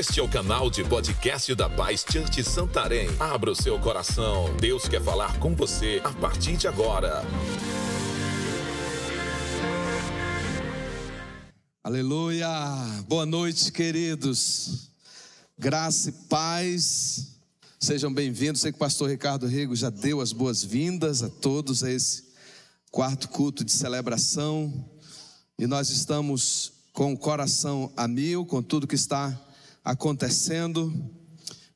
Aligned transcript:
Este 0.00 0.18
é 0.18 0.22
o 0.22 0.28
canal 0.30 0.70
de 0.70 0.82
podcast 0.82 1.54
da 1.54 1.68
Paz 1.68 2.06
Church 2.10 2.42
Santarém. 2.42 3.06
Abra 3.20 3.50
o 3.50 3.54
seu 3.54 3.78
coração. 3.78 4.46
Deus 4.56 4.88
quer 4.88 5.02
falar 5.02 5.38
com 5.38 5.54
você 5.54 6.00
a 6.02 6.10
partir 6.10 6.56
de 6.56 6.66
agora. 6.66 7.22
Aleluia! 11.84 12.48
Boa 13.06 13.26
noite, 13.26 13.70
queridos. 13.70 14.88
Graça 15.58 16.08
e 16.08 16.12
paz. 16.30 17.36
Sejam 17.78 18.10
bem-vindos. 18.10 18.62
Sei 18.62 18.72
que 18.72 18.76
o 18.76 18.80
pastor 18.80 19.10
Ricardo 19.10 19.46
Rego 19.46 19.76
já 19.76 19.90
deu 19.90 20.22
as 20.22 20.32
boas-vindas 20.32 21.22
a 21.22 21.28
todos 21.28 21.84
a 21.84 21.90
esse 21.90 22.24
quarto 22.90 23.28
culto 23.28 23.62
de 23.62 23.72
celebração. 23.72 24.72
E 25.58 25.66
nós 25.66 25.90
estamos 25.90 26.72
com 26.94 27.12
o 27.12 27.18
coração 27.18 27.92
a 27.94 28.08
mil, 28.08 28.46
com 28.46 28.62
tudo 28.62 28.86
que 28.86 28.94
está 28.94 29.38
acontecendo. 29.84 30.92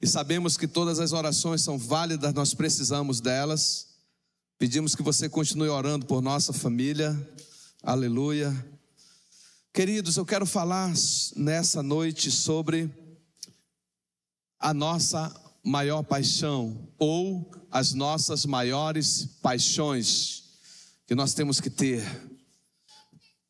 E 0.00 0.06
sabemos 0.06 0.56
que 0.56 0.68
todas 0.68 0.98
as 1.00 1.12
orações 1.12 1.62
são 1.62 1.78
válidas, 1.78 2.34
nós 2.34 2.54
precisamos 2.54 3.20
delas. 3.20 3.88
Pedimos 4.58 4.94
que 4.94 5.02
você 5.02 5.28
continue 5.28 5.68
orando 5.68 6.06
por 6.06 6.22
nossa 6.22 6.52
família. 6.52 7.16
Aleluia. 7.82 8.54
Queridos, 9.72 10.16
eu 10.16 10.24
quero 10.24 10.46
falar 10.46 10.92
nessa 11.36 11.82
noite 11.82 12.30
sobre 12.30 12.90
a 14.60 14.72
nossa 14.72 15.34
maior 15.64 16.02
paixão 16.02 16.88
ou 16.98 17.50
as 17.70 17.92
nossas 17.92 18.46
maiores 18.46 19.26
paixões 19.42 20.44
que 21.06 21.14
nós 21.14 21.34
temos 21.34 21.60
que 21.60 21.68
ter. 21.68 22.04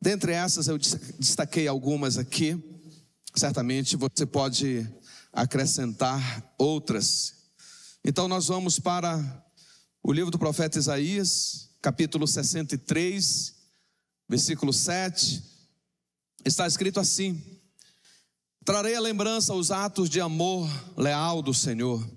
Dentre 0.00 0.32
essas, 0.32 0.68
eu 0.68 0.78
destaquei 0.78 1.68
algumas 1.68 2.16
aqui. 2.18 2.62
Certamente 3.36 3.96
você 3.96 4.24
pode 4.24 4.88
acrescentar 5.32 6.54
outras. 6.56 7.34
Então, 8.04 8.28
nós 8.28 8.46
vamos 8.46 8.78
para 8.78 9.44
o 10.02 10.12
livro 10.12 10.30
do 10.30 10.38
profeta 10.38 10.78
Isaías, 10.78 11.70
capítulo 11.82 12.28
63, 12.28 13.54
versículo 14.28 14.72
7. 14.72 15.42
Está 16.44 16.66
escrito 16.66 17.00
assim: 17.00 17.42
Trarei 18.64 18.94
a 18.94 19.00
lembrança 19.00 19.52
os 19.52 19.70
atos 19.70 20.08
de 20.08 20.20
amor 20.20 20.68
leal 20.96 21.42
do 21.42 21.52
Senhor 21.52 22.08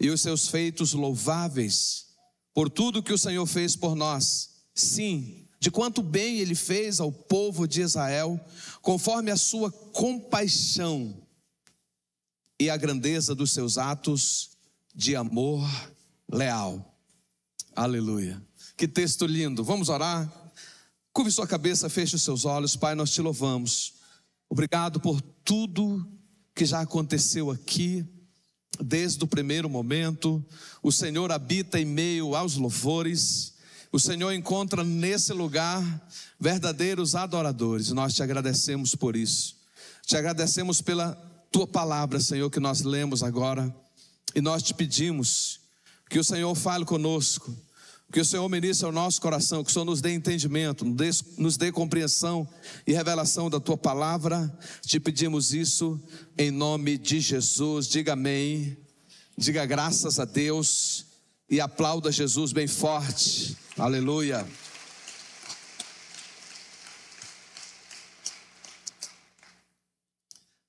e 0.00 0.08
os 0.08 0.22
seus 0.22 0.48
feitos 0.48 0.94
louváveis, 0.94 2.06
por 2.54 2.70
tudo 2.70 3.02
que 3.02 3.12
o 3.12 3.18
Senhor 3.18 3.44
fez 3.44 3.76
por 3.76 3.94
nós. 3.94 4.62
Sim, 4.74 5.47
de 5.60 5.70
quanto 5.70 6.02
bem 6.02 6.38
ele 6.38 6.54
fez 6.54 7.00
ao 7.00 7.10
povo 7.10 7.66
de 7.66 7.80
Israel, 7.80 8.38
conforme 8.80 9.30
a 9.30 9.36
sua 9.36 9.70
compaixão 9.70 11.16
e 12.60 12.70
a 12.70 12.76
grandeza 12.76 13.34
dos 13.34 13.52
seus 13.52 13.78
atos 13.78 14.50
de 14.94 15.16
amor 15.16 15.68
leal. 16.30 16.94
Aleluia. 17.74 18.42
Que 18.76 18.86
texto 18.86 19.26
lindo. 19.26 19.64
Vamos 19.64 19.88
orar? 19.88 20.32
Curve 21.12 21.30
sua 21.32 21.46
cabeça, 21.46 21.88
feche 21.88 22.16
os 22.16 22.22
seus 22.22 22.44
olhos. 22.44 22.76
Pai, 22.76 22.94
nós 22.94 23.10
te 23.10 23.20
louvamos. 23.20 23.94
Obrigado 24.48 25.00
por 25.00 25.20
tudo 25.20 26.06
que 26.54 26.64
já 26.64 26.80
aconteceu 26.80 27.50
aqui, 27.50 28.04
desde 28.80 29.22
o 29.22 29.26
primeiro 29.26 29.68
momento. 29.68 30.44
O 30.82 30.92
Senhor 30.92 31.30
habita 31.32 31.80
em 31.80 31.84
meio 31.84 32.34
aos 32.34 32.56
louvores. 32.56 33.54
O 33.90 33.98
Senhor 33.98 34.32
encontra 34.32 34.84
nesse 34.84 35.32
lugar 35.32 35.82
verdadeiros 36.38 37.14
adoradores. 37.14 37.90
Nós 37.90 38.14
te 38.14 38.22
agradecemos 38.22 38.94
por 38.94 39.16
isso. 39.16 39.56
Te 40.06 40.16
agradecemos 40.16 40.82
pela 40.82 41.14
tua 41.50 41.66
palavra, 41.66 42.20
Senhor, 42.20 42.50
que 42.50 42.60
nós 42.60 42.82
lemos 42.82 43.22
agora. 43.22 43.74
E 44.34 44.40
nós 44.40 44.62
te 44.62 44.74
pedimos 44.74 45.60
que 46.08 46.18
o 46.18 46.24
Senhor 46.24 46.54
fale 46.54 46.84
conosco, 46.84 47.54
que 48.12 48.20
o 48.20 48.24
Senhor 48.24 48.46
ministre 48.48 48.84
ao 48.86 48.92
nosso 48.92 49.20
coração, 49.20 49.64
que 49.64 49.70
o 49.70 49.72
Senhor 49.72 49.84
nos 49.86 50.02
dê 50.02 50.12
entendimento, 50.12 50.84
nos 50.84 50.96
dê, 50.96 51.10
nos 51.38 51.56
dê 51.56 51.72
compreensão 51.72 52.46
e 52.86 52.92
revelação 52.92 53.48
da 53.48 53.58
tua 53.58 53.76
palavra. 53.76 54.54
Te 54.82 55.00
pedimos 55.00 55.54
isso 55.54 55.98
em 56.36 56.50
nome 56.50 56.98
de 56.98 57.20
Jesus. 57.20 57.88
Diga 57.88 58.12
amém. 58.12 58.76
Diga 59.36 59.64
graças 59.64 60.20
a 60.20 60.26
Deus 60.26 61.07
e 61.48 61.60
aplauda 61.60 62.12
Jesus 62.12 62.52
bem 62.52 62.66
forte. 62.66 63.56
Aleluia. 63.76 64.46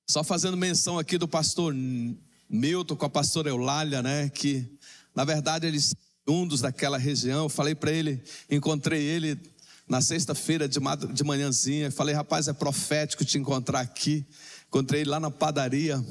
Só 0.08 0.24
fazendo 0.24 0.56
menção 0.56 0.98
aqui 0.98 1.16
do 1.18 1.28
pastor 1.28 1.74
Milton 2.48 2.96
com 2.96 3.06
a 3.06 3.10
pastora 3.10 3.48
Eulália, 3.48 4.02
né? 4.02 4.28
Que 4.28 4.66
na 5.14 5.24
verdade 5.24 5.66
eles 5.66 5.94
dos 6.46 6.60
daquela 6.60 6.96
região. 6.96 7.48
falei 7.48 7.74
para 7.74 7.90
ele, 7.90 8.22
encontrei 8.48 9.02
ele 9.02 9.36
na 9.88 10.00
sexta-feira 10.00 10.68
de 10.68 11.24
manhãzinha. 11.24 11.90
Falei, 11.90 12.14
rapaz, 12.14 12.46
é 12.46 12.52
profético 12.52 13.24
te 13.24 13.36
encontrar 13.36 13.80
aqui. 13.80 14.24
Encontrei 14.68 15.00
ele 15.00 15.10
lá 15.10 15.18
na 15.18 15.30
padaria. 15.30 16.04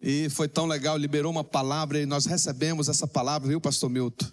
E 0.00 0.28
foi 0.30 0.48
tão 0.48 0.66
legal, 0.66 0.96
liberou 0.96 1.30
uma 1.30 1.42
palavra 1.42 2.00
e 2.00 2.06
nós 2.06 2.24
recebemos 2.24 2.88
essa 2.88 3.06
palavra, 3.06 3.48
viu, 3.48 3.60
pastor 3.60 3.90
Milton? 3.90 4.26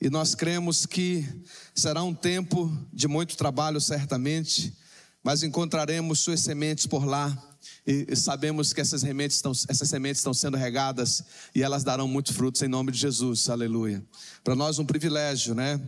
E 0.00 0.10
nós 0.10 0.34
cremos 0.34 0.86
que 0.86 1.26
será 1.74 2.02
um 2.02 2.14
tempo 2.14 2.74
de 2.92 3.06
muito 3.06 3.36
trabalho, 3.36 3.80
certamente, 3.80 4.76
mas 5.22 5.42
encontraremos 5.42 6.20
suas 6.20 6.40
sementes 6.40 6.86
por 6.86 7.04
lá. 7.04 7.36
E 7.86 8.16
sabemos 8.16 8.72
que 8.72 8.80
essas 8.80 9.02
sementes, 9.02 9.36
estão, 9.36 9.52
essas 9.68 9.88
sementes 9.88 10.20
estão 10.20 10.34
sendo 10.34 10.56
regadas 10.56 11.22
e 11.54 11.62
elas 11.62 11.84
darão 11.84 12.08
muitos 12.08 12.34
frutos 12.34 12.62
em 12.62 12.68
nome 12.68 12.90
de 12.90 12.98
Jesus, 12.98 13.48
aleluia. 13.48 14.04
Para 14.42 14.54
nós, 14.54 14.78
um 14.78 14.86
privilégio, 14.86 15.54
né? 15.54 15.80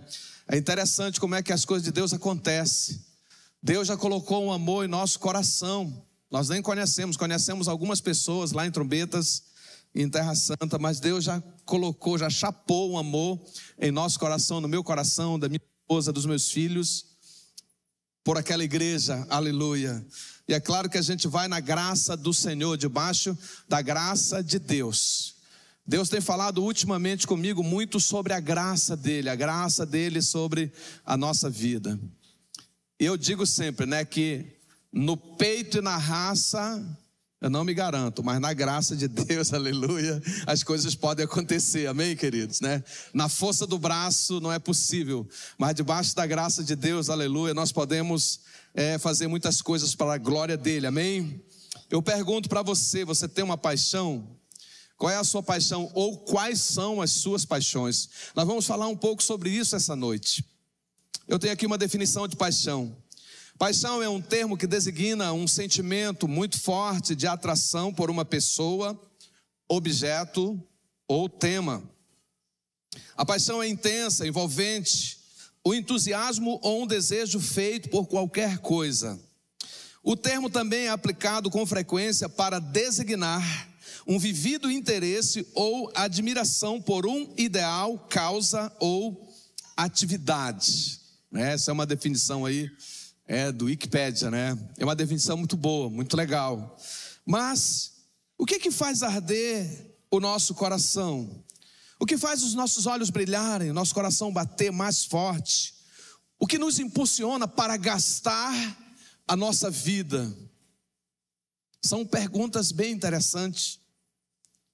É 0.49 0.57
interessante 0.57 1.19
como 1.19 1.35
é 1.35 1.43
que 1.43 1.53
as 1.53 1.65
coisas 1.65 1.85
de 1.85 1.91
Deus 1.91 2.13
acontecem. 2.13 3.01
Deus 3.63 3.89
já 3.89 3.97
colocou 3.97 4.45
um 4.45 4.53
amor 4.53 4.85
em 4.85 4.89
nosso 4.89 5.19
coração. 5.19 6.06
Nós 6.31 6.49
nem 6.49 6.61
conhecemos, 6.61 7.17
conhecemos 7.17 7.69
algumas 7.69 8.01
pessoas 8.01 8.53
lá 8.53 8.67
em 8.67 8.71
Trombetas, 8.71 9.45
em 9.95 10.09
Terra 10.09 10.35
Santa, 10.35 10.79
mas 10.79 11.01
Deus 11.01 11.25
já 11.25 11.41
colocou, 11.65 12.19
já 12.19 12.29
chapou 12.29 12.93
um 12.93 12.99
amor 12.99 13.41
em 13.79 13.91
nosso 13.91 14.19
coração, 14.19 14.61
no 14.61 14.69
meu 14.69 14.85
coração, 14.85 15.39
da 15.39 15.49
minha 15.49 15.61
esposa, 15.81 16.13
dos 16.13 16.27
meus 16.27 16.51
filhos, 16.51 17.07
por 18.23 18.37
aquela 18.37 18.65
igreja, 18.65 19.27
aleluia. 19.31 20.05
E 20.49 20.53
é 20.53 20.61
claro 20.61 20.91
que 20.91 20.99
a 20.99 21.03
gente 21.03 21.27
vai 21.29 21.49
na 21.49 21.61
graça 21.61 22.17
do 22.17 22.35
Senhor, 22.35 22.77
debaixo 22.77 23.37
da 23.69 23.81
graça 23.81 24.43
de 24.43 24.59
Deus. 24.59 25.37
Deus 25.87 26.09
tem 26.09 26.21
falado 26.21 26.63
ultimamente 26.63 27.27
comigo 27.27 27.63
muito 27.63 28.01
sobre 28.01 28.33
a 28.33 28.41
graça 28.41 28.97
dele, 28.97 29.31
a 29.31 29.37
graça 29.37 29.87
dele 29.87 30.21
sobre 30.21 30.73
a 31.05 31.17
nossa 31.17 31.49
vida. 31.49 31.99
Eu 32.99 33.17
digo 33.17 33.47
sempre, 33.47 33.87
né, 33.87 34.05
que 34.05 34.56
no 34.93 35.17
peito 35.17 35.79
e 35.79 35.81
na 35.81 35.97
raça, 35.97 36.83
eu 37.41 37.51
não 37.51 37.65
me 37.65 37.75
garanto, 37.75 38.25
mas 38.25 38.41
na 38.41 38.53
graça 38.53 38.97
de 38.97 39.07
Deus, 39.07 39.53
aleluia, 39.55 40.23
as 40.47 40.63
coisas 40.63 40.95
podem 40.95 41.25
acontecer, 41.25 41.87
amém, 41.87 42.17
queridos, 42.17 42.61
né? 42.61 42.83
Na 43.13 43.29
força 43.29 43.67
do 43.67 43.79
braço 43.79 44.41
não 44.41 44.53
é 44.53 44.59
possível, 44.59 45.29
mas 45.59 45.75
debaixo 45.75 46.17
da 46.17 46.27
graça 46.27 46.65
de 46.65 46.75
Deus, 46.75 47.11
aleluia, 47.11 47.53
nós 47.53 47.73
podemos 47.73 48.41
é, 48.75 48.99
fazer 48.99 49.27
muitas 49.27 49.61
coisas 49.61 49.95
para 49.95 50.15
a 50.15 50.19
glória 50.19 50.57
dele, 50.57 50.87
amém? 50.87 51.43
Eu 51.91 52.03
pergunto 52.03 52.49
para 52.49 52.63
você: 52.63 53.05
você 53.05 53.29
tem 53.29 53.45
uma 53.45 53.57
paixão? 53.57 54.37
Qual 54.97 55.11
é 55.11 55.17
a 55.17 55.25
sua 55.25 55.43
paixão 55.43 55.91
ou 55.95 56.19
quais 56.19 56.61
são 56.61 57.03
as 57.03 57.11
suas 57.11 57.45
paixões? 57.45 58.09
Nós 58.35 58.47
vamos 58.47 58.67
falar 58.67 58.89
um 58.89 58.97
pouco 58.97 59.23
sobre 59.23 59.51
isso 59.51 59.77
essa 59.77 59.95
noite. 59.95 60.45
Eu 61.29 61.39
tenho 61.39 61.53
aqui 61.53 61.67
uma 61.67 61.77
definição 61.77 62.27
de 62.27 62.35
paixão. 62.35 62.97
Paixão 63.59 64.03
é 64.03 64.09
um 64.09 64.21
termo 64.21 64.55
que 64.55 64.67
designa 64.67 65.33
um 65.33 65.49
sentimento 65.49 66.29
muito 66.29 66.61
forte 66.61 67.15
de 67.17 67.27
atração 67.27 67.93
por 67.93 68.11
uma 68.11 68.23
pessoa, 68.23 69.01
objeto 69.67 70.63
ou 71.09 71.27
tema. 71.27 71.83
A 73.17 73.25
paixão 73.25 73.63
é 73.63 73.67
intensa, 73.67 74.27
envolvente, 74.27 75.19
o 75.65 75.73
entusiasmo 75.73 76.61
ou 76.63 76.83
um 76.83 76.87
desejo 76.87 77.41
feito 77.41 77.89
por 77.89 78.07
qualquer 78.07 78.59
coisa. 78.59 79.19
O 80.03 80.15
termo 80.15 80.51
também 80.51 80.87
é 80.87 80.91
aplicado 80.91 81.49
com 81.49 81.65
frequência 81.65 82.29
para 82.29 82.59
designar 82.59 83.71
um 84.07 84.19
vivido 84.19 84.71
interesse 84.71 85.47
ou 85.55 85.91
admiração 85.95 86.81
por 86.81 87.07
um 87.07 87.33
ideal, 87.39 87.99
causa 88.11 88.71
ou 88.79 89.35
atividade. 89.75 91.01
Essa 91.33 91.71
é 91.71 91.73
uma 91.73 91.87
definição 91.87 92.45
aí 92.45 92.71
é 93.27 93.51
do 93.51 93.67
Wikipedia, 93.67 94.31
né? 94.31 94.57
É 94.79 94.85
uma 94.85 94.95
definição 94.95 95.37
muito 95.37 95.57
boa, 95.57 95.91
muito 95.91 96.17
legal. 96.17 96.79
Mas 97.25 97.93
o 98.39 98.47
que 98.47 98.59
que 98.59 98.71
faz 98.71 99.03
arder 99.03 99.95
o 100.11 100.21
nosso 100.21 100.55
coração? 100.55 101.45
O 101.99 102.07
que 102.07 102.17
faz 102.17 102.43
os 102.43 102.55
nossos 102.55 102.87
olhos 102.87 103.11
brilharem, 103.11 103.71
o 103.71 103.75
nosso 103.75 103.95
coração 103.95 104.33
bater 104.33 104.71
mais 104.71 105.05
forte? 105.05 105.75
O 106.39 106.47
que 106.47 106.59
nos 106.59 106.79
impulsiona 106.79 107.49
para 107.49 107.77
gastar 107.77 108.55
a 109.27 109.35
nossa 109.35 109.71
vida? 109.71 110.33
São 111.83 112.05
perguntas 112.07 112.71
bem 112.71 112.93
interessantes. 112.93 113.81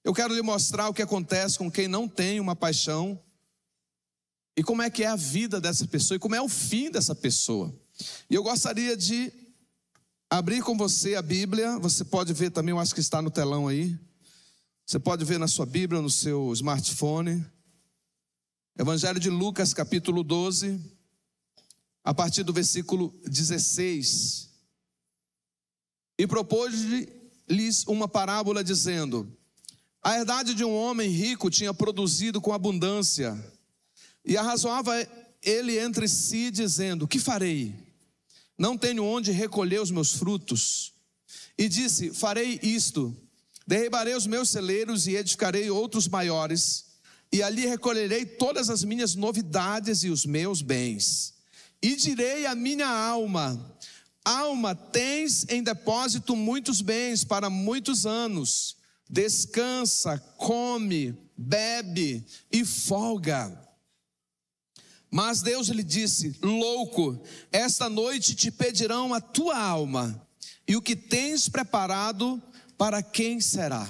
Eu 0.03 0.13
quero 0.13 0.33
lhe 0.33 0.41
mostrar 0.41 0.89
o 0.89 0.93
que 0.93 1.01
acontece 1.01 1.57
com 1.57 1.71
quem 1.71 1.87
não 1.87 2.07
tem 2.07 2.39
uma 2.39 2.55
paixão 2.55 3.19
e 4.55 4.61
como 4.61 4.81
é 4.81 4.89
que 4.89 5.03
é 5.03 5.07
a 5.07 5.15
vida 5.15 5.61
dessa 5.61 5.87
pessoa 5.87 6.17
e 6.17 6.19
como 6.19 6.35
é 6.35 6.41
o 6.41 6.49
fim 6.49 6.91
dessa 6.91 7.15
pessoa. 7.15 7.73
E 8.29 8.35
eu 8.35 8.43
gostaria 8.43 8.95
de 8.97 9.31
abrir 10.29 10.63
com 10.63 10.75
você 10.75 11.15
a 11.15 11.21
Bíblia, 11.21 11.77
você 11.77 12.03
pode 12.03 12.33
ver 12.33 12.49
também, 12.51 12.71
eu 12.71 12.79
acho 12.79 12.93
que 12.93 12.99
está 12.99 13.21
no 13.21 13.29
telão 13.29 13.67
aí. 13.67 13.97
Você 14.85 14.99
pode 14.99 15.23
ver 15.23 15.37
na 15.39 15.47
sua 15.47 15.65
Bíblia, 15.65 16.01
no 16.01 16.09
seu 16.09 16.51
smartphone. 16.53 17.45
Evangelho 18.77 19.19
de 19.19 19.29
Lucas, 19.29 19.73
capítulo 19.73 20.23
12, 20.23 20.81
a 22.03 22.13
partir 22.13 22.43
do 22.43 22.51
versículo 22.51 23.13
16. 23.25 24.49
E 26.17 26.25
propôs-lhes 26.25 27.85
uma 27.85 28.07
parábola 28.07 28.63
dizendo: 28.63 29.31
A 30.01 30.17
herdade 30.17 30.55
de 30.55 30.65
um 30.65 30.75
homem 30.75 31.09
rico 31.09 31.51
tinha 31.51 31.73
produzido 31.73 32.41
com 32.41 32.51
abundância, 32.51 33.37
e 34.25 34.35
arrazoava 34.35 34.93
ele 35.41 35.77
entre 35.77 36.07
si, 36.07 36.49
dizendo: 36.49 37.07
Que 37.07 37.19
farei? 37.19 37.82
Não 38.57 38.77
tenho 38.77 39.03
onde 39.03 39.31
recolher 39.31 39.81
os 39.81 39.91
meus 39.91 40.13
frutos. 40.13 40.93
E 41.57 41.67
disse: 41.67 42.13
Farei 42.13 42.59
isto: 42.61 43.15
derribarei 43.65 44.15
os 44.15 44.27
meus 44.27 44.49
celeiros 44.49 45.07
e 45.07 45.15
edificarei 45.15 45.69
outros 45.69 46.07
maiores, 46.07 46.85
e 47.31 47.41
ali 47.41 47.65
recolherei 47.65 48.25
todas 48.25 48.69
as 48.69 48.83
minhas 48.83 49.15
novidades 49.15 50.03
e 50.03 50.09
os 50.09 50.25
meus 50.25 50.61
bens. 50.61 51.33
E 51.81 51.95
direi 51.95 52.45
à 52.45 52.55
minha 52.55 52.87
alma: 52.87 53.77
Alma, 54.23 54.73
tens 54.73 55.45
em 55.49 55.61
depósito 55.61 56.35
muitos 56.35 56.81
bens 56.81 57.23
para 57.23 57.49
muitos 57.49 58.05
anos. 58.05 58.77
Descansa, 59.09 60.17
come, 60.37 61.15
bebe 61.37 62.25
e 62.51 62.63
folga. 62.63 63.59
Mas 65.13 65.43
Deus 65.43 65.67
lhe 65.67 65.83
disse: 65.83 66.35
Louco, 66.41 67.21
esta 67.51 67.87
noite 67.87 68.33
te 68.33 68.49
pedirão 68.49 69.13
a 69.13 69.21
tua 69.21 69.55
alma, 69.55 70.19
e 70.67 70.75
o 70.75 70.81
que 70.81 70.95
tens 70.95 71.47
preparado, 71.47 72.41
para 72.79 73.03
quem 73.03 73.39
será? 73.39 73.87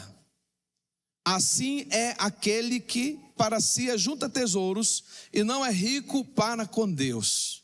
Assim 1.24 1.88
é 1.90 2.14
aquele 2.18 2.82
que 2.82 3.18
para 3.38 3.62
si 3.62 3.90
ajunta 3.90 4.28
tesouros 4.28 5.06
e 5.32 5.46
não 5.46 5.66
é 5.66 5.72
rico 5.72 6.26
para 6.26 6.68
com 6.68 6.92
Deus. 6.92 7.64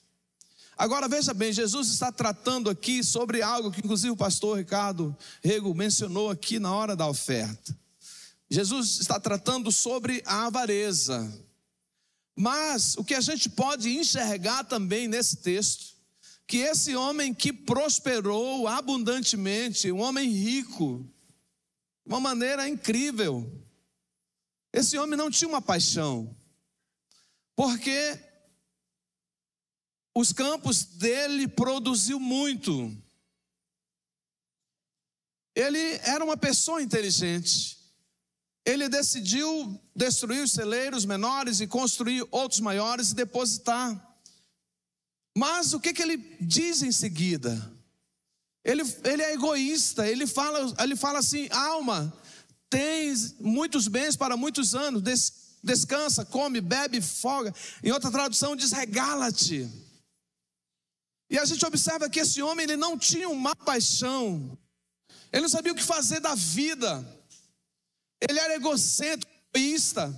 Agora 0.78 1.10
veja 1.10 1.34
bem, 1.34 1.52
Jesus 1.52 1.90
está 1.90 2.14
tratando 2.14 2.70
aqui 2.70 3.04
sobre 3.04 3.42
algo 3.42 3.72
que 3.72 3.82
inclusive 3.82 4.12
o 4.12 4.16
pastor 4.16 4.60
Ricardo 4.60 5.14
Rego 5.44 5.76
mencionou 5.76 6.30
aqui 6.30 6.60
na 6.60 6.74
hora 6.74 6.96
da 6.96 7.10
oferta. 7.10 7.78
Jesus 8.50 9.02
está 9.02 9.20
tratando 9.20 9.70
sobre 9.70 10.24
a 10.26 10.46
avareza. 10.46 11.49
Mas 12.42 12.96
o 12.96 13.04
que 13.04 13.16
a 13.16 13.20
gente 13.20 13.50
pode 13.50 13.90
enxergar 13.90 14.64
também 14.64 15.10
nesse 15.10 15.36
texto, 15.36 15.94
que 16.48 16.60
esse 16.60 16.96
homem 16.96 17.34
que 17.34 17.52
prosperou 17.52 18.66
abundantemente, 18.66 19.92
um 19.92 20.00
homem 20.00 20.30
rico, 20.30 21.06
de 22.06 22.14
uma 22.14 22.22
maneira 22.22 22.66
incrível, 22.70 23.46
esse 24.72 24.98
homem 24.98 25.18
não 25.18 25.30
tinha 25.30 25.50
uma 25.50 25.62
paixão, 25.62 26.34
porque 27.58 28.18
os 30.16 30.32
campos 30.32 30.86
dele 30.86 31.46
produziu 31.46 32.22
muito. 32.22 32.90
Ele 35.54 35.96
era 36.04 36.24
uma 36.24 36.38
pessoa 36.38 36.82
inteligente. 36.82 37.79
Ele 38.70 38.88
decidiu 38.88 39.82
destruir 39.96 40.44
os 40.44 40.52
celeiros 40.52 41.04
menores 41.04 41.60
e 41.60 41.66
construir 41.66 42.24
outros 42.30 42.60
maiores 42.60 43.10
e 43.10 43.16
depositar. 43.16 44.00
Mas 45.36 45.74
o 45.74 45.80
que, 45.80 45.92
que 45.92 46.04
ele 46.04 46.18
diz 46.40 46.84
em 46.84 46.92
seguida? 46.92 47.52
Ele, 48.64 48.84
ele 49.04 49.24
é 49.24 49.34
egoísta, 49.34 50.08
ele 50.08 50.28
fala, 50.28 50.72
ele 50.84 50.96
fala 50.96 51.18
assim: 51.18 51.48
alma, 51.50 52.14
tens 52.70 53.36
muitos 53.40 53.88
bens 53.88 54.16
para 54.16 54.38
muitos 54.38 54.76
anos, 54.76 55.02
des, 55.02 55.34
descansa, 55.64 56.24
come, 56.24 56.62
bebe, 56.62 57.02
folga. 57.02 57.52
Em 57.84 57.92
outra 57.92 58.12
tradução 58.12 58.56
diz: 58.56 58.72
regala-te. 58.72 59.68
E 61.28 61.40
a 61.40 61.46
gente 61.46 61.66
observa 61.66 62.08
que 62.08 62.20
esse 62.20 62.40
homem 62.44 62.66
ele 62.66 62.78
não 62.78 63.00
tinha 63.00 63.30
uma 63.30 63.56
paixão. 63.56 64.56
Ele 65.32 65.42
não 65.42 65.50
sabia 65.50 65.72
o 65.72 65.76
que 65.76 65.84
fazer 65.84 66.20
da 66.20 66.36
vida. 66.36 67.19
Ele 68.22 68.40
era 68.40 68.56
egocêntrico, 68.56 69.32
egoísta. 69.54 70.14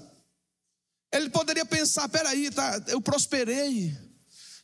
Ele 1.11 1.29
poderia 1.29 1.65
pensar, 1.65 2.07
peraí, 2.07 2.49
tá, 2.49 2.81
eu 2.87 3.01
prosperei. 3.01 3.95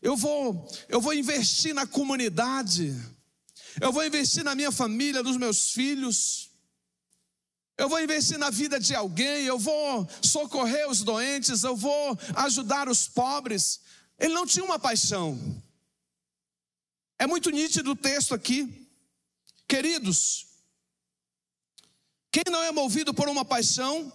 Eu 0.01 0.15
vou, 0.15 0.67
eu 0.87 1.01
vou 1.01 1.13
investir 1.13 1.73
na 1.73 1.85
comunidade. 1.85 2.95
Eu 3.81 3.91
vou 3.91 4.05
investir 4.05 4.43
na 4.43 4.55
minha 4.55 4.71
família, 4.71 5.21
nos 5.21 5.37
meus 5.37 5.71
filhos. 5.71 6.49
Eu 7.77 7.87
vou 7.87 8.01
investir 8.01 8.39
na 8.39 8.49
vida 8.49 8.79
de 8.79 8.95
alguém, 8.95 9.45
eu 9.45 9.59
vou 9.59 10.09
socorrer 10.23 10.89
os 10.89 11.03
doentes, 11.03 11.63
eu 11.63 11.75
vou 11.75 12.17
ajudar 12.35 12.89
os 12.89 13.07
pobres. 13.07 13.81
Ele 14.17 14.33
não 14.33 14.47
tinha 14.47 14.65
uma 14.65 14.79
paixão. 14.79 15.37
É 17.19 17.27
muito 17.27 17.51
nítido 17.51 17.91
o 17.91 17.95
texto 17.95 18.33
aqui. 18.33 18.87
Queridos, 19.67 20.46
quem 22.37 22.53
não 22.53 22.63
é 22.63 22.71
movido 22.71 23.15
por 23.15 23.27
uma 23.27 23.43
paixão, 23.43 24.13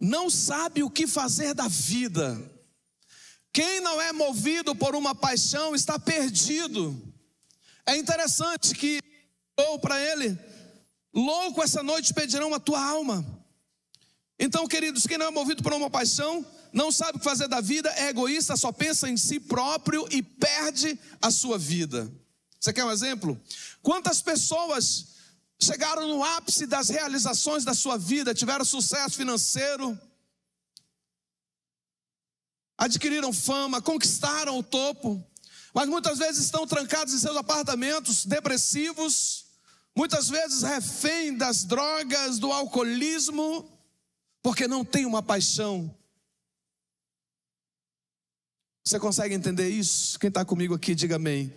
não 0.00 0.28
sabe 0.28 0.82
o 0.82 0.90
que 0.90 1.06
fazer 1.06 1.54
da 1.54 1.68
vida. 1.68 2.36
Quem 3.52 3.80
não 3.80 4.02
é 4.02 4.12
movido 4.12 4.74
por 4.74 4.96
uma 4.96 5.14
paixão 5.14 5.72
está 5.72 6.00
perdido. 6.00 7.00
É 7.86 7.96
interessante 7.96 8.74
que 8.74 9.00
ou 9.56 9.78
para 9.78 10.00
ele, 10.00 10.36
louco 11.14 11.62
essa 11.62 11.80
noite 11.80 12.12
pedirão 12.12 12.52
a 12.54 12.58
tua 12.58 12.84
alma. 12.84 13.24
Então, 14.36 14.66
queridos, 14.66 15.06
quem 15.06 15.16
não 15.16 15.26
é 15.26 15.30
movido 15.30 15.62
por 15.62 15.72
uma 15.72 15.88
paixão, 15.88 16.44
não 16.72 16.90
sabe 16.90 17.18
o 17.18 17.20
que 17.20 17.24
fazer 17.24 17.46
da 17.46 17.60
vida, 17.60 17.88
é 17.90 18.08
egoísta, 18.08 18.56
só 18.56 18.72
pensa 18.72 19.08
em 19.08 19.16
si 19.16 19.38
próprio 19.38 20.08
e 20.10 20.22
perde 20.22 20.98
a 21.22 21.30
sua 21.30 21.56
vida. 21.56 22.10
Você 22.58 22.72
quer 22.72 22.84
um 22.84 22.90
exemplo? 22.90 23.40
Quantas 23.80 24.20
pessoas 24.20 25.17
chegaram 25.60 26.06
no 26.06 26.22
ápice 26.22 26.66
das 26.66 26.88
realizações 26.88 27.64
da 27.64 27.74
sua 27.74 27.96
vida, 27.96 28.34
tiveram 28.34 28.64
sucesso 28.64 29.16
financeiro, 29.16 29.98
adquiriram 32.76 33.32
fama, 33.32 33.82
conquistaram 33.82 34.58
o 34.58 34.62
topo, 34.62 35.24
mas 35.74 35.88
muitas 35.88 36.18
vezes 36.18 36.44
estão 36.44 36.66
trancados 36.66 37.12
em 37.12 37.18
seus 37.18 37.36
apartamentos, 37.36 38.24
depressivos, 38.24 39.46
muitas 39.96 40.28
vezes 40.28 40.62
refém 40.62 41.36
das 41.36 41.64
drogas, 41.64 42.38
do 42.38 42.52
alcoolismo, 42.52 43.68
porque 44.42 44.68
não 44.68 44.84
tem 44.84 45.04
uma 45.04 45.22
paixão 45.22 45.94
você 48.88 48.98
consegue 48.98 49.34
entender 49.34 49.68
isso? 49.68 50.18
Quem 50.18 50.28
está 50.28 50.46
comigo 50.46 50.74
aqui, 50.74 50.94
diga 50.94 51.16
amém. 51.16 51.52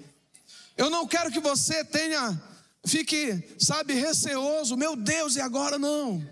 Eu 0.76 0.90
não 0.90 1.08
quero 1.08 1.32
que 1.32 1.40
você 1.40 1.82
tenha, 1.82 2.38
fique, 2.86 3.56
sabe, 3.60 3.94
receoso, 3.94 4.76
meu 4.76 4.96
Deus, 4.96 5.36
e 5.36 5.42
agora 5.42 5.78
não. 5.78 6.26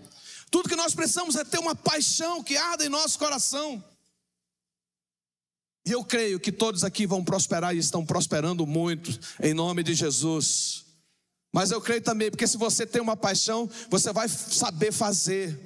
Tudo 0.50 0.68
que 0.68 0.76
nós 0.76 0.94
precisamos 0.94 1.36
é 1.36 1.44
ter 1.44 1.58
uma 1.58 1.74
paixão 1.74 2.42
que 2.42 2.56
arda 2.56 2.84
em 2.84 2.88
nosso 2.88 3.18
coração. 3.18 3.82
E 5.86 5.92
eu 5.92 6.04
creio 6.04 6.38
que 6.38 6.52
todos 6.52 6.84
aqui 6.84 7.06
vão 7.06 7.24
prosperar 7.24 7.74
e 7.74 7.78
estão 7.78 8.04
prosperando 8.04 8.66
muito, 8.66 9.18
em 9.40 9.54
nome 9.54 9.82
de 9.82 9.94
Jesus. 9.94 10.84
Mas 11.52 11.70
eu 11.70 11.80
creio 11.80 12.02
também, 12.02 12.30
porque 12.30 12.46
se 12.46 12.56
você 12.56 12.86
tem 12.86 13.00
uma 13.00 13.16
paixão, 13.16 13.68
você 13.88 14.12
vai 14.12 14.28
saber 14.28 14.92
fazer, 14.92 15.58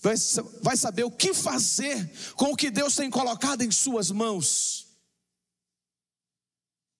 vai, 0.00 0.14
vai 0.62 0.76
saber 0.76 1.04
o 1.04 1.10
que 1.10 1.34
fazer 1.34 2.10
com 2.34 2.52
o 2.52 2.56
que 2.56 2.70
Deus 2.70 2.94
tem 2.94 3.10
colocado 3.10 3.62
em 3.62 3.70
suas 3.70 4.10
mãos. 4.10 4.86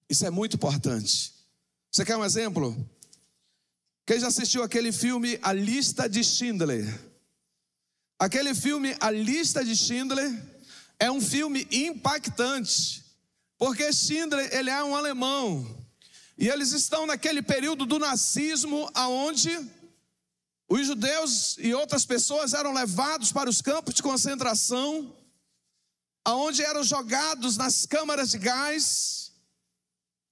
Isso 0.09 0.25
é 0.27 0.31
muito 0.31 0.57
importante. 0.57 1.33
Você 1.91 2.05
quer 2.05 2.17
um 2.17 2.25
exemplo? 2.25 2.77
Quem 4.09 4.19
já 4.19 4.29
assistiu 4.29 4.63
aquele 4.63 4.91
filme 4.91 5.39
A 5.43 5.53
Lista 5.53 6.09
de 6.09 6.25
Schindler? 6.25 6.99
Aquele 8.19 8.55
filme 8.55 8.97
A 9.01 9.11
Lista 9.11 9.63
de 9.63 9.77
Schindler 9.77 10.33
é 10.99 11.11
um 11.11 11.21
filme 11.21 11.69
impactante, 11.71 13.05
porque 13.59 13.93
Schindler 13.93 14.49
ele 14.51 14.71
é 14.71 14.83
um 14.83 14.97
alemão 14.97 15.87
e 16.39 16.49
eles 16.49 16.73
estão 16.73 17.05
naquele 17.05 17.43
período 17.43 17.85
do 17.85 17.99
nazismo 17.99 18.91
aonde 18.95 19.51
os 20.71 20.87
judeus 20.87 21.59
e 21.59 21.75
outras 21.75 22.07
pessoas 22.07 22.55
eram 22.55 22.73
levados 22.73 23.31
para 23.31 23.51
os 23.51 23.61
campos 23.61 23.93
de 23.93 24.03
concentração, 24.03 25.15
aonde 26.25 26.63
eram 26.63 26.83
jogados 26.83 27.59
nas 27.59 27.85
câmaras 27.85 28.31
de 28.31 28.39
gás, 28.39 29.33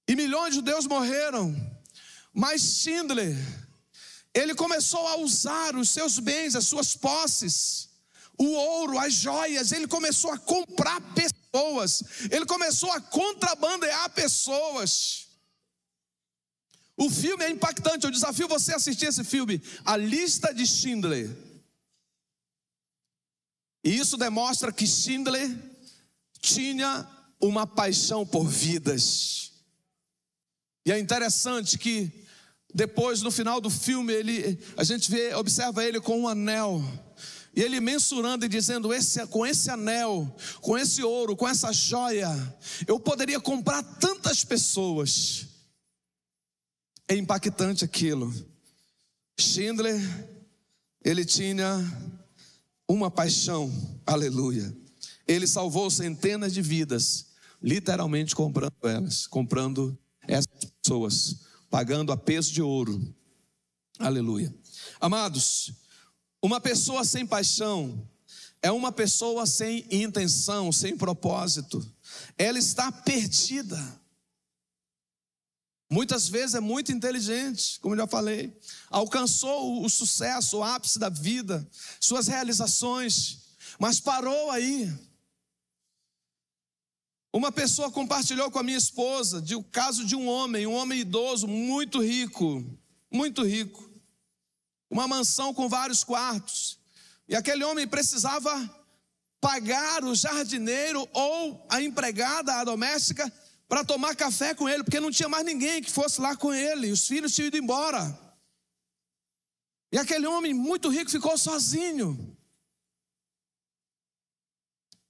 e 0.07 0.15
milhões 0.15 0.49
de 0.49 0.55
judeus 0.55 0.87
morreram. 0.87 1.55
Mas 2.33 2.61
Schindler, 2.61 3.35
Ele 4.37 4.53
começou 4.53 5.07
a 5.07 5.17
usar 5.17 5.75
os 5.75 5.89
seus 5.89 6.19
bens, 6.19 6.55
as 6.55 6.67
suas 6.67 6.95
posses, 6.95 7.89
o 8.37 8.45
ouro, 8.45 8.99
as 8.99 9.15
joias, 9.15 9.71
ele 9.71 9.87
começou 9.87 10.31
a 10.31 10.37
comprar 10.37 11.01
pessoas, 11.15 12.03
ele 12.29 12.45
começou 12.45 12.91
a 12.91 13.01
contrabandear 13.01 14.11
pessoas. 14.11 15.25
O 16.95 17.09
filme 17.09 17.45
é 17.45 17.49
impactante, 17.49 18.05
eu 18.05 18.11
desafio 18.11 18.47
você 18.47 18.73
a 18.73 18.75
assistir 18.75 19.07
esse 19.07 19.23
filme, 19.23 19.59
A 19.83 19.97
Lista 19.97 20.53
de 20.53 20.67
Schindler. 20.67 21.35
E 23.83 23.97
isso 23.97 24.17
demonstra 24.17 24.71
que 24.71 24.85
Schindler 24.85 25.49
tinha 26.39 27.09
uma 27.41 27.65
paixão 27.65 28.23
por 28.23 28.47
vidas. 28.47 29.51
E 30.85 30.91
é 30.91 30.99
interessante 30.99 31.75
que 31.79 32.26
depois 32.73 33.21
no 33.21 33.31
final 33.31 33.59
do 33.59 33.69
filme 33.69 34.13
ele 34.13 34.59
a 34.75 34.83
gente 34.83 35.09
vê, 35.09 35.33
observa 35.33 35.83
ele 35.83 35.99
com 35.99 36.21
um 36.21 36.27
anel. 36.27 36.83
E 37.55 37.61
ele 37.61 37.79
mensurando 37.79 38.45
e 38.45 38.49
dizendo: 38.49 38.93
esse, 38.93 39.25
com 39.27 39.43
esse 39.43 39.71
anel, 39.71 40.35
com 40.61 40.77
esse 40.77 41.01
ouro, 41.01 41.35
com 41.35 41.47
essa 41.47 41.73
joia, 41.73 42.29
eu 42.85 42.99
poderia 42.99 43.39
comprar 43.39 43.81
tantas 43.81 44.43
pessoas. 44.43 45.47
É 47.07 47.15
impactante 47.15 47.83
aquilo. 47.83 48.31
Schindler, 49.39 49.99
ele 51.03 51.25
tinha 51.25 51.79
uma 52.87 53.09
paixão, 53.09 53.71
aleluia. 54.05 54.75
Ele 55.27 55.47
salvou 55.47 55.89
centenas 55.89 56.53
de 56.53 56.61
vidas, 56.61 57.27
literalmente 57.61 58.35
comprando 58.35 58.75
elas, 58.83 59.25
comprando 59.25 59.97
essas 60.27 60.71
pessoas, 60.81 61.37
pagando 61.69 62.11
a 62.11 62.17
peso 62.17 62.51
de 62.51 62.61
ouro, 62.61 63.13
aleluia. 63.99 64.53
Amados, 64.99 65.71
uma 66.41 66.61
pessoa 66.61 67.03
sem 67.03 67.25
paixão 67.25 68.07
é 68.61 68.71
uma 68.71 68.91
pessoa 68.91 69.45
sem 69.45 69.85
intenção, 69.91 70.71
sem 70.71 70.97
propósito, 70.97 71.85
ela 72.37 72.57
está 72.57 72.91
perdida. 72.91 73.77
Muitas 75.89 76.27
vezes 76.27 76.55
é 76.55 76.59
muito 76.59 76.91
inteligente, 76.91 77.79
como 77.79 77.95
eu 77.95 77.99
já 77.99 78.07
falei, 78.07 78.55
alcançou 78.89 79.83
o 79.83 79.89
sucesso, 79.89 80.57
o 80.57 80.63
ápice 80.63 80.99
da 80.99 81.07
vida, 81.07 81.65
suas 81.99 82.27
realizações, 82.27 83.39
mas 83.79 83.99
parou 83.99 84.51
aí. 84.51 84.93
Uma 87.33 87.51
pessoa 87.51 87.91
compartilhou 87.91 88.49
com 88.49 88.59
a 88.59 88.63
minha 88.63 88.77
esposa 88.77 89.41
de 89.41 89.55
o 89.55 89.63
caso 89.63 90.05
de 90.05 90.15
um 90.15 90.27
homem, 90.27 90.65
um 90.65 90.73
homem 90.73 91.01
idoso, 91.01 91.47
muito 91.47 92.01
rico, 92.01 92.63
muito 93.11 93.43
rico, 93.43 93.89
uma 94.89 95.07
mansão 95.07 95.53
com 95.53 95.67
vários 95.67 96.03
quartos, 96.03 96.79
e 97.27 97.35
aquele 97.35 97.63
homem 97.63 97.87
precisava 97.87 98.49
pagar 99.41 100.03
o 100.03 100.15
jardineiro 100.15 101.07
ou 101.13 101.65
a 101.69 101.81
empregada, 101.81 102.53
a 102.55 102.63
doméstica, 102.63 103.31
para 103.67 103.83
tomar 103.83 104.15
café 104.15 104.55
com 104.55 104.67
ele, 104.67 104.83
porque 104.83 104.99
não 104.99 105.11
tinha 105.11 105.27
mais 105.27 105.45
ninguém 105.45 105.81
que 105.81 105.91
fosse 105.91 106.21
lá 106.21 106.35
com 106.35 106.53
ele, 106.53 106.91
os 106.91 107.05
filhos 107.05 107.35
tinham 107.35 107.47
ido 107.47 107.57
embora. 107.57 108.17
E 109.91 109.97
aquele 109.97 110.25
homem 110.25 110.53
muito 110.53 110.89
rico 110.89 111.11
ficou 111.11 111.37
sozinho. 111.37 112.35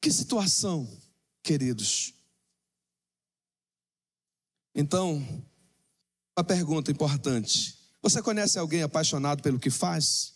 Que 0.02 0.12
situação, 0.12 0.88
queridos. 1.48 2.14
Então, 4.76 5.26
uma 6.38 6.44
pergunta 6.44 6.92
importante: 6.92 7.80
você 8.02 8.22
conhece 8.22 8.60
alguém 8.60 8.84
apaixonado 8.84 9.42
pelo 9.42 9.58
que 9.58 9.70
faz? 9.70 10.36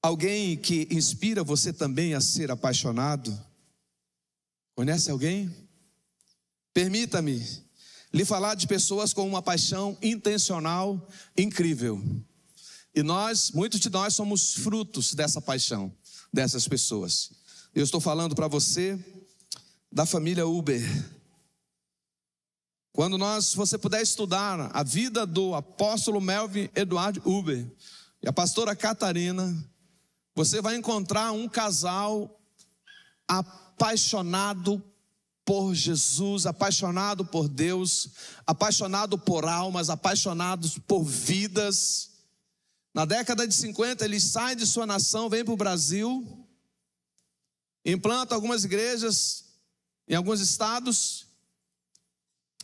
Alguém 0.00 0.56
que 0.56 0.88
inspira 0.90 1.44
você 1.44 1.74
também 1.74 2.14
a 2.14 2.22
ser 2.22 2.50
apaixonado? 2.50 3.38
Conhece 4.74 5.10
alguém? 5.10 5.54
Permita-me 6.72 7.42
lhe 8.14 8.24
falar 8.24 8.54
de 8.54 8.66
pessoas 8.66 9.12
com 9.12 9.28
uma 9.28 9.42
paixão 9.42 9.98
intencional 10.00 11.06
incrível. 11.36 12.02
E 12.94 13.02
nós, 13.02 13.50
muitos 13.50 13.78
de 13.80 13.90
nós 13.90 14.14
somos 14.14 14.54
frutos 14.54 15.12
dessa 15.12 15.40
paixão, 15.40 15.94
dessas 16.32 16.66
pessoas. 16.66 17.30
Eu 17.74 17.84
estou 17.84 18.00
falando 18.00 18.34
para 18.34 18.48
você 18.48 18.98
da 19.90 20.04
família 20.04 20.46
Uber. 20.46 20.82
Quando 22.92 23.18
nós, 23.18 23.54
você 23.54 23.76
puder 23.76 24.00
estudar 24.00 24.70
a 24.72 24.82
vida 24.82 25.26
do 25.26 25.54
apóstolo 25.54 26.20
Melvin 26.20 26.70
Eduardo 26.74 27.20
Uber 27.24 27.70
e 28.22 28.28
a 28.28 28.32
pastora 28.32 28.74
Catarina, 28.74 29.54
você 30.34 30.62
vai 30.62 30.76
encontrar 30.76 31.32
um 31.32 31.48
casal 31.48 32.40
apaixonado 33.28 34.82
por 35.44 35.74
Jesus, 35.74 36.44
apaixonado 36.44 37.24
por 37.24 37.48
Deus, 37.48 38.08
apaixonado 38.46 39.18
por 39.18 39.44
almas, 39.44 39.90
apaixonados 39.90 40.78
por 40.78 41.04
vidas. 41.04 42.10
Na 42.92 43.04
década 43.04 43.46
de 43.46 43.54
50, 43.54 44.04
ele 44.04 44.18
sai 44.18 44.56
de 44.56 44.66
sua 44.66 44.86
nação, 44.86 45.28
vem 45.28 45.44
para 45.44 45.54
o 45.54 45.56
Brasil, 45.56 46.46
implanta 47.84 48.34
algumas 48.34 48.64
igrejas 48.64 49.45
em 50.08 50.14
alguns 50.14 50.40
estados, 50.40 51.26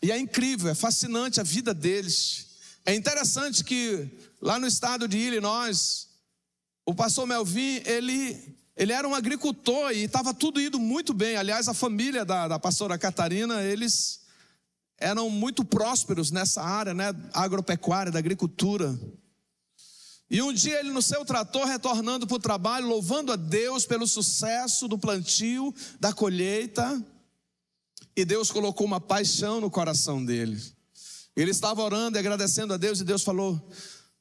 e 0.03 0.11
é 0.11 0.19
incrível, 0.19 0.71
é 0.71 0.75
fascinante 0.75 1.41
a 1.41 1.45
vida 1.45 1.73
deles. 1.73 2.47
É 2.85 2.95
interessante 2.95 3.63
que 3.63 4.09
lá 4.41 4.59
no 4.59 4.67
estado 4.67 5.07
de 5.07 5.17
Illinois, 5.17 6.09
o 6.85 6.95
pastor 6.95 7.27
Melvin, 7.27 7.83
ele 7.85 8.57
ele 8.75 8.93
era 8.93 9.07
um 9.07 9.15
agricultor 9.15 9.93
e 9.93 10.05
estava 10.05 10.33
tudo 10.33 10.61
indo 10.61 10.79
muito 10.79 11.13
bem. 11.13 11.37
Aliás, 11.37 11.69
a 11.69 11.75
família 11.75 12.25
da, 12.25 12.49
da 12.49 12.59
pastora 12.59 12.99
Catarina, 12.99 13.63
eles 13.63 14.23
eram 14.99 15.29
muito 15.29 15.65
prósperos 15.65 16.31
nessa 16.31 16.63
área, 16.63 16.95
né, 16.95 17.15
agropecuária, 17.35 18.11
da 18.11 18.19
agricultura. 18.19 18.99
E 20.31 20.41
um 20.41 20.53
dia 20.53 20.81
ele 20.81 20.91
no 20.91 21.03
seu 21.03 21.25
trator, 21.25 21.67
retornando 21.67 22.27
para 22.27 22.37
o 22.37 22.41
trabalho, 22.41 22.87
louvando 22.87 23.33
a 23.33 23.37
Deus 23.37 23.85
pelo 23.85 24.07
sucesso 24.07 24.89
do 24.89 24.99
plantio, 24.99 25.75
da 26.01 26.13
colheita, 26.13 27.05
e 28.16 28.25
Deus 28.25 28.50
colocou 28.50 28.87
uma 28.87 29.00
paixão 29.00 29.61
no 29.61 29.71
coração 29.71 30.25
dele. 30.25 30.61
Ele 31.35 31.50
estava 31.50 31.83
orando 31.83 32.19
e 32.19 32.21
agradecendo 32.21 32.75
a 32.75 32.76
Deus, 32.76 33.00
e 33.00 33.04
Deus 33.04 33.23
falou: 33.23 33.61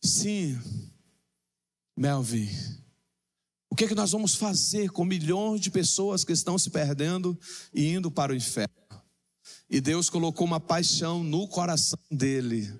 Sim, 0.01 0.59
Melvin, 1.95 2.49
o 3.69 3.75
que 3.75 3.85
é 3.85 3.87
que 3.87 3.95
nós 3.95 4.11
vamos 4.11 4.35
fazer 4.35 4.89
com 4.91 5.03
milhões 5.05 5.61
de 5.61 5.69
pessoas 5.69 6.23
que 6.23 6.33
estão 6.33 6.57
se 6.57 6.69
perdendo 6.69 7.37
e 7.73 7.87
indo 7.87 8.09
para 8.09 8.31
o 8.31 8.35
inferno? 8.35 8.69
E 9.69 9.79
Deus 9.79 10.09
colocou 10.09 10.45
uma 10.45 10.59
paixão 10.59 11.23
no 11.23 11.47
coração 11.47 11.99
dele. 12.09 12.71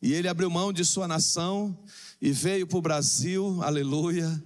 E 0.00 0.12
ele 0.12 0.28
abriu 0.28 0.50
mão 0.50 0.72
de 0.72 0.84
sua 0.84 1.06
nação 1.06 1.78
e 2.20 2.32
veio 2.32 2.66
para 2.66 2.78
o 2.78 2.82
Brasil, 2.82 3.62
aleluia. 3.62 4.42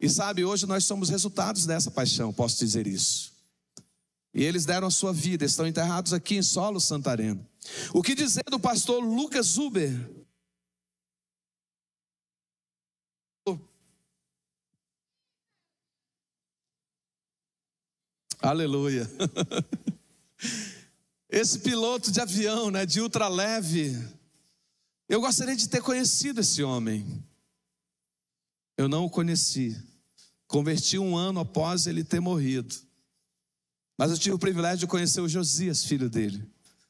E 0.00 0.08
sabe, 0.08 0.44
hoje 0.44 0.66
nós 0.66 0.84
somos 0.84 1.08
resultados 1.08 1.66
dessa 1.66 1.90
paixão, 1.90 2.32
posso 2.32 2.58
dizer 2.58 2.86
isso. 2.86 3.35
E 4.36 4.44
eles 4.44 4.66
deram 4.66 4.86
a 4.86 4.90
sua 4.90 5.14
vida, 5.14 5.46
estão 5.46 5.66
enterrados 5.66 6.12
aqui 6.12 6.36
em 6.36 6.42
solo 6.42 6.78
santareno. 6.78 7.42
O 7.94 8.02
que 8.02 8.14
dizer 8.14 8.44
do 8.50 8.60
pastor 8.60 9.02
Lucas 9.02 9.46
Zuber? 9.46 9.98
Aleluia. 18.42 19.10
Esse 21.30 21.60
piloto 21.60 22.12
de 22.12 22.20
avião, 22.20 22.70
né, 22.70 22.84
de 22.84 23.00
ultraleve, 23.00 23.96
eu 25.08 25.18
gostaria 25.22 25.56
de 25.56 25.66
ter 25.66 25.80
conhecido 25.80 26.40
esse 26.40 26.62
homem. 26.62 27.24
Eu 28.76 28.86
não 28.86 29.06
o 29.06 29.10
conheci. 29.10 29.74
Converti 30.46 30.98
um 30.98 31.16
ano 31.16 31.40
após 31.40 31.86
ele 31.86 32.04
ter 32.04 32.20
morrido. 32.20 32.85
Mas 33.96 34.10
eu 34.10 34.18
tive 34.18 34.34
o 34.34 34.38
privilégio 34.38 34.80
de 34.80 34.86
conhecer 34.86 35.20
o 35.20 35.28
Josias, 35.28 35.84
filho 35.84 36.10
dele. 36.10 36.46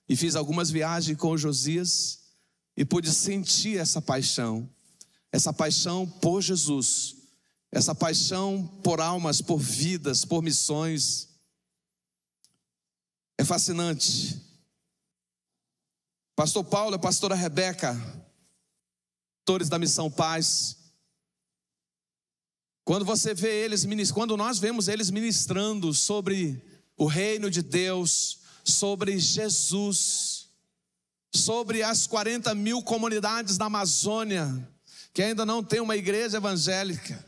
E 0.08 0.16
fiz 0.16 0.34
algumas 0.34 0.70
viagens 0.70 1.18
com 1.18 1.30
o 1.30 1.38
Josias 1.38 2.20
e 2.76 2.84
pude 2.84 3.12
sentir 3.12 3.78
essa 3.78 4.02
paixão. 4.02 4.68
Essa 5.32 5.52
paixão 5.52 6.06
por 6.06 6.42
Jesus. 6.42 7.16
Essa 7.70 7.94
paixão 7.94 8.66
por 8.82 9.00
almas, 9.00 9.40
por 9.40 9.58
vidas, 9.58 10.24
por 10.24 10.42
missões. 10.42 11.28
É 13.38 13.44
fascinante. 13.44 14.40
Pastor 16.34 16.64
Paulo 16.64 16.96
a 16.96 16.98
pastora 16.98 17.34
Rebeca, 17.34 17.94
pastores 19.38 19.68
da 19.68 19.78
Missão 19.78 20.10
Paz. 20.10 20.76
Quando 22.84 23.04
você 23.04 23.32
vê 23.32 23.64
eles, 23.64 23.86
quando 24.10 24.36
nós 24.36 24.58
vemos 24.58 24.86
eles 24.86 25.10
ministrando 25.10 25.94
sobre 25.94 26.62
o 26.96 27.06
reino 27.06 27.50
de 27.50 27.62
Deus, 27.62 28.40
sobre 28.64 29.18
Jesus, 29.18 30.48
sobre 31.32 31.82
as 31.82 32.06
40 32.06 32.54
mil 32.54 32.82
comunidades 32.82 33.56
da 33.56 33.66
Amazônia, 33.66 34.68
que 35.12 35.22
ainda 35.22 35.46
não 35.46 35.62
tem 35.62 35.80
uma 35.80 35.96
igreja 35.96 36.38
evangélica. 36.38 37.24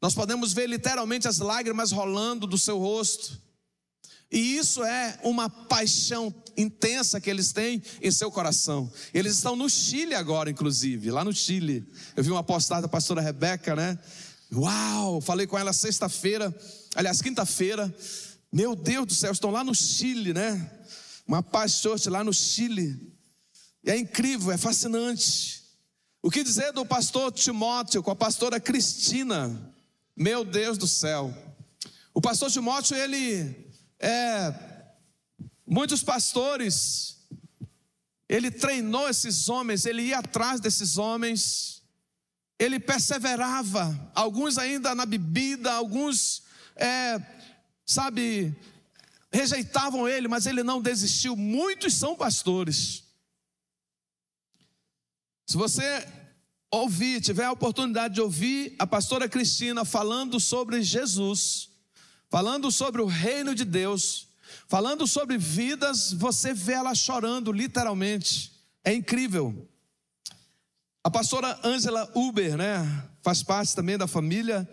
Nós 0.00 0.14
podemos 0.14 0.52
ver 0.52 0.68
literalmente 0.68 1.26
as 1.26 1.38
lágrimas 1.38 1.90
rolando 1.90 2.46
do 2.46 2.58
seu 2.58 2.78
rosto. 2.78 3.40
E 4.30 4.56
isso 4.56 4.84
é 4.84 5.18
uma 5.22 5.48
paixão 5.48 6.34
intensa 6.56 7.20
que 7.20 7.30
eles 7.30 7.52
têm 7.52 7.82
em 8.02 8.10
seu 8.10 8.30
coração. 8.30 8.90
Eles 9.14 9.36
estão 9.36 9.56
no 9.56 9.68
Chile 9.70 10.14
agora, 10.14 10.50
inclusive, 10.50 11.10
lá 11.10 11.24
no 11.24 11.32
Chile. 11.32 11.86
Eu 12.14 12.24
vi 12.24 12.30
uma 12.30 12.42
postagem 12.42 12.82
da 12.82 12.88
pastora 12.88 13.20
Rebeca, 13.20 13.74
né? 13.74 13.98
Uau! 14.52 15.20
Falei 15.20 15.46
com 15.46 15.58
ela 15.58 15.72
sexta-feira, 15.72 16.54
aliás, 16.94 17.20
quinta-feira. 17.20 17.92
Meu 18.56 18.74
Deus 18.74 19.04
do 19.04 19.12
céu, 19.12 19.32
estão 19.32 19.50
lá 19.50 19.62
no 19.62 19.74
Chile, 19.74 20.32
né? 20.32 20.70
Uma 21.28 21.42
paz 21.42 21.82
lá 22.06 22.24
no 22.24 22.32
Chile. 22.32 23.14
E 23.84 23.90
é 23.90 23.98
incrível, 23.98 24.50
é 24.50 24.56
fascinante. 24.56 25.62
O 26.22 26.30
que 26.30 26.42
dizer 26.42 26.72
do 26.72 26.86
pastor 26.86 27.30
Timóteo 27.32 28.02
com 28.02 28.10
a 28.10 28.16
pastora 28.16 28.58
Cristina? 28.58 29.74
Meu 30.16 30.42
Deus 30.42 30.78
do 30.78 30.86
céu. 30.86 31.36
O 32.14 32.20
pastor 32.22 32.50
Timóteo, 32.50 32.96
ele 32.96 33.54
é, 34.00 34.54
muitos 35.66 36.02
pastores, 36.02 37.18
ele 38.26 38.50
treinou 38.50 39.06
esses 39.06 39.50
homens, 39.50 39.84
ele 39.84 40.00
ia 40.00 40.20
atrás 40.20 40.62
desses 40.62 40.96
homens, 40.96 41.82
ele 42.58 42.80
perseverava, 42.80 44.10
alguns 44.14 44.56
ainda 44.56 44.94
na 44.94 45.04
bebida, 45.04 45.74
alguns, 45.74 46.42
é, 46.74 47.35
sabe, 47.86 48.54
rejeitavam 49.32 50.08
ele, 50.08 50.26
mas 50.26 50.44
ele 50.44 50.62
não 50.62 50.82
desistiu. 50.82 51.36
Muitos 51.36 51.94
são 51.94 52.16
pastores. 52.16 53.04
Se 55.46 55.56
você 55.56 56.06
ouvir, 56.70 57.20
tiver 57.20 57.44
a 57.44 57.52
oportunidade 57.52 58.14
de 58.14 58.20
ouvir 58.20 58.74
a 58.78 58.86
pastora 58.86 59.28
Cristina 59.28 59.84
falando 59.84 60.40
sobre 60.40 60.82
Jesus, 60.82 61.70
falando 62.28 62.72
sobre 62.72 63.00
o 63.00 63.06
reino 63.06 63.54
de 63.54 63.64
Deus, 63.64 64.26
falando 64.68 65.06
sobre 65.06 65.38
vidas, 65.38 66.12
você 66.12 66.52
vê 66.52 66.72
ela 66.72 66.94
chorando, 66.94 67.52
literalmente. 67.52 68.52
É 68.82 68.92
incrível. 68.92 69.68
A 71.04 71.10
pastora 71.10 71.58
Ângela 71.62 72.10
Uber, 72.16 72.56
né, 72.56 73.08
faz 73.22 73.42
parte 73.42 73.76
também 73.76 73.96
da 73.96 74.08
família. 74.08 74.68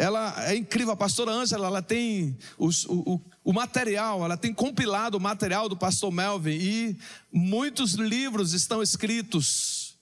Ela 0.00 0.50
é 0.50 0.56
incrível, 0.56 0.94
a 0.94 0.96
pastora 0.96 1.30
Ângela, 1.30 1.66
ela 1.66 1.82
tem 1.82 2.38
os, 2.56 2.86
o, 2.86 3.20
o, 3.44 3.52
material, 3.52 4.24
ela 4.24 4.34
tem 4.34 4.54
compilado 4.54 5.18
o 5.18 5.20
material 5.20 5.68
do 5.68 5.76
pastor 5.76 6.10
Melvin 6.10 6.56
e 6.58 6.98
muitos 7.30 7.92
livros 7.92 8.54
estão 8.54 8.82
escritos. 8.82 9.98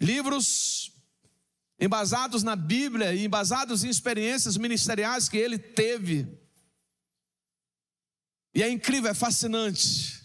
Livros 0.00 0.92
embasados 1.80 2.44
na 2.44 2.54
Bíblia 2.54 3.12
e 3.12 3.24
embasados 3.24 3.82
em 3.82 3.88
experiências 3.88 4.56
ministeriais 4.56 5.28
que 5.28 5.36
ele 5.36 5.58
teve. 5.58 6.28
E 8.54 8.62
é 8.62 8.70
incrível, 8.70 9.10
é 9.10 9.14
fascinante. 9.14 10.23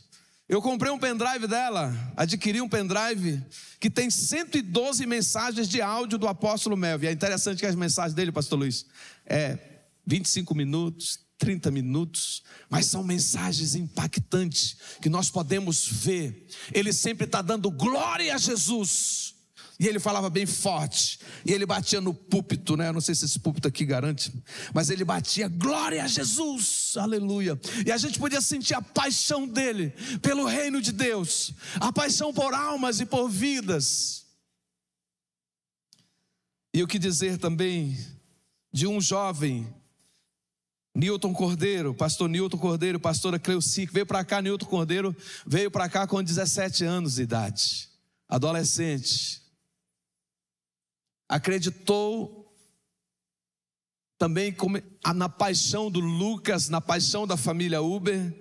Eu 0.50 0.64
comprei 0.64 0.92
um 0.92 0.98
pendrive 0.98 1.46
dela, 1.46 1.96
adquiri 2.18 2.60
um 2.60 2.68
pendrive 2.68 3.40
que 3.80 3.88
tem 3.88 4.10
112 4.10 5.06
mensagens 5.06 5.70
de 5.70 5.80
áudio 5.80 6.18
do 6.18 6.28
apóstolo 6.28 6.76
Melvin. 6.76 7.06
É 7.06 7.12
interessante 7.12 7.60
que 7.60 7.68
as 7.68 7.76
mensagens 7.76 8.16
dele, 8.16 8.32
pastor 8.32 8.58
Luiz, 8.58 8.88
é 9.28 9.60
25 10.08 10.56
minutos, 10.56 11.20
30 11.38 11.70
minutos, 11.70 12.42
mas 12.68 12.88
são 12.88 13.04
mensagens 13.04 13.76
impactantes 13.76 14.76
que 15.00 15.08
nós 15.08 15.30
podemos 15.30 15.88
ver. 15.88 16.48
Ele 16.74 16.92
sempre 16.92 17.26
está 17.26 17.44
dando 17.44 17.70
glória 17.70 18.34
a 18.34 18.38
Jesus. 18.40 19.36
E 19.80 19.88
ele 19.88 19.98
falava 19.98 20.30
bem 20.30 20.46
forte. 20.46 21.20
E 21.46 21.54
ele 21.54 21.66
batia 21.66 22.02
no 22.02 22.14
púlpito, 22.14 22.76
né? 22.76 22.90
Eu 22.90 22.94
não 22.94 23.00
sei 23.00 23.16
se 23.16 23.24
esse 23.24 23.40
púlpito 23.40 23.68
aqui 23.68 23.86
garante, 23.86 24.32
mas 24.74 24.90
ele 24.90 25.06
batia 25.06 25.48
glória 25.48 26.04
a 26.04 26.08
Jesus. 26.08 26.96
Aleluia. 26.98 27.58
E 27.86 27.92
a 27.92 27.98
gente 27.98 28.20
podia 28.20 28.42
sentir 28.42 28.74
a 28.74 28.82
paixão 28.82 29.48
dele 29.48 29.94
pelo 30.22 30.46
reino 30.46 30.82
de 30.82 30.92
Deus, 30.92 31.54
a 31.80 31.94
paixão 31.94 32.34
por 32.34 32.54
almas 32.54 33.00
e 33.00 33.06
por 33.06 33.30
vidas. 33.30 34.26
E 36.74 36.84
o 36.84 36.88
que 36.88 37.00
dizer 37.00 37.38
também 37.38 37.98
de 38.72 38.86
um 38.86 39.00
jovem 39.00 39.66
Newton 40.94 41.34
Cordeiro, 41.34 41.94
pastor 41.94 42.28
Newton 42.28 42.58
Cordeiro, 42.58 43.00
pastora 43.00 43.40
Cleuci, 43.40 43.88
que 43.88 43.94
veio 43.94 44.06
para 44.06 44.26
cá, 44.26 44.42
Newton 44.42 44.66
Cordeiro, 44.66 45.16
veio 45.48 45.72
para 45.72 45.88
cá 45.88 46.06
com 46.06 46.22
17 46.22 46.84
anos 46.84 47.16
de 47.16 47.22
idade, 47.22 47.90
adolescente, 48.28 49.42
acreditou 51.30 52.40
também 54.18 54.54
na 55.16 55.30
paixão 55.30 55.90
do 55.90 56.00
Lucas, 56.00 56.68
na 56.68 56.82
paixão 56.82 57.28
da 57.28 57.38
família 57.38 57.82
Uber. 57.82 58.36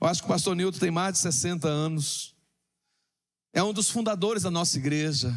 Eu 0.00 0.06
acho 0.06 0.22
que 0.22 0.26
o 0.26 0.28
pastor 0.28 0.54
Nilton 0.54 0.78
tem 0.78 0.90
mais 0.90 1.14
de 1.14 1.18
60 1.18 1.68
anos. 1.68 2.34
É 3.52 3.62
um 3.62 3.72
dos 3.72 3.90
fundadores 3.90 4.44
da 4.44 4.50
nossa 4.50 4.78
igreja. 4.78 5.36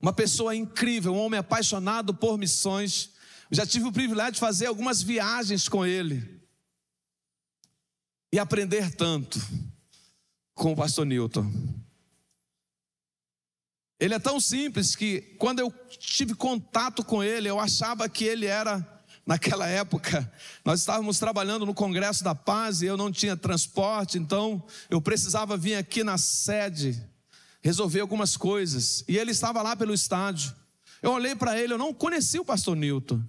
Uma 0.00 0.12
pessoa 0.12 0.56
incrível, 0.56 1.14
um 1.14 1.18
homem 1.18 1.38
apaixonado 1.38 2.14
por 2.14 2.38
missões. 2.38 3.10
Eu 3.50 3.56
já 3.56 3.66
tive 3.66 3.86
o 3.86 3.92
privilégio 3.92 4.32
de 4.32 4.40
fazer 4.40 4.66
algumas 4.66 5.02
viagens 5.02 5.68
com 5.68 5.84
ele. 5.84 6.42
E 8.32 8.38
aprender 8.38 8.94
tanto 8.94 9.40
com 10.54 10.72
o 10.72 10.76
pastor 10.76 11.06
Newton. 11.06 11.50
Ele 14.00 14.14
é 14.14 14.18
tão 14.18 14.38
simples 14.38 14.94
que 14.94 15.20
quando 15.38 15.58
eu 15.58 15.72
tive 15.98 16.34
contato 16.34 17.04
com 17.04 17.22
ele, 17.22 17.48
eu 17.48 17.58
achava 17.58 18.08
que 18.08 18.24
ele 18.24 18.46
era, 18.46 18.86
naquela 19.26 19.66
época, 19.68 20.30
nós 20.64 20.80
estávamos 20.80 21.18
trabalhando 21.18 21.66
no 21.66 21.74
Congresso 21.74 22.22
da 22.22 22.34
Paz 22.34 22.80
e 22.80 22.86
eu 22.86 22.96
não 22.96 23.10
tinha 23.10 23.36
transporte, 23.36 24.18
então 24.18 24.64
eu 24.88 25.00
precisava 25.00 25.56
vir 25.56 25.74
aqui 25.74 26.04
na 26.04 26.16
sede 26.16 27.02
resolver 27.60 28.00
algumas 28.00 28.36
coisas. 28.36 29.04
E 29.08 29.18
ele 29.18 29.32
estava 29.32 29.62
lá 29.62 29.74
pelo 29.74 29.92
estádio. 29.92 30.54
Eu 31.02 31.12
olhei 31.12 31.34
para 31.34 31.58
ele, 31.58 31.72
eu 31.72 31.78
não 31.78 31.92
conhecia 31.92 32.40
o 32.40 32.44
pastor 32.44 32.76
Newton. 32.76 33.22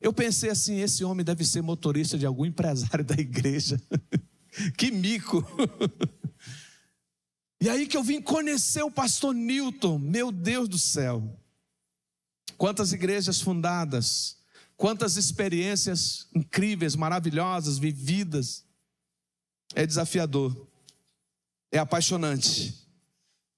Eu 0.00 0.12
pensei 0.12 0.50
assim: 0.50 0.80
esse 0.80 1.02
homem 1.02 1.24
deve 1.24 1.44
ser 1.44 1.62
motorista 1.62 2.18
de 2.18 2.26
algum 2.26 2.44
empresário 2.46 3.04
da 3.04 3.14
igreja. 3.14 3.80
que 4.76 4.90
mico! 4.90 5.42
E 7.64 7.68
aí 7.70 7.86
que 7.86 7.96
eu 7.96 8.02
vim 8.02 8.20
conhecer 8.20 8.82
o 8.82 8.90
pastor 8.90 9.34
Newton, 9.34 9.98
meu 9.98 10.30
Deus 10.30 10.68
do 10.68 10.78
céu. 10.78 11.34
Quantas 12.58 12.92
igrejas 12.92 13.40
fundadas, 13.40 14.36
quantas 14.76 15.16
experiências 15.16 16.28
incríveis, 16.34 16.94
maravilhosas, 16.94 17.78
vividas. 17.78 18.66
É 19.74 19.86
desafiador, 19.86 20.54
é 21.72 21.78
apaixonante. 21.78 22.86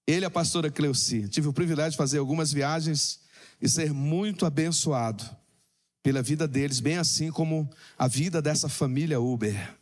Ele 0.06 0.24
é 0.24 0.28
a 0.28 0.30
pastora 0.30 0.70
Cleuci. 0.70 1.28
Tive 1.28 1.48
o 1.48 1.52
privilégio 1.52 1.90
de 1.90 1.96
fazer 1.96 2.18
algumas 2.18 2.52
viagens 2.52 3.18
e 3.60 3.68
ser 3.68 3.92
muito 3.92 4.46
abençoado 4.46 5.28
pela 6.00 6.22
vida 6.22 6.46
deles, 6.46 6.78
bem 6.78 6.96
assim 6.96 7.32
como 7.32 7.68
a 7.98 8.06
vida 8.06 8.40
dessa 8.40 8.68
família 8.68 9.18
Uber. 9.18 9.75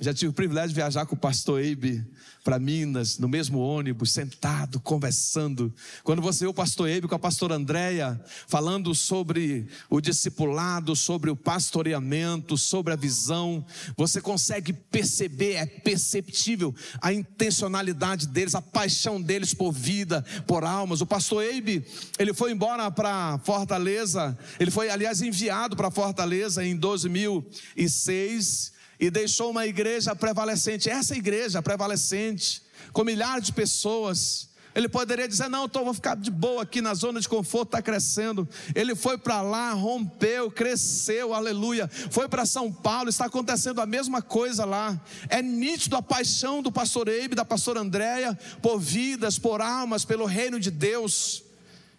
Já 0.00 0.12
tive 0.12 0.30
o 0.30 0.32
privilégio 0.32 0.70
de 0.70 0.74
viajar 0.74 1.06
com 1.06 1.14
o 1.14 1.18
pastor 1.18 1.60
Eibe 1.60 2.04
para 2.42 2.58
Minas, 2.58 3.16
no 3.16 3.28
mesmo 3.28 3.60
ônibus, 3.60 4.10
sentado, 4.10 4.80
conversando. 4.80 5.72
Quando 6.02 6.20
você 6.20 6.44
vê 6.44 6.50
o 6.50 6.54
pastor 6.54 6.88
Eibe 6.88 7.06
com 7.06 7.14
a 7.14 7.18
pastora 7.18 7.54
Andréia, 7.54 8.20
falando 8.48 8.92
sobre 8.92 9.68
o 9.88 10.00
discipulado, 10.00 10.96
sobre 10.96 11.30
o 11.30 11.36
pastoreamento, 11.36 12.58
sobre 12.58 12.92
a 12.92 12.96
visão, 12.96 13.64
você 13.96 14.20
consegue 14.20 14.72
perceber, 14.72 15.54
é 15.54 15.66
perceptível 15.66 16.74
a 17.00 17.12
intencionalidade 17.12 18.26
deles, 18.26 18.56
a 18.56 18.60
paixão 18.60 19.22
deles 19.22 19.54
por 19.54 19.70
vida, 19.70 20.24
por 20.44 20.64
almas. 20.64 21.02
O 21.02 21.06
pastor 21.06 21.44
Eibe, 21.44 21.86
ele 22.18 22.34
foi 22.34 22.50
embora 22.50 22.90
para 22.90 23.38
Fortaleza, 23.44 24.36
ele 24.58 24.72
foi, 24.72 24.90
aliás, 24.90 25.22
enviado 25.22 25.76
para 25.76 25.88
Fortaleza 25.88 26.66
em 26.66 26.74
2006 26.74 28.74
e 28.98 29.10
deixou 29.10 29.50
uma 29.50 29.66
igreja 29.66 30.14
prevalecente, 30.14 30.88
essa 30.88 31.16
igreja 31.16 31.62
prevalecente, 31.62 32.62
com 32.92 33.04
milhares 33.04 33.46
de 33.46 33.52
pessoas. 33.52 34.48
Ele 34.74 34.88
poderia 34.88 35.28
dizer: 35.28 35.48
Não, 35.48 35.68
tô, 35.68 35.84
vou 35.84 35.94
ficar 35.94 36.16
de 36.16 36.30
boa 36.30 36.62
aqui 36.62 36.80
na 36.80 36.94
zona 36.94 37.20
de 37.20 37.28
conforto, 37.28 37.68
está 37.68 37.82
crescendo. 37.82 38.48
Ele 38.74 38.94
foi 38.96 39.16
para 39.16 39.40
lá, 39.40 39.72
rompeu, 39.72 40.50
cresceu, 40.50 41.32
aleluia. 41.32 41.88
Foi 42.10 42.28
para 42.28 42.44
São 42.44 42.72
Paulo, 42.72 43.08
está 43.08 43.26
acontecendo 43.26 43.80
a 43.80 43.86
mesma 43.86 44.20
coisa 44.20 44.64
lá. 44.64 45.00
É 45.28 45.40
nítido 45.40 45.96
a 45.96 46.02
paixão 46.02 46.60
do 46.60 46.72
pastor 46.72 47.08
Eibe, 47.08 47.36
da 47.36 47.44
pastora 47.44 47.80
Andréia, 47.80 48.36
por 48.60 48.80
vidas, 48.80 49.38
por 49.38 49.60
almas, 49.60 50.04
pelo 50.04 50.24
reino 50.24 50.58
de 50.58 50.72
Deus. 50.72 51.44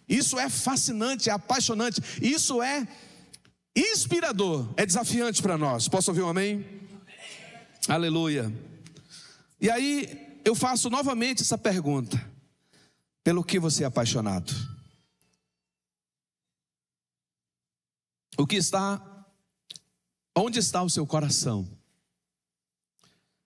Isso 0.06 0.38
é 0.38 0.48
fascinante, 0.50 1.30
é 1.30 1.32
apaixonante. 1.32 2.00
Isso 2.20 2.62
é 2.62 2.86
inspirador, 3.74 4.68
é 4.76 4.84
desafiante 4.84 5.40
para 5.40 5.56
nós. 5.56 5.88
Posso 5.88 6.10
ouvir 6.10 6.22
um 6.22 6.28
amém? 6.28 6.75
Aleluia. 7.88 8.52
E 9.60 9.70
aí 9.70 10.40
eu 10.44 10.56
faço 10.56 10.90
novamente 10.90 11.42
essa 11.42 11.56
pergunta: 11.56 12.18
pelo 13.22 13.44
que 13.44 13.60
você 13.60 13.84
é 13.84 13.86
apaixonado? 13.86 14.52
O 18.36 18.46
que 18.46 18.56
está, 18.56 19.00
onde 20.36 20.58
está 20.58 20.82
o 20.82 20.90
seu 20.90 21.06
coração? 21.06 21.66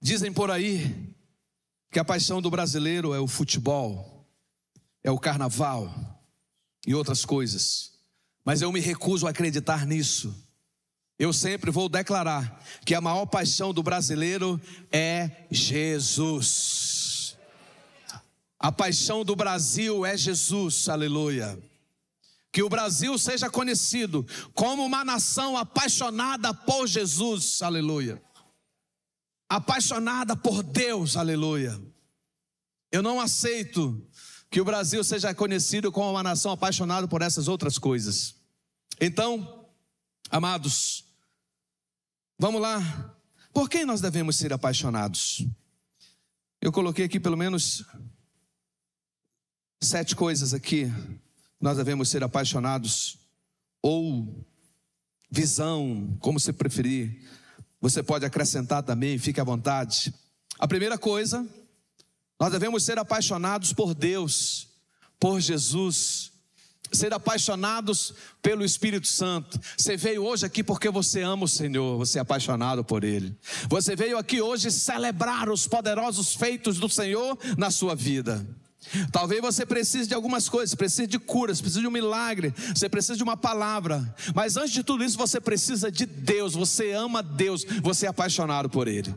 Dizem 0.00 0.32
por 0.32 0.50
aí 0.50 1.14
que 1.90 1.98
a 1.98 2.04
paixão 2.04 2.40
do 2.40 2.50
brasileiro 2.50 3.12
é 3.12 3.20
o 3.20 3.28
futebol, 3.28 4.26
é 5.04 5.10
o 5.10 5.18
carnaval 5.18 5.92
e 6.86 6.94
outras 6.94 7.26
coisas, 7.26 7.92
mas 8.42 8.62
eu 8.62 8.72
me 8.72 8.80
recuso 8.80 9.26
a 9.26 9.30
acreditar 9.30 9.86
nisso. 9.86 10.34
Eu 11.20 11.34
sempre 11.34 11.70
vou 11.70 11.86
declarar 11.86 12.64
que 12.82 12.94
a 12.94 13.00
maior 13.00 13.26
paixão 13.26 13.74
do 13.74 13.82
brasileiro 13.82 14.58
é 14.90 15.44
Jesus. 15.50 17.36
A 18.58 18.72
paixão 18.72 19.22
do 19.22 19.36
Brasil 19.36 20.06
é 20.06 20.16
Jesus, 20.16 20.88
aleluia. 20.88 21.62
Que 22.50 22.62
o 22.62 22.70
Brasil 22.70 23.18
seja 23.18 23.50
conhecido 23.50 24.26
como 24.54 24.82
uma 24.82 25.04
nação 25.04 25.58
apaixonada 25.58 26.54
por 26.54 26.86
Jesus, 26.86 27.60
aleluia. 27.60 28.18
Apaixonada 29.46 30.34
por 30.34 30.62
Deus, 30.62 31.18
aleluia. 31.18 31.78
Eu 32.90 33.02
não 33.02 33.20
aceito 33.20 34.08
que 34.50 34.58
o 34.58 34.64
Brasil 34.64 35.04
seja 35.04 35.34
conhecido 35.34 35.92
como 35.92 36.12
uma 36.12 36.22
nação 36.22 36.52
apaixonada 36.52 37.06
por 37.06 37.20
essas 37.20 37.46
outras 37.46 37.76
coisas. 37.76 38.36
Então, 38.98 39.66
amados, 40.30 41.09
vamos 42.40 42.60
lá. 42.60 43.14
Por 43.52 43.68
quem 43.70 43.84
nós 43.84 44.00
devemos 44.00 44.34
ser 44.34 44.52
apaixonados? 44.52 45.46
Eu 46.60 46.72
coloquei 46.72 47.04
aqui 47.04 47.20
pelo 47.20 47.36
menos 47.36 47.84
sete 49.80 50.16
coisas 50.16 50.52
aqui 50.52 50.92
nós 51.60 51.76
devemos 51.76 52.08
ser 52.08 52.24
apaixonados, 52.24 53.18
ou 53.82 54.46
visão, 55.30 56.16
como 56.20 56.40
você 56.40 56.52
preferir. 56.52 57.28
Você 57.80 58.02
pode 58.02 58.24
acrescentar 58.24 58.82
também, 58.82 59.18
fique 59.18 59.40
à 59.40 59.44
vontade. 59.44 60.12
A 60.58 60.66
primeira 60.66 60.96
coisa, 60.96 61.46
nós 62.38 62.50
devemos 62.50 62.82
ser 62.82 62.98
apaixonados 62.98 63.74
por 63.74 63.94
Deus, 63.94 64.68
por 65.18 65.38
Jesus, 65.38 66.29
ser 66.92 67.12
apaixonados 67.12 68.14
pelo 68.42 68.64
Espírito 68.64 69.06
Santo. 69.06 69.60
Você 69.76 69.96
veio 69.96 70.24
hoje 70.24 70.46
aqui 70.46 70.62
porque 70.62 70.88
você 70.90 71.22
ama 71.22 71.44
o 71.44 71.48
Senhor, 71.48 71.98
você 71.98 72.18
é 72.18 72.22
apaixonado 72.22 72.84
por 72.84 73.04
Ele. 73.04 73.36
Você 73.68 73.94
veio 73.94 74.18
aqui 74.18 74.40
hoje 74.40 74.70
celebrar 74.70 75.48
os 75.48 75.66
poderosos 75.66 76.34
feitos 76.34 76.78
do 76.78 76.88
Senhor 76.88 77.38
na 77.56 77.70
sua 77.70 77.94
vida. 77.94 78.46
Talvez 79.12 79.40
você 79.40 79.66
precise 79.66 80.08
de 80.08 80.14
algumas 80.14 80.48
coisas, 80.48 80.74
precise 80.74 81.06
de 81.06 81.18
curas, 81.18 81.60
precise 81.60 81.80
de 81.80 81.86
um 81.86 81.90
milagre, 81.90 82.52
você 82.74 82.88
precisa 82.88 83.16
de 83.16 83.22
uma 83.22 83.36
palavra. 83.36 84.14
Mas 84.34 84.56
antes 84.56 84.72
de 84.72 84.82
tudo 84.82 85.04
isso, 85.04 85.18
você 85.18 85.40
precisa 85.40 85.92
de 85.92 86.06
Deus, 86.06 86.54
você 86.54 86.92
ama 86.92 87.22
Deus, 87.22 87.64
você 87.82 88.06
é 88.06 88.08
apaixonado 88.08 88.70
por 88.70 88.88
Ele. 88.88 89.14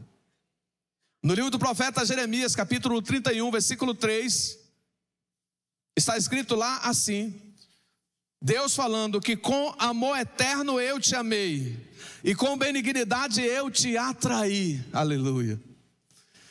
No 1.23 1.33
livro 1.33 1.49
do 1.49 1.57
profeta 1.57 2.05
Jeremias, 2.05 2.53
capítulo 2.53 3.01
31, 3.01 3.49
versículo 3.49 3.93
3, 3.95 4.59
está 5.95 6.17
escrito 6.17 6.55
lá 6.55 6.79
assim: 6.79 7.41
Deus 8.45 8.75
falando 8.75 9.21
que 9.21 9.37
com 9.37 9.73
amor 9.79 10.17
eterno 10.17 10.77
eu 10.77 10.99
te 10.99 11.15
amei, 11.15 11.79
e 12.21 12.35
com 12.35 12.57
benignidade 12.57 13.41
eu 13.41 13.71
te 13.71 13.95
atraí. 13.95 14.83
Aleluia. 14.91 15.57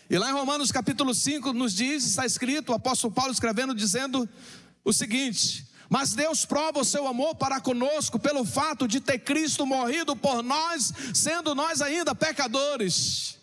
E 0.09 0.17
lá 0.17 0.31
em 0.31 0.33
Romanos 0.33 0.73
capítulo 0.73 1.15
5 1.15 1.53
nos 1.53 1.75
diz, 1.75 2.07
está 2.07 2.25
escrito, 2.25 2.73
o 2.73 2.75
apóstolo 2.75 3.13
Paulo 3.13 3.31
escrevendo, 3.31 3.75
dizendo 3.75 4.27
o 4.83 4.91
seguinte: 4.91 5.69
Mas 5.91 6.15
Deus 6.15 6.47
prova 6.47 6.81
o 6.81 6.85
seu 6.85 7.07
amor 7.07 7.35
para 7.35 7.61
conosco 7.61 8.19
pelo 8.19 8.43
fato 8.43 8.89
de 8.89 8.99
ter 8.99 9.19
Cristo 9.19 9.67
morrido 9.67 10.17
por 10.17 10.43
nós, 10.43 10.95
sendo 11.13 11.55
nós 11.55 11.83
ainda 11.83 12.15
pecadores. 12.15 13.37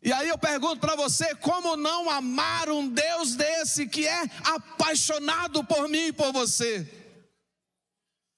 E 0.00 0.12
aí 0.12 0.28
eu 0.28 0.38
pergunto 0.38 0.78
para 0.78 0.94
você: 0.94 1.34
como 1.34 1.76
não 1.76 2.08
amar 2.08 2.70
um 2.70 2.88
Deus 2.88 3.34
desse 3.34 3.88
que 3.88 4.06
é 4.06 4.30
apaixonado 4.44 5.64
por 5.64 5.88
mim 5.88 6.06
e 6.06 6.12
por 6.12 6.32
você? 6.32 6.99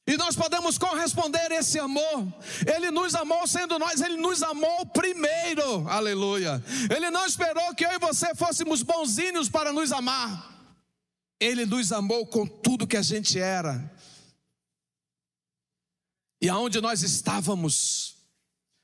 E 0.07 0.17
nós 0.17 0.35
podemos 0.35 0.79
corresponder 0.79 1.53
esse 1.53 1.79
amor. 1.79 2.33
Ele 2.67 2.91
nos 2.91 3.15
amou 3.15 3.47
sendo 3.47 3.79
nós, 3.79 4.01
ele 4.01 4.17
nos 4.17 4.43
amou 4.43 4.85
primeiro. 4.87 5.89
Aleluia. 5.89 6.63
Ele 6.95 7.11
não 7.11 7.25
esperou 7.25 7.75
que 7.75 7.87
eu 7.87 7.93
e 7.93 7.99
você 7.99 8.35
fôssemos 8.35 8.83
bonzinhos 8.83 9.49
para 9.49 9.73
nos 9.73 9.93
amar. 9.93 10.51
Ele 11.41 11.65
nos 11.65 11.93
amou 11.93 12.27
com 12.27 12.47
tudo 12.47 12.87
que 12.87 12.97
a 12.97 13.03
gente 13.03 13.39
era. 13.39 13.91
E 16.41 16.49
aonde 16.49 16.81
nós 16.81 17.03
estávamos, 17.03 18.12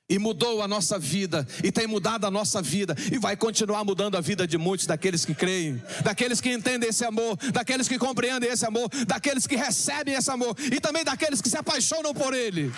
e 0.09 0.19
mudou 0.19 0.63
a 0.63 0.69
nossa 0.69 0.99
vida, 0.99 1.47
e 1.63 1.71
tem 1.71 1.87
mudado 1.87 2.27
a 2.27 2.31
nossa 2.31 2.63
vida, 2.63 2.97
e 3.13 3.19
vai 3.19 3.37
continuar 3.37 3.85
mudando 3.85 4.17
a 4.17 4.21
vida 4.21 4.47
de 4.47 4.57
muitos 4.57 4.87
daqueles 4.87 5.25
que 5.25 5.35
creem, 5.35 5.83
daqueles 6.03 6.41
que 6.41 6.51
entendem 6.51 6.89
esse 6.89 7.05
amor, 7.05 7.37
daqueles 7.53 7.87
que 7.87 7.99
compreendem 7.99 8.51
esse 8.51 8.65
amor, 8.65 8.89
daqueles 9.07 9.47
que 9.47 9.55
recebem 9.55 10.15
esse 10.15 10.31
amor, 10.31 10.57
e 10.73 10.81
também 10.81 11.05
daqueles 11.05 11.43
que 11.43 11.51
se 11.51 11.59
apaixonam 11.59 12.15
por 12.15 12.33
ele. 12.33 12.73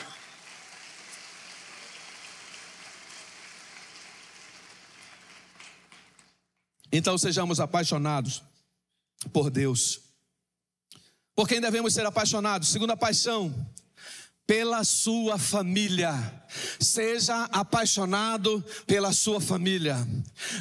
Então 6.93 7.17
sejamos 7.17 7.61
apaixonados 7.61 8.43
por 9.33 9.49
Deus. 9.49 10.01
Por 11.37 11.47
quem 11.47 11.61
devemos 11.61 11.95
ser 11.95 12.05
apaixonados? 12.05 12.69
Segunda 12.69 12.97
paixão, 12.97 13.55
pela 14.51 14.83
sua 14.83 15.39
família. 15.39 16.13
Seja 16.81 17.45
apaixonado 17.53 18.65
pela 18.85 19.13
sua 19.13 19.41
família. 19.41 19.97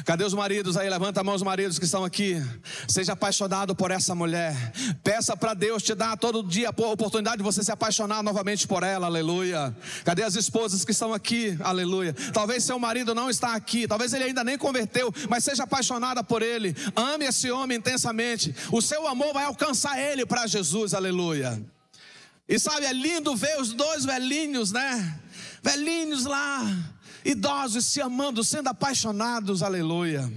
Cadê 0.04 0.22
os 0.22 0.32
maridos 0.32 0.76
aí? 0.76 0.88
Levanta 0.88 1.22
a 1.22 1.24
mão 1.24 1.34
os 1.34 1.42
maridos 1.42 1.76
que 1.76 1.86
estão 1.86 2.04
aqui. 2.04 2.40
Seja 2.86 3.14
apaixonado 3.14 3.74
por 3.74 3.90
essa 3.90 4.14
mulher. 4.14 4.54
Peça 5.02 5.36
para 5.36 5.54
Deus 5.54 5.82
te 5.82 5.92
dar 5.92 6.16
todo 6.16 6.40
dia 6.40 6.68
a 6.68 6.86
oportunidade 6.92 7.38
de 7.38 7.42
você 7.42 7.64
se 7.64 7.72
apaixonar 7.72 8.22
novamente 8.22 8.64
por 8.64 8.84
ela. 8.84 9.06
Aleluia. 9.06 9.74
Cadê 10.04 10.22
as 10.22 10.36
esposas 10.36 10.84
que 10.84 10.92
estão 10.92 11.12
aqui? 11.12 11.58
Aleluia. 11.58 12.14
Talvez 12.32 12.62
seu 12.62 12.78
marido 12.78 13.12
não 13.12 13.28
está 13.28 13.56
aqui, 13.56 13.88
talvez 13.88 14.12
ele 14.12 14.22
ainda 14.22 14.44
nem 14.44 14.56
converteu, 14.56 15.12
mas 15.28 15.42
seja 15.42 15.64
apaixonada 15.64 16.22
por 16.22 16.42
ele. 16.42 16.76
Ame 16.94 17.24
esse 17.24 17.50
homem 17.50 17.78
intensamente. 17.78 18.54
O 18.70 18.80
seu 18.80 19.08
amor 19.08 19.32
vai 19.32 19.46
alcançar 19.46 19.98
ele 19.98 20.24
para 20.24 20.46
Jesus. 20.46 20.94
Aleluia. 20.94 21.60
E 22.50 22.58
sabe, 22.58 22.84
é 22.84 22.92
lindo 22.92 23.36
ver 23.36 23.60
os 23.60 23.72
dois 23.72 24.04
velhinhos, 24.04 24.72
né? 24.72 25.20
Velhinhos 25.62 26.24
lá, 26.24 26.60
idosos 27.24 27.86
se 27.86 28.00
amando, 28.00 28.42
sendo 28.42 28.66
apaixonados, 28.66 29.62
aleluia. 29.62 30.28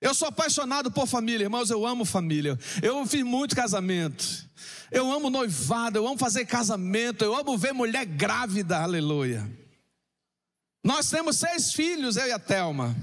Eu 0.00 0.14
sou 0.14 0.28
apaixonado 0.28 0.90
por 0.90 1.06
família, 1.06 1.44
irmãos, 1.44 1.68
eu 1.68 1.84
amo 1.84 2.06
família. 2.06 2.58
Eu 2.82 3.06
fiz 3.06 3.22
muito 3.22 3.54
casamento. 3.54 4.48
Eu 4.90 5.12
amo 5.12 5.28
noivado, 5.28 5.98
eu 5.98 6.08
amo 6.08 6.16
fazer 6.16 6.46
casamento, 6.46 7.22
eu 7.22 7.36
amo 7.36 7.58
ver 7.58 7.74
mulher 7.74 8.06
grávida, 8.06 8.78
aleluia. 8.78 9.46
Nós 10.82 11.10
temos 11.10 11.36
seis 11.36 11.74
filhos, 11.74 12.16
eu 12.16 12.26
e 12.26 12.32
a 12.32 12.38
Thelma. 12.38 12.96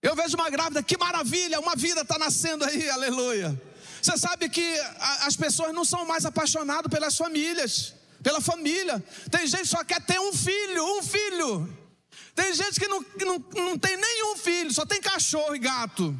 Eu 0.00 0.16
vejo 0.16 0.34
uma 0.34 0.48
grávida, 0.48 0.82
que 0.82 0.96
maravilha, 0.96 1.60
uma 1.60 1.76
vida 1.76 2.00
está 2.00 2.18
nascendo 2.18 2.64
aí, 2.64 2.88
aleluia. 2.88 3.67
Você 4.00 4.16
sabe 4.16 4.48
que 4.48 4.78
as 5.22 5.36
pessoas 5.36 5.74
não 5.74 5.84
são 5.84 6.04
mais 6.06 6.24
apaixonadas 6.24 6.90
pelas 6.90 7.16
famílias, 7.16 7.94
pela 8.22 8.40
família. 8.40 9.02
Tem 9.30 9.46
gente 9.46 9.62
que 9.62 9.68
só 9.68 9.84
quer 9.84 10.00
ter 10.02 10.20
um 10.20 10.32
filho, 10.32 10.98
um 10.98 11.02
filho. 11.02 11.78
Tem 12.34 12.54
gente 12.54 12.78
que 12.78 12.86
não, 12.86 13.04
não, 13.20 13.64
não 13.64 13.78
tem 13.78 13.96
nenhum 13.96 14.36
filho, 14.36 14.72
só 14.72 14.86
tem 14.86 15.00
cachorro 15.00 15.54
e 15.54 15.58
gato. 15.58 16.18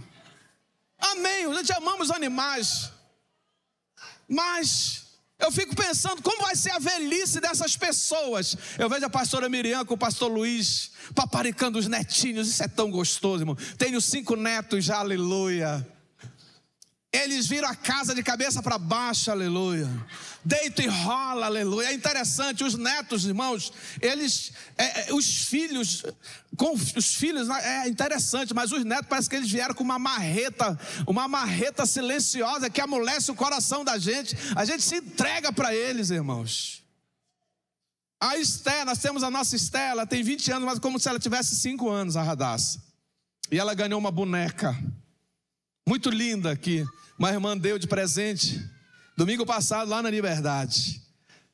Amém, 0.98 1.44
a 1.44 1.54
gente 1.54 1.72
amamos 1.72 2.10
animais. 2.10 2.90
Mas 4.28 5.06
eu 5.38 5.52
fico 5.52 5.74
pensando 5.76 6.20
como 6.20 6.42
vai 6.42 6.56
ser 6.56 6.72
a 6.72 6.80
velhice 6.80 7.40
dessas 7.40 7.76
pessoas. 7.76 8.56
Eu 8.76 8.88
vejo 8.88 9.06
a 9.06 9.10
pastora 9.10 9.48
Miriam 9.48 9.84
com 9.84 9.94
o 9.94 9.98
pastor 9.98 10.30
Luiz 10.30 10.90
paparicando 11.14 11.78
os 11.78 11.86
netinhos, 11.86 12.48
isso 12.48 12.62
é 12.62 12.68
tão 12.68 12.90
gostoso, 12.90 13.42
irmão. 13.42 13.56
Tenho 13.76 14.00
cinco 14.00 14.34
netos 14.34 14.90
aleluia. 14.90 15.86
Eles 17.10 17.46
viram 17.46 17.66
a 17.68 17.74
casa 17.74 18.14
de 18.14 18.22
cabeça 18.22 18.62
para 18.62 18.76
baixo, 18.76 19.30
aleluia. 19.30 19.88
Deito 20.44 20.82
e 20.82 20.86
rola, 20.86 21.46
aleluia. 21.46 21.88
É 21.88 21.94
interessante, 21.94 22.62
os 22.62 22.74
netos, 22.74 23.24
irmãos, 23.24 23.72
eles, 24.02 24.52
é, 24.76 25.08
é, 25.08 25.14
os 25.14 25.46
filhos, 25.46 26.04
com 26.54 26.74
os 26.74 27.14
filhos, 27.14 27.48
né, 27.48 27.84
é 27.84 27.88
interessante, 27.88 28.52
mas 28.52 28.72
os 28.72 28.84
netos 28.84 29.08
parece 29.08 29.28
que 29.28 29.36
eles 29.36 29.50
vieram 29.50 29.74
com 29.74 29.82
uma 29.82 29.98
marreta, 29.98 30.78
uma 31.06 31.26
marreta 31.26 31.86
silenciosa 31.86 32.68
que 32.68 32.80
amolece 32.80 33.30
o 33.30 33.34
coração 33.34 33.82
da 33.82 33.96
gente. 33.96 34.36
A 34.54 34.66
gente 34.66 34.82
se 34.82 34.96
entrega 34.96 35.50
para 35.50 35.74
eles, 35.74 36.10
irmãos. 36.10 36.84
A 38.20 38.36
Esté, 38.36 38.84
nós 38.84 38.98
temos 38.98 39.22
a 39.22 39.30
nossa 39.30 39.56
Esté, 39.56 39.88
ela 39.88 40.06
tem 40.06 40.22
20 40.22 40.52
anos, 40.52 40.66
mas 40.66 40.78
como 40.78 41.00
se 41.00 41.08
ela 41.08 41.18
tivesse 41.18 41.56
5 41.56 41.88
anos, 41.88 42.16
a 42.16 42.22
Radassa. 42.22 42.82
E 43.50 43.58
ela 43.58 43.72
ganhou 43.72 43.98
uma 43.98 44.10
boneca 44.10 44.76
muito 45.88 46.10
linda 46.10 46.54
que 46.54 46.86
uma 47.18 47.30
irmã 47.30 47.56
deu 47.56 47.78
de 47.78 47.86
presente 47.86 48.62
Domingo 49.16 49.44
passado, 49.44 49.88
lá 49.88 50.00
na 50.00 50.10
Liberdade. 50.10 51.02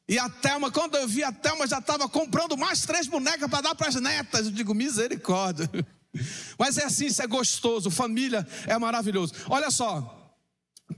E 0.07 0.19
a 0.19 0.29
Thelma, 0.29 0.71
quando 0.71 0.97
eu 0.97 1.09
vi 1.09 1.25
a 1.25 1.33
Thelma, 1.33 1.67
já 1.67 1.79
estava 1.79 2.07
comprando 2.07 2.59
mais 2.59 2.83
três 2.83 3.07
bonecas 3.07 3.49
para 3.49 3.63
dar 3.63 3.75
para 3.75 3.89
as 3.89 3.95
netas. 3.95 4.45
Eu 4.45 4.53
digo, 4.53 4.75
misericórdia. 4.75 5.71
Mas 6.59 6.77
é 6.77 6.85
assim, 6.85 7.07
isso 7.07 7.23
é 7.23 7.27
gostoso. 7.27 7.91
Família 7.91 8.47
é 8.67 8.77
maravilhoso. 8.77 9.33
Olha 9.49 9.71
só, 9.71 10.37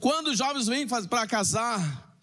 quando 0.01 0.29
os 0.29 0.39
jovens 0.39 0.67
vêm 0.67 0.89
para 0.89 1.25
casar, 1.29 2.19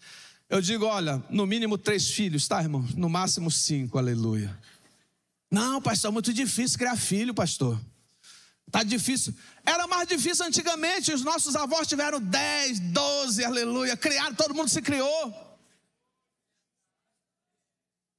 eu 0.50 0.60
digo, 0.60 0.84
olha, 0.84 1.24
no 1.30 1.46
mínimo 1.46 1.78
três 1.78 2.10
filhos, 2.10 2.46
tá, 2.46 2.60
irmão? 2.60 2.86
No 2.94 3.08
máximo 3.08 3.50
cinco, 3.50 3.96
aleluia. 3.96 4.54
Não, 5.50 5.80
pastor, 5.80 6.10
é 6.10 6.12
muito 6.12 6.34
difícil 6.34 6.76
criar 6.76 6.96
filho, 6.96 7.32
pastor. 7.32 7.80
Tá 8.70 8.82
difícil. 8.82 9.34
Era 9.64 9.86
mais 9.86 10.08
difícil 10.08 10.44
antigamente. 10.44 11.12
Os 11.12 11.22
nossos 11.22 11.54
avós 11.54 11.86
tiveram 11.86 12.20
10, 12.20 12.80
12, 12.80 13.44
aleluia. 13.44 13.96
Criaram, 13.96 14.34
todo 14.34 14.54
mundo 14.54 14.68
se 14.68 14.82
criou. 14.82 15.58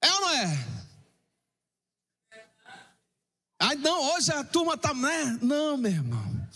É 0.02 0.12
ou 0.12 0.22
não 0.22 0.30
é? 0.30 0.68
Ai, 3.60 3.76
não, 3.76 4.14
hoje 4.14 4.32
a 4.32 4.44
turma 4.44 4.78
tá, 4.78 4.94
né? 4.94 5.38
Não, 5.42 5.78
meu 5.78 5.92
irmão. 5.92 6.48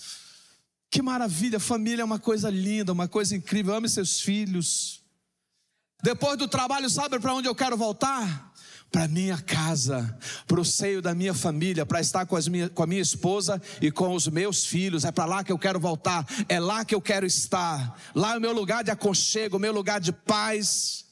Que 0.91 1.01
maravilha, 1.01 1.59
família 1.59 2.01
é 2.01 2.05
uma 2.05 2.19
coisa 2.19 2.49
linda, 2.49 2.91
uma 2.91 3.07
coisa 3.07 3.35
incrível. 3.35 3.73
Ame 3.73 3.87
seus 3.89 4.21
filhos. 4.21 5.03
Depois 6.01 6.37
do 6.37 6.47
trabalho, 6.47 6.89
sabe 6.89 7.19
para 7.19 7.33
onde 7.33 7.47
eu 7.47 7.55
quero 7.55 7.75
voltar? 7.75 8.48
Para 8.91 9.07
minha 9.07 9.37
casa, 9.37 10.17
para 10.47 10.59
o 10.59 10.65
seio 10.65 11.01
da 11.01 11.13
minha 11.13 11.33
família, 11.33 11.85
para 11.85 12.01
estar 12.01 12.25
com, 12.25 12.35
minha, 12.49 12.69
com 12.69 12.81
a 12.81 12.87
minha 12.87 13.01
esposa 13.01 13.61
e 13.79 13.91
com 13.91 14.15
os 14.15 14.27
meus 14.27 14.65
filhos. 14.65 15.05
É 15.05 15.11
para 15.11 15.25
lá 15.25 15.43
que 15.43 15.51
eu 15.51 15.59
quero 15.59 15.79
voltar, 15.79 16.25
é 16.47 16.59
lá 16.59 16.83
que 16.83 16.95
eu 16.95 17.01
quero 17.01 17.25
estar. 17.25 17.99
Lá 18.15 18.33
é 18.33 18.37
o 18.37 18.41
meu 18.41 18.51
lugar 18.51 18.83
de 18.83 18.89
aconchego, 18.89 19.57
o 19.57 19.59
meu 19.59 19.71
lugar 19.71 19.99
de 19.99 20.11
paz. 20.11 21.05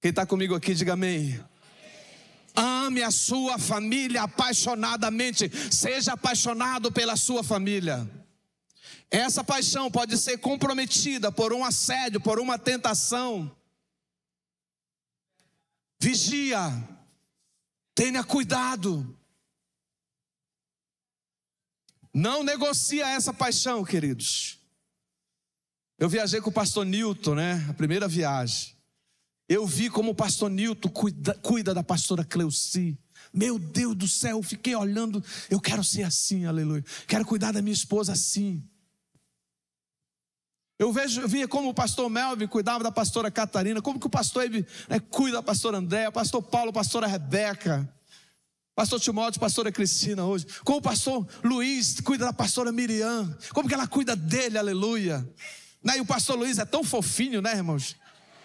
Quem 0.00 0.10
está 0.10 0.26
comigo 0.26 0.54
aqui, 0.54 0.74
diga 0.74 0.92
amém. 0.92 1.40
Ame 2.54 3.02
a 3.02 3.10
sua 3.10 3.58
família 3.58 4.22
apaixonadamente, 4.22 5.50
seja 5.70 6.12
apaixonado 6.12 6.90
pela 6.90 7.16
sua 7.16 7.42
família. 7.42 8.08
Essa 9.10 9.42
paixão 9.42 9.90
pode 9.90 10.16
ser 10.16 10.38
comprometida 10.38 11.32
por 11.32 11.52
um 11.52 11.64
assédio, 11.64 12.20
por 12.20 12.38
uma 12.38 12.58
tentação. 12.58 13.50
Vigia, 16.02 16.58
tenha 17.94 18.24
cuidado. 18.24 19.16
Não 22.12 22.42
negocia 22.42 23.06
essa 23.08 23.32
paixão, 23.32 23.84
queridos. 23.84 24.58
Eu 25.98 26.08
viajei 26.08 26.40
com 26.40 26.50
o 26.50 26.52
pastor 26.52 26.86
Newton, 26.86 27.34
né? 27.34 27.66
A 27.68 27.74
primeira 27.74 28.08
viagem. 28.08 28.74
Eu 29.50 29.66
vi 29.66 29.90
como 29.90 30.12
o 30.12 30.14
pastor 30.14 30.48
Nilton 30.48 30.88
cuida, 30.88 31.34
cuida 31.42 31.74
da 31.74 31.82
pastora 31.82 32.24
Cleuci. 32.24 32.96
Meu 33.34 33.58
Deus 33.58 33.96
do 33.96 34.06
céu, 34.06 34.38
eu 34.38 34.42
fiquei 34.44 34.76
olhando, 34.76 35.22
eu 35.50 35.60
quero 35.60 35.82
ser 35.82 36.04
assim, 36.04 36.46
aleluia. 36.46 36.84
Quero 37.08 37.26
cuidar 37.26 37.50
da 37.50 37.60
minha 37.60 37.74
esposa 37.74 38.12
assim. 38.12 38.64
Eu 40.80 40.94
vejo, 40.94 41.28
via 41.28 41.46
como 41.46 41.68
o 41.68 41.74
pastor 41.74 42.08
Melvin 42.08 42.46
cuidava 42.46 42.82
da 42.82 42.90
pastora 42.90 43.30
Catarina, 43.30 43.82
como 43.82 44.00
que 44.00 44.06
o 44.06 44.10
pastor 44.10 44.44
Ebe, 44.44 44.66
né, 44.88 44.98
cuida 44.98 45.36
da 45.36 45.42
pastora 45.42 45.76
Andréa, 45.76 46.10
pastor 46.10 46.40
Paulo, 46.40 46.72
pastora 46.72 47.06
Rebeca, 47.06 47.86
pastor 48.74 48.98
Timóteo, 48.98 49.38
pastora 49.38 49.70
Cristina 49.70 50.24
hoje, 50.24 50.46
como 50.64 50.78
o 50.78 50.80
pastor 50.80 51.28
Luiz 51.44 52.00
cuida 52.00 52.24
da 52.24 52.32
pastora 52.32 52.72
Miriam, 52.72 53.30
como 53.52 53.68
que 53.68 53.74
ela 53.74 53.86
cuida 53.86 54.16
dele, 54.16 54.56
aleluia. 54.56 55.18
Né, 55.84 55.98
e 55.98 56.00
o 56.00 56.06
pastor 56.06 56.38
Luiz 56.38 56.58
é 56.58 56.64
tão 56.64 56.82
fofinho, 56.82 57.42
né, 57.42 57.56
irmãos? 57.56 57.94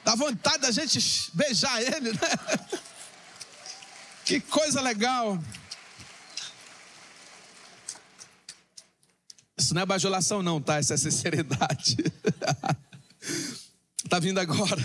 Dá 0.03 0.13
vontade 0.13 0.57
da 0.57 0.71
gente 0.71 1.31
beijar 1.33 1.81
ele, 1.81 2.11
né? 2.11 2.19
Que 4.25 4.41
coisa 4.41 4.81
legal. 4.81 5.39
Isso 9.57 9.73
não 9.73 9.81
é 9.81 9.85
bajulação, 9.85 10.43
não, 10.43 10.61
tá? 10.61 10.79
Isso 10.79 10.93
é 10.93 10.97
sinceridade. 10.97 11.97
Está 14.03 14.19
vindo 14.19 14.39
agora. 14.39 14.81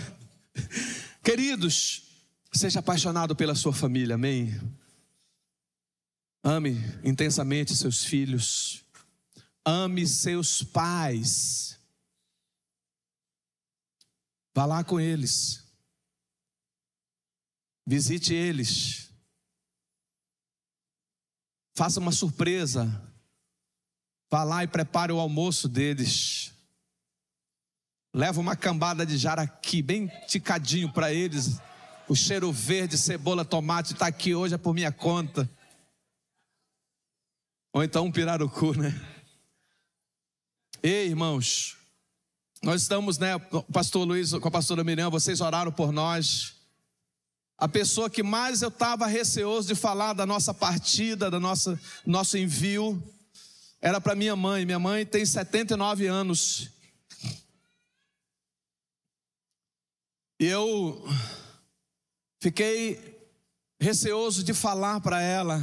Queridos, 1.23 2.05
seja 2.53 2.79
apaixonado 2.79 3.35
pela 3.35 3.55
sua 3.55 3.73
família, 3.73 4.15
amém? 4.15 4.61
Ame 6.43 6.77
intensamente 7.05 7.77
seus 7.77 8.05
filhos. 8.05 8.85
Ame 9.65 10.07
seus 10.07 10.63
pais. 10.63 11.79
Vá 14.55 14.65
lá 14.65 14.85
com 14.85 14.99
eles. 14.99 15.65
Visite 17.87 18.33
eles. 18.33 19.11
Faça 21.75 21.99
uma 21.99 22.13
surpresa. 22.13 23.10
Vá 24.31 24.45
lá 24.45 24.63
e 24.63 24.69
prepare 24.69 25.11
o 25.13 25.19
almoço 25.19 25.69
deles. 25.69 26.53
Leva 28.15 28.41
uma 28.41 28.55
cambada 28.55 29.05
de 29.05 29.19
jaraqui 29.19 29.83
bem 29.83 30.07
ticadinho 30.29 30.93
para 30.93 31.13
eles. 31.13 31.61
O 32.09 32.15
cheiro 32.15 32.53
verde, 32.53 32.97
cebola, 32.97 33.45
tomate 33.45 33.93
está 33.93 34.07
aqui 34.07 34.35
hoje 34.35 34.55
é 34.55 34.59
por 34.59 34.73
minha 34.73 34.93
conta. 34.93 35.51
Ou 37.73 37.83
então 37.83 38.07
um 38.07 38.13
pirarucu, 38.13 38.73
né? 38.75 38.95
Ei, 40.83 41.09
irmãos, 41.09 41.77
nós 42.63 42.83
estamos, 42.83 43.19
né, 43.19 43.39
pastor 43.73 44.07
Luiz, 44.07 44.33
com 44.33 44.49
a 44.49 44.51
pastora 44.51 44.83
Miriam, 44.85 45.11
vocês 45.11 45.41
oraram 45.41 45.73
por 45.73 45.93
nós. 45.93 46.55
A 47.59 47.69
pessoa 47.69 48.09
que 48.09 48.23
mais 48.23 48.63
eu 48.63 48.69
estava 48.69 49.07
receoso 49.07 49.69
de 49.69 49.75
falar 49.75 50.15
da 50.15 50.25
nossa 50.25 50.55
partida, 50.55 51.31
da 51.31 51.39
nossa 51.39 51.79
nosso 52.07 52.39
envio, 52.39 53.03
era 53.81 54.01
para 54.01 54.15
minha 54.15 54.37
mãe. 54.37 54.65
Minha 54.65 54.79
mãe 54.79 55.07
tem 55.07 55.25
79 55.25 56.07
anos. 56.07 56.71
E 60.39 60.47
eu 60.47 61.03
fiquei 62.41 63.19
receoso 63.81 64.45
de 64.45 64.53
falar 64.53 65.01
para 65.01 65.21
ela. 65.23 65.63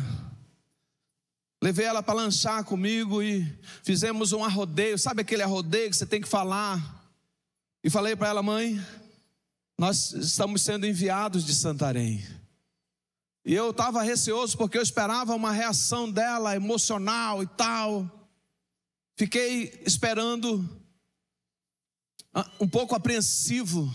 Levei 1.61 1.85
ela 1.85 2.03
para 2.03 2.13
lanchar 2.13 2.63
comigo 2.63 3.21
e 3.21 3.43
fizemos 3.83 4.31
um 4.31 4.43
arrodeio. 4.43 4.97
Sabe 4.97 5.21
aquele 5.21 5.43
arrodeio 5.43 5.89
que 5.89 5.95
você 5.95 6.05
tem 6.05 6.21
que 6.21 6.27
falar? 6.27 7.11
E 7.83 7.89
falei 7.89 8.15
para 8.15 8.29
ela, 8.29 8.43
mãe, 8.43 8.83
nós 9.77 10.11
estamos 10.13 10.61
sendo 10.61 10.85
enviados 10.85 11.45
de 11.45 11.53
Santarém. 11.53 12.23
E 13.47 13.53
eu 13.53 13.69
estava 13.69 14.03
receoso 14.03 14.57
porque 14.57 14.77
eu 14.77 14.81
esperava 14.81 15.33
uma 15.33 15.53
reação 15.53 16.11
dela 16.11 16.53
emocional 16.53 17.41
e 17.41 17.47
tal. 17.47 18.29
Fiquei 19.15 19.81
esperando, 19.85 20.69
ah, 22.33 22.51
um 22.59 22.67
pouco 22.67 22.93
apreensivo. 22.93 23.89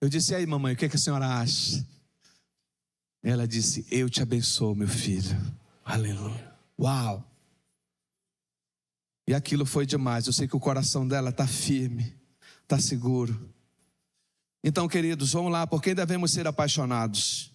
Eu 0.00 0.08
disse: 0.08 0.32
aí, 0.32 0.46
mamãe, 0.46 0.74
o 0.74 0.76
que, 0.76 0.88
que 0.88 0.94
a 0.94 0.98
senhora 0.98 1.26
acha? 1.26 1.84
Ela 3.20 3.48
disse: 3.48 3.84
Eu 3.90 4.08
te 4.08 4.22
abençoo, 4.22 4.76
meu 4.76 4.86
filho. 4.86 5.36
Aleluia. 5.84 6.54
Uau. 6.78 7.28
E 9.26 9.34
aquilo 9.34 9.66
foi 9.66 9.86
demais. 9.86 10.28
Eu 10.28 10.32
sei 10.32 10.46
que 10.46 10.54
o 10.54 10.60
coração 10.60 11.06
dela 11.06 11.30
está 11.30 11.48
firme, 11.48 12.16
está 12.62 12.78
seguro. 12.78 13.52
Então, 14.62 14.86
queridos, 14.86 15.32
vamos 15.32 15.50
lá, 15.50 15.66
por 15.66 15.82
quem 15.82 15.96
devemos 15.96 16.30
ser 16.30 16.46
apaixonados? 16.46 17.51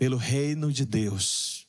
Pelo 0.00 0.16
reino 0.16 0.72
de 0.72 0.86
Deus. 0.86 1.66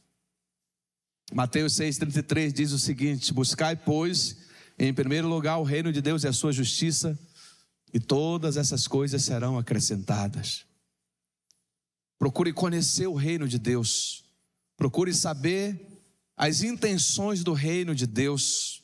Mateus 1.33 1.73
6,33 1.73 2.53
diz 2.53 2.71
o 2.71 2.79
seguinte: 2.79 3.33
Buscai, 3.33 3.75
pois, 3.75 4.37
em 4.79 4.93
primeiro 4.93 5.27
lugar 5.27 5.57
o 5.57 5.63
reino 5.63 5.91
de 5.91 6.01
Deus 6.01 6.23
e 6.23 6.29
a 6.29 6.31
sua 6.31 6.53
justiça, 6.53 7.19
e 7.93 7.99
todas 7.99 8.55
essas 8.55 8.87
coisas 8.87 9.21
serão 9.21 9.57
acrescentadas. 9.57 10.63
Procure 12.17 12.53
conhecer 12.53 13.05
o 13.05 13.15
reino 13.15 13.49
de 13.49 13.59
Deus, 13.59 14.23
procure 14.77 15.13
saber 15.13 16.01
as 16.37 16.61
intenções 16.61 17.43
do 17.43 17.51
reino 17.51 17.93
de 17.93 18.07
Deus. 18.07 18.81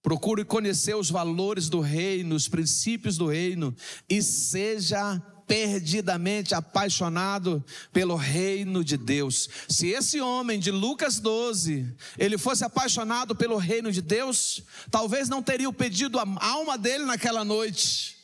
Procure 0.00 0.44
conhecer 0.44 0.94
os 0.94 1.10
valores 1.10 1.68
do 1.68 1.80
reino, 1.80 2.36
os 2.36 2.46
princípios 2.46 3.16
do 3.16 3.26
reino 3.26 3.74
e 4.08 4.22
seja 4.22 5.20
perdidamente 5.50 6.54
apaixonado 6.54 7.64
pelo 7.92 8.14
reino 8.14 8.84
de 8.84 8.96
Deus. 8.96 9.48
Se 9.68 9.88
esse 9.88 10.20
homem 10.20 10.60
de 10.60 10.70
Lucas 10.70 11.18
12, 11.18 11.92
ele 12.16 12.38
fosse 12.38 12.64
apaixonado 12.64 13.34
pelo 13.34 13.56
reino 13.56 13.90
de 13.90 14.00
Deus, 14.00 14.62
talvez 14.92 15.28
não 15.28 15.42
teria 15.42 15.72
pedido 15.72 16.20
a 16.20 16.24
alma 16.38 16.78
dele 16.78 17.04
naquela 17.04 17.44
noite. 17.44 18.16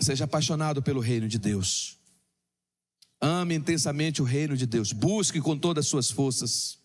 Seja 0.00 0.24
apaixonado 0.24 0.82
pelo 0.82 1.00
reino 1.00 1.28
de 1.28 1.38
Deus. 1.38 1.98
Ame 3.20 3.54
intensamente 3.56 4.22
o 4.22 4.24
reino 4.24 4.56
de 4.56 4.64
Deus. 4.64 4.90
Busque 4.90 5.38
com 5.42 5.58
todas 5.58 5.84
as 5.84 5.90
suas 5.90 6.10
forças. 6.10 6.78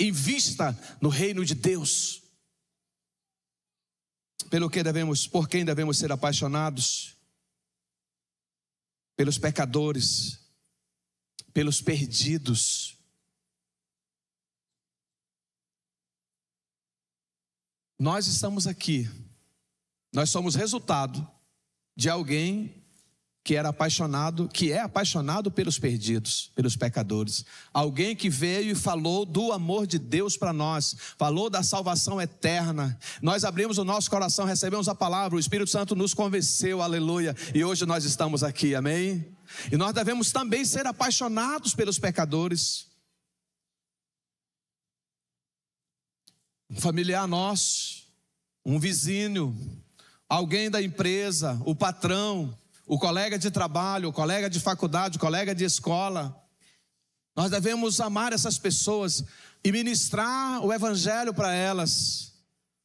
Invista 0.00 0.76
no 1.00 1.08
reino 1.08 1.44
de 1.44 1.54
Deus. 1.54 2.23
Pelo 4.50 4.70
que 4.70 4.82
devemos, 4.82 5.26
por 5.26 5.48
quem 5.48 5.64
devemos 5.64 5.98
ser 5.98 6.12
apaixonados? 6.12 7.16
Pelos 9.16 9.38
pecadores, 9.38 10.40
pelos 11.52 11.80
perdidos. 11.80 12.98
Nós 17.98 18.26
estamos 18.26 18.66
aqui, 18.66 19.08
nós 20.12 20.28
somos 20.30 20.54
resultado 20.54 21.26
de 21.96 22.10
alguém 22.10 22.83
que 23.44 23.54
era 23.54 23.68
apaixonado, 23.68 24.48
que 24.48 24.72
é 24.72 24.80
apaixonado 24.80 25.50
pelos 25.50 25.78
perdidos, 25.78 26.50
pelos 26.54 26.76
pecadores. 26.76 27.44
Alguém 27.74 28.16
que 28.16 28.30
veio 28.30 28.72
e 28.72 28.74
falou 28.74 29.26
do 29.26 29.52
amor 29.52 29.86
de 29.86 29.98
Deus 29.98 30.34
para 30.34 30.50
nós, 30.50 30.96
falou 31.18 31.50
da 31.50 31.62
salvação 31.62 32.18
eterna. 32.18 32.98
Nós 33.20 33.44
abrimos 33.44 33.76
o 33.76 33.84
nosso 33.84 34.08
coração, 34.08 34.46
recebemos 34.46 34.88
a 34.88 34.94
palavra, 34.94 35.36
o 35.36 35.38
Espírito 35.38 35.70
Santo 35.70 35.94
nos 35.94 36.14
convenceu, 36.14 36.80
aleluia. 36.80 37.36
E 37.54 37.62
hoje 37.62 37.84
nós 37.84 38.06
estamos 38.06 38.42
aqui, 38.42 38.74
amém? 38.74 39.28
E 39.70 39.76
nós 39.76 39.92
devemos 39.92 40.32
também 40.32 40.64
ser 40.64 40.86
apaixonados 40.86 41.74
pelos 41.74 41.98
pecadores. 41.98 42.86
Um 46.70 46.80
familiar 46.80 47.28
nosso, 47.28 48.04
um 48.64 48.78
vizinho, 48.78 49.54
alguém 50.26 50.70
da 50.70 50.80
empresa, 50.80 51.60
o 51.66 51.74
patrão, 51.74 52.56
o 52.86 52.98
colega 52.98 53.38
de 53.38 53.50
trabalho, 53.50 54.08
o 54.08 54.12
colega 54.12 54.48
de 54.50 54.60
faculdade, 54.60 55.16
o 55.16 55.20
colega 55.20 55.54
de 55.54 55.64
escola. 55.64 56.34
Nós 57.36 57.50
devemos 57.50 58.00
amar 58.00 58.32
essas 58.32 58.58
pessoas 58.58 59.24
e 59.62 59.72
ministrar 59.72 60.64
o 60.64 60.72
evangelho 60.72 61.32
para 61.32 61.52
elas 61.52 62.34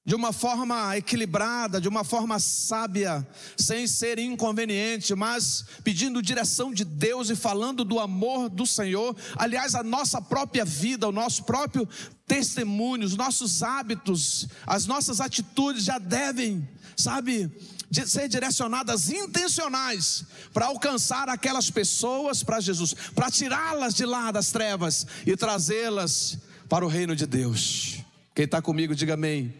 de 0.09 0.15
uma 0.15 0.33
forma 0.33 0.97
equilibrada, 0.97 1.79
de 1.79 1.87
uma 1.87 2.03
forma 2.03 2.39
sábia, 2.39 3.27
sem 3.55 3.85
ser 3.85 4.17
inconveniente, 4.17 5.13
mas 5.13 5.65
pedindo 5.83 6.19
direção 6.19 6.73
de 6.73 6.83
Deus 6.83 7.29
e 7.29 7.35
falando 7.35 7.83
do 7.83 7.99
amor 7.99 8.49
do 8.49 8.65
Senhor. 8.65 9.15
Aliás, 9.35 9.75
a 9.75 9.83
nossa 9.83 10.19
própria 10.19 10.65
vida, 10.65 11.07
o 11.07 11.11
nosso 11.11 11.43
próprio 11.43 11.87
testemunho, 12.25 13.05
os 13.05 13.15
nossos 13.15 13.61
hábitos, 13.61 14.47
as 14.65 14.87
nossas 14.87 15.21
atitudes 15.21 15.83
já 15.83 15.99
devem, 15.99 16.67
sabe, 16.97 17.51
de 17.89 18.07
ser 18.07 18.27
direcionadas 18.27 19.09
intencionais 19.09 20.23
para 20.53 20.67
alcançar 20.67 21.27
aquelas 21.29 21.71
pessoas 21.71 22.43
para 22.43 22.59
Jesus, 22.59 22.93
para 23.15 23.31
tirá-las 23.31 23.93
de 23.95 24.05
lá 24.05 24.31
das 24.31 24.51
trevas 24.51 25.07
e 25.25 25.35
trazê-las 25.35 26.37
para 26.67 26.85
o 26.85 26.89
reino 26.89 27.15
de 27.15 27.25
Deus. 27.25 27.99
Quem 28.35 28.45
está 28.45 28.61
comigo, 28.61 28.95
diga 28.95 29.15
amém. 29.15 29.53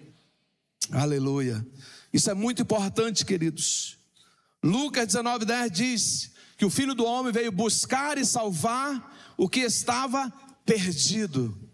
Aleluia. 0.91 1.65
Isso 2.13 2.29
é 2.29 2.33
muito 2.33 2.61
importante, 2.61 3.25
queridos. 3.25 3.97
Lucas 4.63 5.07
19, 5.07 5.45
10 5.45 5.71
diz 5.71 6.31
que 6.57 6.65
o 6.65 6.69
filho 6.69 6.93
do 6.93 7.05
homem 7.05 7.31
veio 7.31 7.51
buscar 7.51 8.17
e 8.17 8.25
salvar 8.25 9.33
o 9.37 9.47
que 9.47 9.61
estava 9.61 10.31
perdido. 10.65 11.68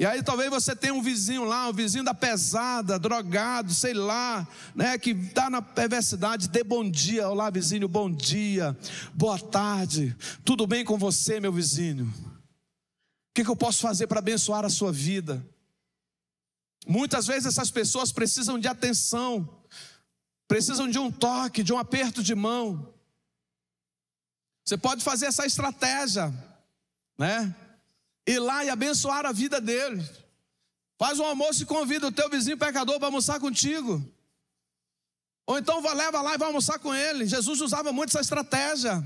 E 0.00 0.06
aí 0.06 0.22
talvez 0.22 0.48
você 0.48 0.74
tenha 0.74 0.94
um 0.94 1.02
vizinho 1.02 1.44
lá, 1.44 1.68
um 1.68 1.74
vizinho 1.74 2.02
da 2.02 2.14
pesada, 2.14 2.98
drogado, 2.98 3.74
sei 3.74 3.92
lá, 3.92 4.48
né, 4.74 4.96
que 4.96 5.10
está 5.10 5.50
na 5.50 5.60
perversidade, 5.60 6.48
dê 6.48 6.64
bom 6.64 6.90
dia, 6.90 7.28
olá 7.28 7.50
vizinho, 7.50 7.86
bom 7.86 8.10
dia, 8.10 8.74
boa 9.12 9.38
tarde, 9.38 10.16
tudo 10.42 10.66
bem 10.66 10.86
com 10.86 10.96
você, 10.96 11.38
meu 11.38 11.52
vizinho? 11.52 12.06
O 12.06 13.34
que, 13.34 13.44
que 13.44 13.50
eu 13.50 13.54
posso 13.54 13.82
fazer 13.82 14.06
para 14.06 14.20
abençoar 14.20 14.64
a 14.64 14.70
sua 14.70 14.90
vida? 14.90 15.46
Muitas 16.86 17.26
vezes 17.26 17.44
essas 17.44 17.70
pessoas 17.70 18.10
precisam 18.10 18.58
de 18.58 18.68
atenção, 18.68 19.46
precisam 20.48 20.88
de 20.88 20.98
um 20.98 21.12
toque, 21.12 21.62
de 21.62 21.74
um 21.74 21.78
aperto 21.78 22.22
de 22.22 22.34
mão. 22.34 22.94
Você 24.64 24.78
pode 24.78 25.04
fazer 25.04 25.26
essa 25.26 25.44
estratégia, 25.44 26.32
né? 27.18 27.54
Ir 28.26 28.38
lá 28.38 28.64
e 28.64 28.70
abençoar 28.70 29.26
a 29.26 29.32
vida 29.32 29.60
dele. 29.60 30.06
Faz 30.98 31.18
um 31.18 31.24
almoço 31.24 31.62
e 31.62 31.66
convida 31.66 32.06
o 32.06 32.12
teu 32.12 32.28
vizinho 32.28 32.58
pecador 32.58 32.98
para 32.98 33.08
almoçar 33.08 33.40
contigo. 33.40 34.04
Ou 35.46 35.58
então 35.58 35.80
leva 35.94 36.20
lá 36.20 36.34
e 36.34 36.38
vai 36.38 36.46
almoçar 36.46 36.78
com 36.78 36.94
ele. 36.94 37.26
Jesus 37.26 37.60
usava 37.60 37.92
muito 37.92 38.10
essa 38.10 38.20
estratégia. 38.20 39.02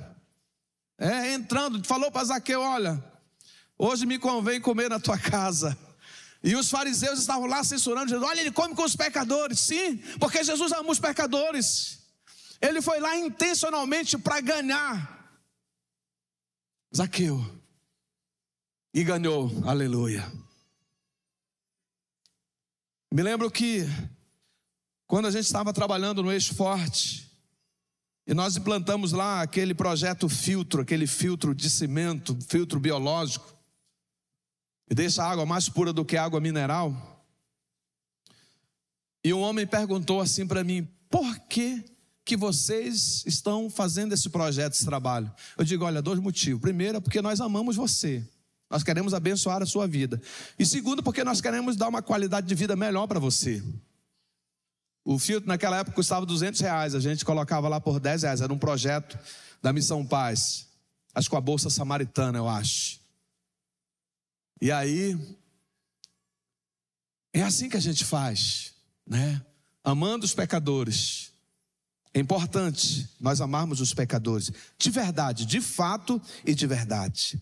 É, 0.99 1.33
entrando, 1.33 1.83
falou 1.87 2.11
para 2.11 2.25
Zaqueu: 2.25 2.61
Olha, 2.61 3.03
hoje 3.79 4.05
me 4.05 4.19
convém 4.19 4.61
comer 4.61 4.91
na 4.91 5.01
tua 5.01 5.19
casa. 5.19 5.79
E 6.43 6.55
os 6.55 6.69
fariseus 6.69 7.21
estavam 7.21 7.47
lá 7.47 7.65
censurando 7.65 8.11
Jesus: 8.11 8.29
Olha, 8.29 8.41
ele 8.41 8.51
come 8.51 8.75
com 8.75 8.85
os 8.85 8.95
pecadores. 8.95 9.61
Sim, 9.61 9.97
porque 10.19 10.45
Jesus 10.45 10.73
ama 10.73 10.91
os 10.91 10.99
pecadores. 10.99 12.01
Ele 12.61 12.83
foi 12.83 13.01
lá 13.01 13.17
intencionalmente 13.17 14.19
para 14.19 14.41
ganhar. 14.41 15.15
Zaqueu, 16.95 17.45
e 18.95 19.03
ganhou, 19.03 19.51
aleluia. 19.67 20.25
Me 23.13 23.23
lembro 23.25 23.51
que 23.51 23.85
quando 25.05 25.27
a 25.27 25.33
gente 25.33 25.47
estava 25.47 25.73
trabalhando 25.73 26.23
no 26.23 26.31
Eixo 26.31 26.55
Forte, 26.55 27.29
e 28.25 28.33
nós 28.33 28.57
implantamos 28.57 29.11
lá 29.11 29.43
aquele 29.43 29.75
projeto 29.75 30.29
filtro, 30.29 30.81
aquele 30.81 31.09
filtro 31.09 31.53
de 31.53 31.69
cimento, 31.69 32.39
filtro 32.49 32.79
biológico, 32.79 33.53
que 34.89 34.95
deixa 34.95 35.25
a 35.25 35.31
água 35.31 35.45
mais 35.45 35.69
pura 35.69 35.93
do 35.93 36.05
que 36.05 36.17
água 36.17 36.41
mineral. 36.41 37.21
E 39.25 39.35
um 39.35 39.41
homem 39.41 39.67
perguntou 39.67 40.21
assim 40.21 40.47
para 40.47 40.63
mim: 40.63 40.89
por 41.11 41.37
que, 41.49 41.85
que 42.25 42.37
vocês 42.37 43.25
estão 43.27 43.69
fazendo 43.69 44.13
esse 44.13 44.31
projeto, 44.31 44.75
esse 44.75 44.85
trabalho? 44.85 45.31
Eu 45.59 45.65
digo: 45.65 45.85
olha, 45.85 46.01
dois 46.01 46.21
motivos. 46.21 46.61
Primeiro, 46.61 46.99
é 46.99 47.01
porque 47.01 47.21
nós 47.21 47.41
amamos 47.41 47.75
você. 47.77 48.27
Nós 48.75 48.83
queremos 48.83 49.15
abençoar 49.15 49.63
a 49.63 49.67
sua 49.67 49.87
vida. 49.87 50.21
E 50.59 50.67
segundo, 50.67 51.01
porque 51.01 51.23
nós 51.23 51.41
queremos 51.41 51.77
dar 51.77 51.87
uma 51.87 52.03
qualidade 52.03 52.49
de 52.49 52.57
vida 52.57 52.75
melhor 52.75 53.07
para 53.07 53.21
você. 53.21 53.63
O 55.05 55.17
filtro 55.17 55.47
naquela 55.47 55.79
época 55.79 55.95
custava 55.95 56.27
200 56.27 56.61
reais, 56.61 56.93
a 56.93 56.99
gente 56.99 57.25
colocava 57.25 57.69
lá 57.69 57.81
por 57.81 58.01
10 58.01 58.25
reais. 58.25 58.41
Era 58.41 58.53
um 58.53 58.59
projeto 58.59 59.17
da 59.63 59.73
Missão 59.73 60.05
Paz. 60.05 60.67
Acho 61.15 61.29
que 61.29 61.31
com 61.31 61.37
a 61.37 61.41
Bolsa 61.41 61.71
Samaritana, 61.71 62.37
eu 62.37 62.49
acho. 62.49 62.99
E 64.61 64.73
aí, 64.73 65.17
é 67.33 67.43
assim 67.43 67.69
que 67.69 67.77
a 67.77 67.81
gente 67.81 68.05
faz, 68.05 68.75
né? 69.07 69.41
Amando 69.85 70.25
os 70.25 70.35
pecadores. 70.35 71.31
É 72.13 72.19
importante 72.19 73.09
nós 73.21 73.41
amarmos 73.41 73.81
os 73.81 73.95
pecadores, 73.95 74.51
de 74.77 74.91
verdade, 74.91 75.47
de 75.47 75.61
fato 75.61 76.21
e 76.45 76.57
de 76.57 76.67
verdade. 76.67 77.41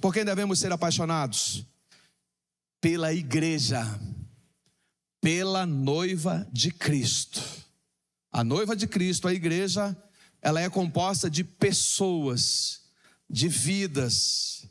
Por 0.00 0.14
quem 0.14 0.24
devemos 0.24 0.58
ser 0.58 0.72
apaixonados? 0.72 1.66
Pela 2.80 3.12
igreja, 3.12 3.84
pela 5.20 5.66
noiva 5.66 6.48
de 6.50 6.70
Cristo. 6.70 7.42
A 8.32 8.42
noiva 8.42 8.74
de 8.74 8.86
Cristo, 8.86 9.28
a 9.28 9.34
igreja, 9.34 9.96
ela 10.40 10.60
é 10.60 10.70
composta 10.70 11.28
de 11.28 11.44
pessoas, 11.44 12.82
de 13.28 13.48
vidas. 13.48 14.64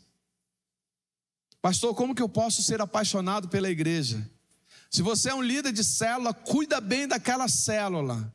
Pastor, 1.61 1.93
como 1.93 2.15
que 2.15 2.21
eu 2.21 2.29
posso 2.29 2.63
ser 2.63 2.81
apaixonado 2.81 3.49
pela 3.49 3.69
igreja? 3.69 4.27
Se 4.89 5.03
você 5.03 5.29
é 5.29 5.35
um 5.35 5.41
líder 5.41 5.71
de 5.71 5.83
célula, 5.83 6.33
cuida 6.33 6.81
bem 6.81 7.07
daquela 7.07 7.47
célula. 7.47 8.33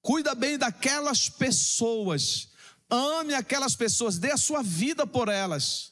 Cuida 0.00 0.34
bem 0.34 0.56
daquelas 0.56 1.28
pessoas. 1.28 2.48
Ame 2.88 3.34
aquelas 3.34 3.76
pessoas, 3.76 4.18
dê 4.18 4.30
a 4.30 4.36
sua 4.36 4.62
vida 4.62 5.06
por 5.06 5.28
elas. 5.28 5.91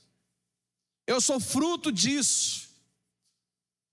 Eu 1.10 1.20
sou 1.20 1.40
fruto 1.40 1.90
disso. 1.90 2.70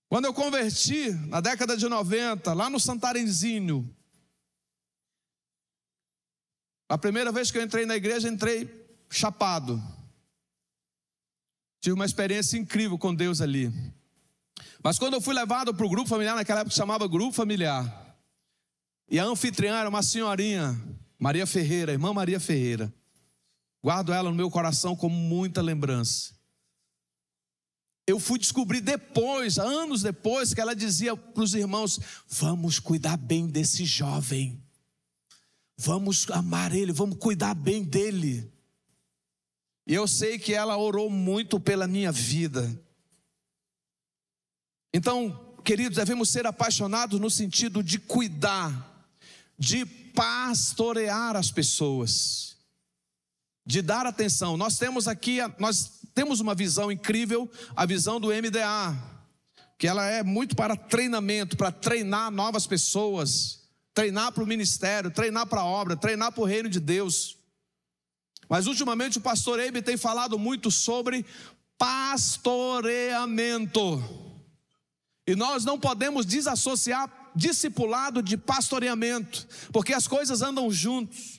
Quando 0.08 0.26
eu 0.26 0.32
converti, 0.32 1.10
na 1.26 1.40
década 1.40 1.76
de 1.76 1.88
90, 1.88 2.52
lá 2.54 2.70
no 2.70 2.78
Santarenzinho, 2.78 3.92
a 6.88 6.96
primeira 6.96 7.32
vez 7.32 7.50
que 7.50 7.58
eu 7.58 7.62
entrei 7.62 7.84
na 7.84 7.96
igreja, 7.96 8.28
entrei 8.28 8.70
chapado. 9.10 9.82
Tive 11.80 11.94
uma 11.94 12.04
experiência 12.06 12.56
incrível 12.56 12.96
com 12.96 13.12
Deus 13.12 13.40
ali. 13.40 13.72
Mas 14.80 14.96
quando 14.96 15.14
eu 15.14 15.20
fui 15.20 15.34
levado 15.34 15.74
para 15.74 15.86
o 15.86 15.90
grupo 15.90 16.08
familiar, 16.08 16.36
naquela 16.36 16.60
época 16.60 16.76
chamava 16.76 17.08
grupo 17.08 17.32
familiar. 17.32 18.16
E 19.10 19.18
a 19.18 19.24
anfitriã 19.24 19.76
era 19.76 19.88
uma 19.88 20.04
senhorinha, 20.04 20.80
Maria 21.18 21.48
Ferreira, 21.48 21.90
irmã 21.90 22.14
Maria 22.14 22.38
Ferreira. 22.38 22.94
Guardo 23.82 24.12
ela 24.12 24.30
no 24.30 24.36
meu 24.36 24.52
coração 24.52 24.94
como 24.94 25.16
muita 25.16 25.60
lembrança. 25.60 26.37
Eu 28.08 28.18
fui 28.18 28.38
descobrir 28.38 28.80
depois, 28.80 29.58
anos 29.58 30.00
depois, 30.00 30.54
que 30.54 30.60
ela 30.62 30.74
dizia 30.74 31.14
para 31.14 31.42
os 31.42 31.52
irmãos: 31.52 32.00
vamos 32.26 32.78
cuidar 32.78 33.18
bem 33.18 33.46
desse 33.46 33.84
jovem, 33.84 34.64
vamos 35.76 36.26
amar 36.30 36.74
ele, 36.74 36.90
vamos 36.90 37.18
cuidar 37.18 37.52
bem 37.52 37.84
dele. 37.84 38.50
E 39.86 39.92
eu 39.92 40.08
sei 40.08 40.38
que 40.38 40.54
ela 40.54 40.78
orou 40.78 41.10
muito 41.10 41.60
pela 41.60 41.86
minha 41.86 42.10
vida. 42.10 42.82
Então, 44.90 45.54
queridos, 45.62 45.98
devemos 45.98 46.30
ser 46.30 46.46
apaixonados 46.46 47.20
no 47.20 47.30
sentido 47.30 47.82
de 47.82 47.98
cuidar, 47.98 49.06
de 49.58 49.84
pastorear 49.84 51.36
as 51.36 51.50
pessoas, 51.50 52.56
de 53.66 53.82
dar 53.82 54.06
atenção. 54.06 54.56
Nós 54.56 54.78
temos 54.78 55.06
aqui, 55.06 55.40
nós 55.58 55.97
temos 56.18 56.40
uma 56.40 56.52
visão 56.52 56.90
incrível, 56.90 57.48
a 57.76 57.86
visão 57.86 58.18
do 58.18 58.30
MDA, 58.30 58.92
que 59.78 59.86
ela 59.86 60.04
é 60.04 60.24
muito 60.24 60.56
para 60.56 60.74
treinamento, 60.74 61.56
para 61.56 61.70
treinar 61.70 62.32
novas 62.32 62.66
pessoas, 62.66 63.68
treinar 63.94 64.32
para 64.32 64.42
o 64.42 64.46
ministério, 64.46 65.12
treinar 65.12 65.46
para 65.46 65.60
a 65.60 65.64
obra, 65.64 65.96
treinar 65.96 66.32
para 66.32 66.42
o 66.42 66.44
reino 66.44 66.68
de 66.68 66.80
Deus. 66.80 67.36
Mas 68.48 68.66
ultimamente 68.66 69.18
o 69.18 69.20
pastor 69.20 69.60
Eibe 69.60 69.80
tem 69.80 69.96
falado 69.96 70.36
muito 70.36 70.72
sobre 70.72 71.24
pastoreamento. 71.78 74.02
E 75.24 75.36
nós 75.36 75.64
não 75.64 75.78
podemos 75.78 76.26
desassociar 76.26 77.30
discipulado 77.32 78.24
de 78.24 78.36
pastoreamento, 78.36 79.46
porque 79.72 79.94
as 79.94 80.08
coisas 80.08 80.42
andam 80.42 80.68
juntos. 80.68 81.38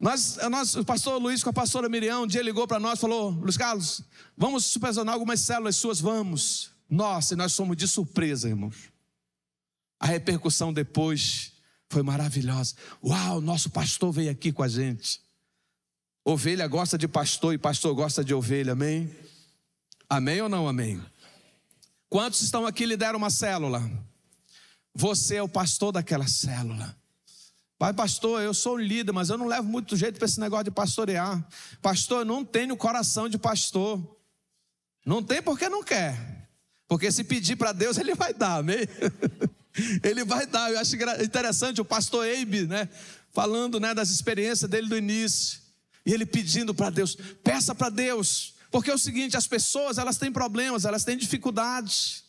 Nós, 0.00 0.36
nós, 0.48 0.76
o 0.76 0.84
pastor 0.84 1.20
Luiz 1.20 1.42
com 1.42 1.50
a 1.50 1.52
pastora 1.52 1.88
Miriam, 1.88 2.20
um 2.20 2.26
dia 2.26 2.42
ligou 2.42 2.68
para 2.68 2.78
nós 2.78 2.98
e 2.98 3.00
falou: 3.00 3.30
Luiz 3.30 3.56
Carlos, 3.56 4.02
vamos 4.36 4.64
supervisionar 4.64 5.14
algumas 5.14 5.40
células 5.40 5.76
suas, 5.76 6.00
vamos. 6.00 6.70
Nossa, 6.88 7.34
e 7.34 7.36
nós 7.36 7.52
somos 7.52 7.76
de 7.76 7.88
surpresa, 7.88 8.48
irmãos. 8.48 8.92
A 9.98 10.06
repercussão 10.06 10.72
depois 10.72 11.52
foi 11.90 12.02
maravilhosa. 12.02 12.76
Uau, 13.04 13.40
nosso 13.40 13.70
pastor 13.70 14.12
veio 14.12 14.30
aqui 14.30 14.52
com 14.52 14.62
a 14.62 14.68
gente. 14.68 15.20
Ovelha 16.24 16.66
gosta 16.68 16.96
de 16.96 17.08
pastor 17.08 17.54
e 17.54 17.58
pastor 17.58 17.94
gosta 17.94 18.22
de 18.22 18.32
ovelha, 18.32 18.72
amém? 18.72 19.10
Amém 20.08 20.40
ou 20.40 20.48
não 20.48 20.68
amém? 20.68 21.02
Quantos 22.08 22.40
estão 22.42 22.66
aqui 22.66 22.86
lideram 22.86 23.18
uma 23.18 23.30
célula? 23.30 23.82
Você 24.94 25.36
é 25.36 25.42
o 25.42 25.48
pastor 25.48 25.92
daquela 25.92 26.26
célula. 26.26 26.96
Pai, 27.78 27.92
pastor, 27.92 28.42
eu 28.42 28.52
sou 28.52 28.76
líder, 28.76 29.12
mas 29.12 29.30
eu 29.30 29.38
não 29.38 29.46
levo 29.46 29.68
muito 29.68 29.96
jeito 29.96 30.18
para 30.18 30.26
esse 30.26 30.40
negócio 30.40 30.64
de 30.64 30.70
pastorear. 30.72 31.46
Pastor, 31.80 32.22
eu 32.22 32.24
não 32.24 32.44
tenho 32.44 32.76
coração 32.76 33.28
de 33.28 33.38
pastor. 33.38 34.18
Não 35.06 35.22
tem 35.22 35.40
porque 35.40 35.68
não 35.68 35.84
quer. 35.84 36.48
Porque 36.88 37.12
se 37.12 37.22
pedir 37.22 37.54
para 37.54 37.70
Deus, 37.70 37.96
Ele 37.96 38.16
vai 38.16 38.34
dar, 38.34 38.56
amém? 38.56 38.80
Ele 40.02 40.24
vai 40.24 40.44
dar. 40.44 40.72
Eu 40.72 40.80
acho 40.80 40.96
interessante 41.22 41.80
o 41.80 41.84
pastor 41.84 42.26
Eibe, 42.26 42.66
né? 42.66 42.88
Falando 43.32 43.78
né, 43.78 43.94
das 43.94 44.10
experiências 44.10 44.68
dele 44.68 44.88
do 44.88 44.96
início. 44.96 45.60
E 46.04 46.12
ele 46.12 46.26
pedindo 46.26 46.74
para 46.74 46.90
Deus, 46.90 47.16
peça 47.44 47.74
para 47.74 47.90
Deus. 47.90 48.54
Porque 48.70 48.90
é 48.90 48.94
o 48.94 48.98
seguinte, 48.98 49.36
as 49.36 49.46
pessoas, 49.46 49.98
elas 49.98 50.16
têm 50.16 50.32
problemas, 50.32 50.84
elas 50.84 51.04
têm 51.04 51.16
dificuldades. 51.16 52.24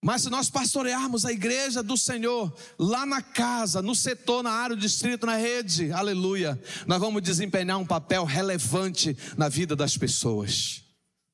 Mas 0.00 0.22
se 0.22 0.30
nós 0.30 0.48
pastorearmos 0.48 1.24
a 1.24 1.32
igreja 1.32 1.82
do 1.82 1.96
Senhor, 1.96 2.54
lá 2.78 3.04
na 3.04 3.20
casa, 3.20 3.82
no 3.82 3.96
setor, 3.96 4.44
na 4.44 4.50
área, 4.50 4.76
do 4.76 4.80
distrito, 4.80 5.26
na 5.26 5.36
rede, 5.36 5.90
aleluia, 5.90 6.60
nós 6.86 7.00
vamos 7.00 7.20
desempenhar 7.20 7.78
um 7.78 7.86
papel 7.86 8.24
relevante 8.24 9.16
na 9.36 9.48
vida 9.48 9.74
das 9.74 9.96
pessoas, 9.96 10.84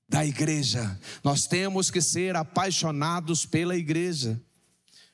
da 0.08 0.24
igreja. 0.24 0.98
Nós 1.22 1.46
temos 1.46 1.90
que 1.90 2.00
ser 2.00 2.36
apaixonados 2.36 3.44
pela 3.44 3.76
igreja. 3.76 4.40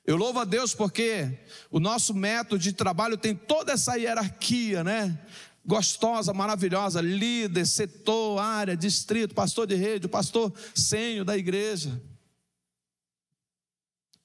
Eu 0.06 0.16
louvo 0.16 0.38
a 0.38 0.44
Deus 0.44 0.72
porque 0.72 1.40
o 1.72 1.80
nosso 1.80 2.14
método 2.14 2.58
de 2.58 2.72
trabalho 2.72 3.16
tem 3.16 3.34
toda 3.34 3.72
essa 3.72 3.96
hierarquia, 3.96 4.84
né? 4.84 5.18
Gostosa, 5.66 6.32
maravilhosa, 6.32 7.00
líder, 7.00 7.66
setor, 7.66 8.38
área, 8.38 8.76
distrito, 8.76 9.34
pastor 9.34 9.66
de 9.66 9.74
rede, 9.74 10.06
pastor 10.06 10.52
senho 10.72 11.24
da 11.24 11.36
igreja. 11.36 12.00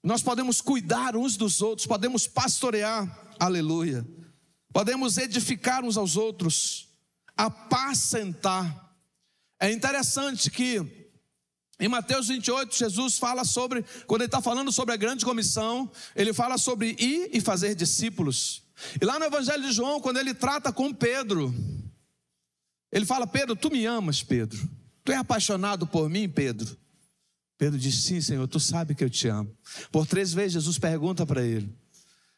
Nós 0.06 0.22
podemos 0.22 0.62
cuidar 0.62 1.18
uns 1.18 1.36
dos 1.36 1.64
outros, 1.64 1.88
podemos 1.88 2.28
pastorear, 2.28 3.34
aleluia. 3.40 4.08
Podemos 4.72 5.18
edificar 5.18 5.84
uns 5.84 5.98
aos 5.98 6.16
outros, 6.16 6.90
apacentar. 7.36 8.96
É 9.60 9.72
interessante 9.72 10.52
que 10.52 11.10
em 11.80 11.88
Mateus 11.88 12.28
28, 12.28 12.78
Jesus 12.78 13.18
fala 13.18 13.44
sobre, 13.44 13.84
quando 14.06 14.22
ele 14.22 14.28
está 14.28 14.40
falando 14.44 14.72
sobre 14.72 14.94
a 14.94 14.98
grande 14.98 15.26
comissão, 15.26 15.92
ele 16.16 16.34
fala 16.34 16.60
sobre 16.60 16.96
ir 17.00 17.32
e 17.34 17.42
fazer 17.42 17.74
discípulos. 17.74 18.62
E 19.02 19.04
lá 19.04 19.18
no 19.18 19.26
Evangelho 19.26 19.64
de 19.64 19.72
João, 19.72 20.00
quando 20.00 20.18
ele 20.18 20.36
trata 20.36 20.72
com 20.72 20.94
Pedro, 20.94 21.52
ele 22.92 23.08
fala: 23.08 23.26
Pedro, 23.26 23.56
tu 23.56 23.72
me 23.72 23.88
amas, 23.88 24.22
Pedro. 24.22 24.70
Tu 25.04 25.12
é 25.12 25.16
apaixonado 25.16 25.88
por 25.88 26.08
mim, 26.12 26.30
Pedro. 26.30 26.78
Pedro 27.58 27.80
diz: 27.80 28.04
Sim, 28.04 28.22
Senhor, 28.22 28.48
tu 28.48 28.60
sabe 28.60 28.94
que 28.96 29.04
eu 29.04 29.10
te 29.10 29.28
amo. 29.28 29.56
Por 29.92 30.06
três 30.06 30.34
vezes 30.34 30.54
Jesus 30.54 30.78
pergunta 30.78 31.26
para 31.26 31.44
ele. 31.44 31.74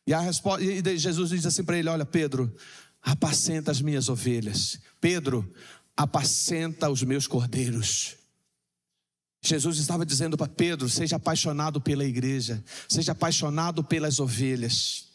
E, 0.06 0.14
a 0.14 0.20
resposta, 0.20 0.64
e 0.64 0.98
Jesus 0.98 1.30
diz 1.30 1.46
assim 1.46 1.64
para 1.64 1.78
ele: 1.78 1.90
Olha, 1.90 2.06
Pedro, 2.06 2.54
apacenta 3.02 3.72
as 3.72 3.82
minhas 3.82 4.10
ovelhas. 4.10 4.80
Pedro, 5.02 5.52
apacenta 5.96 6.90
os 6.90 7.04
meus 7.04 7.26
cordeiros. 7.28 8.16
Jesus 9.42 9.78
estava 9.78 10.06
dizendo 10.06 10.38
para 10.38 10.48
Pedro: 10.48 10.90
seja 10.90 11.16
apaixonado 11.16 11.82
pela 11.82 12.06
igreja, 12.06 12.64
seja 12.88 13.14
apaixonado 13.14 13.84
pelas 13.84 14.20
ovelhas. 14.20 15.08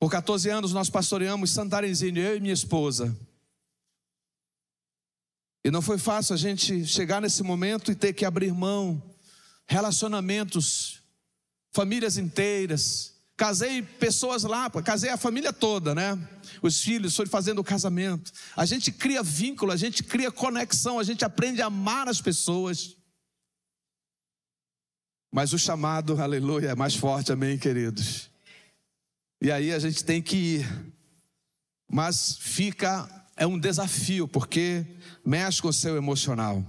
Por 0.00 0.10
14 0.10 0.48
anos 0.48 0.72
nós 0.72 0.88
pastoreamos 0.88 1.50
Santarenzinho, 1.50 2.18
eu 2.18 2.36
e 2.36 2.40
minha 2.40 2.54
esposa. 2.54 3.16
E 5.64 5.70
não 5.70 5.82
foi 5.82 5.98
fácil 5.98 6.34
a 6.34 6.38
gente 6.38 6.86
chegar 6.86 7.20
nesse 7.20 7.42
momento 7.42 7.90
e 7.90 7.94
ter 7.94 8.12
que 8.12 8.24
abrir 8.24 8.52
mão, 8.52 9.02
relacionamentos, 9.66 11.02
famílias 11.72 12.16
inteiras. 12.16 13.14
Casei 13.36 13.82
pessoas 13.82 14.42
lá, 14.42 14.68
casei 14.70 15.10
a 15.10 15.16
família 15.16 15.52
toda, 15.52 15.94
né? 15.94 16.18
Os 16.60 16.80
filhos 16.80 17.14
foram 17.14 17.30
fazendo 17.30 17.60
o 17.60 17.64
casamento. 17.64 18.32
A 18.56 18.64
gente 18.64 18.90
cria 18.90 19.22
vínculo, 19.22 19.70
a 19.70 19.76
gente 19.76 20.02
cria 20.02 20.30
conexão, 20.32 20.98
a 20.98 21.04
gente 21.04 21.24
aprende 21.24 21.62
a 21.62 21.66
amar 21.66 22.08
as 22.08 22.20
pessoas. 22.20 22.96
Mas 25.32 25.52
o 25.52 25.58
chamado, 25.58 26.20
aleluia, 26.20 26.70
é 26.70 26.74
mais 26.74 26.94
forte, 26.96 27.30
amém, 27.30 27.58
queridos. 27.58 28.28
E 29.40 29.52
aí 29.52 29.72
a 29.72 29.78
gente 29.78 30.04
tem 30.04 30.20
que 30.20 30.36
ir. 30.36 30.92
Mas 31.88 32.36
fica 32.40 33.17
é 33.38 33.46
um 33.46 33.56
desafio, 33.56 34.26
porque 34.26 34.84
mexe 35.24 35.62
com 35.62 35.68
o 35.68 35.72
seu 35.72 35.96
emocional. 35.96 36.64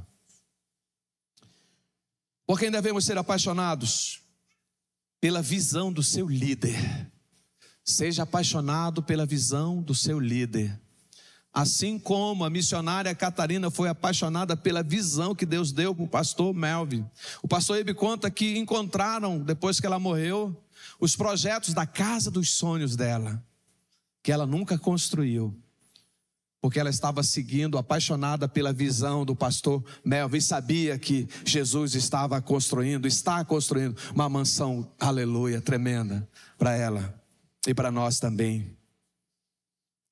Por 2.46 2.60
quem 2.60 2.70
devemos 2.70 3.06
ser 3.06 3.18
apaixonados? 3.18 4.22
Pela 5.20 5.42
visão 5.42 5.92
do 5.92 6.04
seu 6.04 6.30
líder. 6.30 7.12
Seja 7.84 8.22
apaixonado 8.22 9.02
pela 9.02 9.26
visão 9.26 9.82
do 9.82 9.96
seu 9.96 10.20
líder. 10.20 10.80
Assim 11.52 11.98
como 11.98 12.46
a 12.46 12.50
missionária 12.52 13.16
Catarina 13.16 13.72
foi 13.72 13.90
apaixonada 13.90 14.56
pela 14.56 14.84
visão 14.84 15.34
que 15.34 15.48
Deus 15.48 15.72
deu 15.72 15.96
para 15.96 16.04
o 16.04 16.08
pastor 16.08 16.54
Melvin. 16.54 17.04
O 17.42 17.48
pastor 17.48 17.80
Ebe 17.80 17.96
conta 17.96 18.30
que 18.30 18.60
encontraram, 18.60 19.40
depois 19.40 19.80
que 19.80 19.88
ela 19.88 19.98
morreu, 19.98 20.56
os 21.00 21.16
projetos 21.16 21.74
da 21.74 21.88
casa 21.88 22.30
dos 22.30 22.52
sonhos 22.52 22.96
dela, 22.96 23.44
que 24.22 24.32
ela 24.32 24.46
nunca 24.46 24.78
construiu 24.78 25.60
porque 26.62 26.80
ela 26.80 26.90
estava 26.90 27.24
seguindo, 27.24 27.78
apaixonada 27.78 28.48
pela 28.48 28.74
visão 28.74 29.26
do 29.26 29.36
pastor 29.36 29.84
Melvin, 30.04 30.42
sabia 30.42 31.00
que 31.00 31.28
Jesus 31.46 31.96
estava 31.96 32.42
construindo, 32.42 33.08
está 33.08 33.44
construindo 33.46 33.96
uma 34.14 34.28
mansão, 34.28 34.92
aleluia, 35.00 35.62
tremenda 35.62 36.28
para 36.58 36.76
ela 36.76 37.22
e 37.66 37.74
para 37.74 37.92
nós 37.92 38.20
também. 38.20 38.78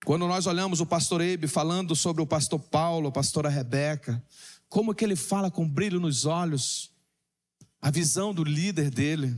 Quando 0.06 0.26
nós 0.26 0.48
olhamos 0.48 0.80
o 0.80 0.86
pastor 0.86 1.20
Ebe 1.20 1.48
falando 1.48 1.96
sobre 1.96 2.22
o 2.22 2.28
pastor 2.28 2.60
Paulo, 2.60 3.10
a 3.10 3.12
pastora 3.12 3.50
Rebeca, 3.50 4.24
como 4.70 4.96
que 4.96 5.04
ele 5.04 5.18
fala 5.18 5.52
com 5.52 5.68
brilho 5.68 6.00
nos 6.00 6.26
olhos, 6.26 6.92
a 7.82 7.92
visão 7.92 8.34
do 8.34 8.44
líder 8.44 8.90
dele. 8.90 9.38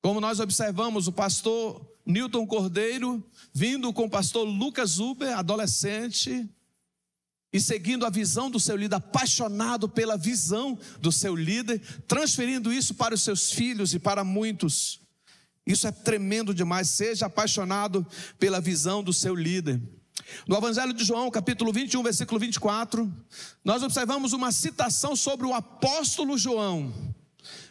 Como 0.00 0.20
nós 0.20 0.40
observamos 0.40 1.06
o 1.08 1.12
pastor 1.12 1.91
Newton 2.04 2.46
Cordeiro, 2.46 3.24
vindo 3.52 3.92
com 3.92 4.04
o 4.04 4.10
pastor 4.10 4.44
Lucas 4.46 4.98
Uber, 4.98 5.36
adolescente, 5.38 6.48
e 7.52 7.60
seguindo 7.60 8.06
a 8.06 8.10
visão 8.10 8.50
do 8.50 8.58
seu 8.58 8.76
líder, 8.76 8.96
apaixonado 8.96 9.88
pela 9.88 10.16
visão 10.16 10.78
do 11.00 11.12
seu 11.12 11.36
líder, 11.36 11.80
transferindo 12.08 12.72
isso 12.72 12.94
para 12.94 13.14
os 13.14 13.22
seus 13.22 13.52
filhos 13.52 13.92
e 13.92 13.98
para 13.98 14.24
muitos. 14.24 15.00
Isso 15.66 15.86
é 15.86 15.92
tremendo 15.92 16.54
demais. 16.54 16.88
Seja 16.88 17.26
apaixonado 17.26 18.06
pela 18.38 18.60
visão 18.60 19.02
do 19.02 19.12
seu 19.12 19.34
líder. 19.34 19.80
No 20.48 20.56
Evangelho 20.56 20.92
de 20.92 21.04
João, 21.04 21.30
capítulo 21.30 21.72
21, 21.72 22.02
versículo 22.02 22.40
24, 22.40 23.12
nós 23.62 23.82
observamos 23.82 24.32
uma 24.32 24.50
citação 24.50 25.14
sobre 25.14 25.46
o 25.46 25.52
apóstolo 25.52 26.38
João. 26.38 26.92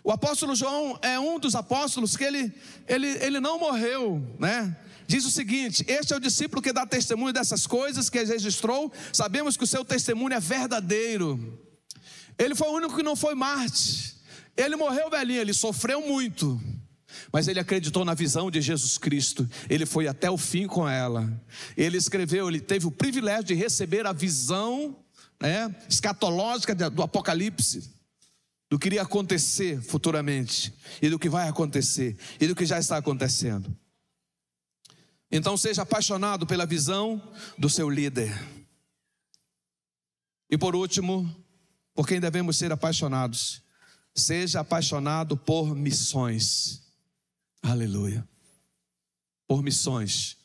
O 0.04 0.12
apóstolo 0.12 0.56
João 0.56 0.98
é 1.02 1.20
um 1.20 1.40
dos 1.40 1.56
apóstolos 1.56 2.18
que 2.18 2.24
ele, 2.24 2.54
ele, 2.88 3.08
ele 3.08 3.40
não 3.40 3.60
morreu, 3.60 4.22
né? 4.40 4.76
diz 5.12 5.26
o 5.26 5.32
seguinte: 5.32 5.84
Este 5.88 6.14
é 6.14 6.16
o 6.16 6.20
discípulo 6.20 6.62
que 6.62 6.72
dá 6.72 6.86
testemunho 6.86 7.34
dessas 7.34 7.68
coisas 7.68 8.10
que 8.10 8.24
registrou, 8.24 8.92
sabemos 9.12 9.58
que 9.58 9.64
o 9.64 9.68
seu 9.68 9.84
testemunho 9.84 10.34
é 10.34 10.40
verdadeiro. 10.40 11.60
Ele 12.40 12.56
foi 12.56 12.70
o 12.70 12.76
único 12.76 12.96
que 12.96 13.04
não 13.04 13.16
foi 13.16 13.36
Marte. 13.36 14.16
Ele 14.56 14.76
morreu 14.76 15.10
velhinho, 15.10 15.42
ele 15.42 15.54
sofreu 15.54 16.02
muito. 16.02 16.60
Mas 17.32 17.48
ele 17.48 17.60
acreditou 17.60 18.06
na 18.06 18.14
visão 18.14 18.50
de 18.50 18.62
Jesus 18.62 18.98
Cristo, 18.98 19.48
ele 19.70 19.86
foi 19.86 20.08
até 20.08 20.32
o 20.32 20.38
fim 20.38 20.66
com 20.66 20.88
ela. 20.88 21.30
Ele 21.76 21.98
escreveu, 21.98 22.48
ele 22.48 22.62
teve 22.62 22.88
o 22.88 22.92
privilégio 22.92 23.44
de 23.44 23.54
receber 23.54 24.06
a 24.08 24.14
visão 24.14 24.96
né, 25.42 25.76
escatológica 25.90 26.74
do 26.90 27.04
Apocalipse, 27.04 27.94
do 28.72 28.80
que 28.80 28.88
iria 28.88 29.02
acontecer 29.02 29.82
futuramente, 29.82 30.74
e 31.02 31.10
do 31.10 31.20
que 31.20 31.28
vai 31.28 31.50
acontecer, 31.50 32.18
e 32.40 32.48
do 32.48 32.56
que 32.56 32.66
já 32.66 32.80
está 32.80 32.96
acontecendo. 32.96 33.78
Então 35.30 35.58
seja 35.58 35.82
apaixonado 35.82 36.48
pela 36.48 36.66
visão 36.66 37.22
do 37.58 37.70
seu 37.70 37.90
líder. 37.90 38.32
E 40.50 40.58
por 40.58 40.74
último, 40.74 41.30
por 41.94 42.08
quem 42.08 42.22
devemos 42.22 42.56
ser 42.56 42.72
apaixonados? 42.72 43.62
Seja 44.16 44.62
apaixonado 44.62 45.36
por 45.36 45.76
missões. 45.76 46.82
Aleluia. 47.62 48.26
Por 49.50 49.62
missões. 49.62 50.38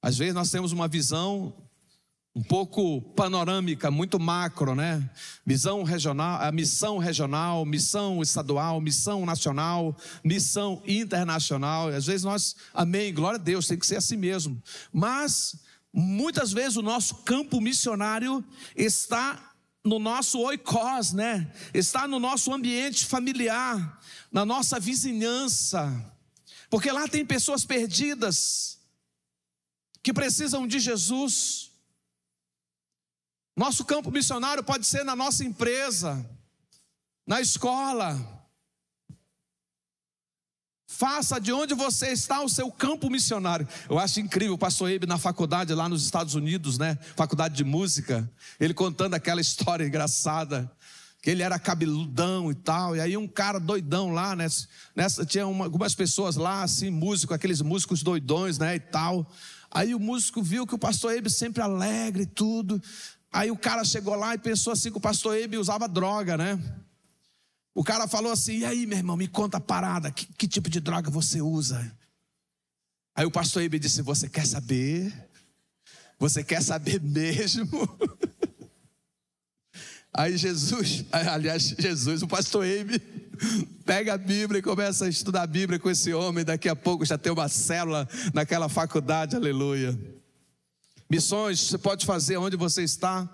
Às 0.00 0.16
vezes 0.16 0.34
nós 0.34 0.52
temos 0.52 0.70
uma 0.70 0.86
visão 0.86 1.52
um 2.34 2.42
pouco 2.42 3.02
panorâmica, 3.14 3.90
muito 3.90 4.18
macro, 4.18 4.74
né? 4.74 5.08
Visão 5.44 5.82
regional, 5.82 6.40
a 6.40 6.50
missão 6.50 6.96
regional, 6.96 7.64
missão 7.66 8.22
estadual, 8.22 8.80
missão 8.80 9.26
nacional, 9.26 9.94
missão 10.24 10.82
internacional. 10.86 11.88
Às 11.88 12.06
vezes 12.06 12.24
nós, 12.24 12.56
amém, 12.72 13.12
glória 13.12 13.38
a 13.38 13.42
Deus, 13.42 13.66
tem 13.66 13.78
que 13.78 13.86
ser 13.86 13.96
assim 13.96 14.16
mesmo. 14.16 14.62
Mas 14.90 15.56
muitas 15.92 16.52
vezes 16.52 16.76
o 16.76 16.82
nosso 16.82 17.16
campo 17.16 17.60
missionário 17.60 18.42
está 18.74 19.52
no 19.84 19.98
nosso 19.98 20.38
oikos, 20.38 21.12
né? 21.12 21.52
Está 21.74 22.08
no 22.08 22.18
nosso 22.18 22.50
ambiente 22.52 23.04
familiar, 23.04 24.00
na 24.30 24.46
nossa 24.46 24.80
vizinhança. 24.80 25.92
Porque 26.70 26.90
lá 26.90 27.06
tem 27.06 27.26
pessoas 27.26 27.66
perdidas 27.66 28.78
que 30.02 30.14
precisam 30.14 30.66
de 30.66 30.80
Jesus. 30.80 31.71
Nosso 33.56 33.84
campo 33.84 34.10
missionário 34.10 34.64
pode 34.64 34.86
ser 34.86 35.04
na 35.04 35.14
nossa 35.14 35.44
empresa, 35.44 36.24
na 37.26 37.40
escola. 37.40 38.42
Faça 40.86 41.40
de 41.40 41.52
onde 41.52 41.74
você 41.74 42.08
está 42.08 42.42
o 42.42 42.48
seu 42.48 42.70
campo 42.70 43.10
missionário. 43.10 43.66
Eu 43.88 43.98
acho 43.98 44.20
incrível 44.20 44.54
o 44.54 44.58
pastor 44.58 44.90
Ebe 44.90 45.06
na 45.06 45.18
faculdade 45.18 45.74
lá 45.74 45.88
nos 45.88 46.04
Estados 46.04 46.34
Unidos, 46.34 46.78
né? 46.78 46.98
Faculdade 47.16 47.54
de 47.56 47.64
música. 47.64 48.30
Ele 48.60 48.72
contando 48.72 49.14
aquela 49.14 49.40
história 49.42 49.84
engraçada. 49.84 50.70
Que 51.20 51.30
ele 51.30 51.42
era 51.42 51.58
cabeludão 51.58 52.50
e 52.50 52.54
tal. 52.54 52.96
E 52.96 53.00
aí 53.00 53.16
um 53.16 53.28
cara 53.28 53.60
doidão 53.60 54.12
lá, 54.12 54.34
né? 54.34 54.46
Nessa, 54.94 55.24
tinha 55.24 55.46
uma, 55.46 55.64
algumas 55.64 55.94
pessoas 55.94 56.36
lá, 56.36 56.62
assim, 56.62 56.90
músico, 56.90 57.32
aqueles 57.32 57.60
músicos 57.60 58.02
doidões, 58.02 58.58
né? 58.58 58.76
E 58.76 58.80
tal. 58.80 59.30
Aí 59.70 59.94
o 59.94 60.00
músico 60.00 60.42
viu 60.42 60.66
que 60.66 60.74
o 60.74 60.78
pastor 60.78 61.14
Ebe 61.14 61.30
sempre 61.30 61.62
alegre 61.62 62.24
e 62.24 62.26
tudo. 62.26 62.82
Aí 63.32 63.50
o 63.50 63.56
cara 63.56 63.82
chegou 63.82 64.14
lá 64.14 64.34
e 64.34 64.38
pensou 64.38 64.74
assim 64.74 64.90
que 64.90 64.98
o 64.98 65.00
pastor 65.00 65.36
Ebe 65.36 65.56
usava 65.56 65.88
droga, 65.88 66.36
né? 66.36 66.60
O 67.74 67.82
cara 67.82 68.06
falou 68.06 68.30
assim: 68.30 68.58
e 68.58 68.64
aí, 68.64 68.86
meu 68.86 68.98
irmão, 68.98 69.16
me 69.16 69.26
conta 69.26 69.56
a 69.56 69.60
parada, 69.60 70.10
que, 70.10 70.26
que 70.26 70.46
tipo 70.46 70.68
de 70.68 70.80
droga 70.80 71.10
você 71.10 71.40
usa? 71.40 71.90
Aí 73.14 73.24
o 73.24 73.30
pastor 73.30 73.62
Ebe 73.62 73.78
disse: 73.78 74.02
Você 74.02 74.28
quer 74.28 74.46
saber? 74.46 75.12
Você 76.18 76.44
quer 76.44 76.62
saber 76.62 77.00
mesmo? 77.00 77.68
Aí 80.14 80.36
Jesus, 80.36 81.06
aliás, 81.10 81.74
Jesus, 81.78 82.22
o 82.22 82.28
pastor 82.28 82.66
Ebe, 82.66 82.98
pega 83.82 84.12
a 84.12 84.18
Bíblia 84.18 84.58
e 84.58 84.62
começa 84.62 85.06
a 85.06 85.08
estudar 85.08 85.42
a 85.42 85.46
Bíblia 85.46 85.78
com 85.78 85.88
esse 85.88 86.12
homem. 86.12 86.44
Daqui 86.44 86.68
a 86.68 86.76
pouco 86.76 87.02
já 87.02 87.16
tem 87.16 87.32
uma 87.32 87.48
célula 87.48 88.06
naquela 88.34 88.68
faculdade, 88.68 89.36
aleluia. 89.36 89.98
Missões 91.12 91.60
você 91.60 91.76
pode 91.76 92.06
fazer 92.06 92.38
onde 92.38 92.56
você 92.56 92.82
está. 92.82 93.28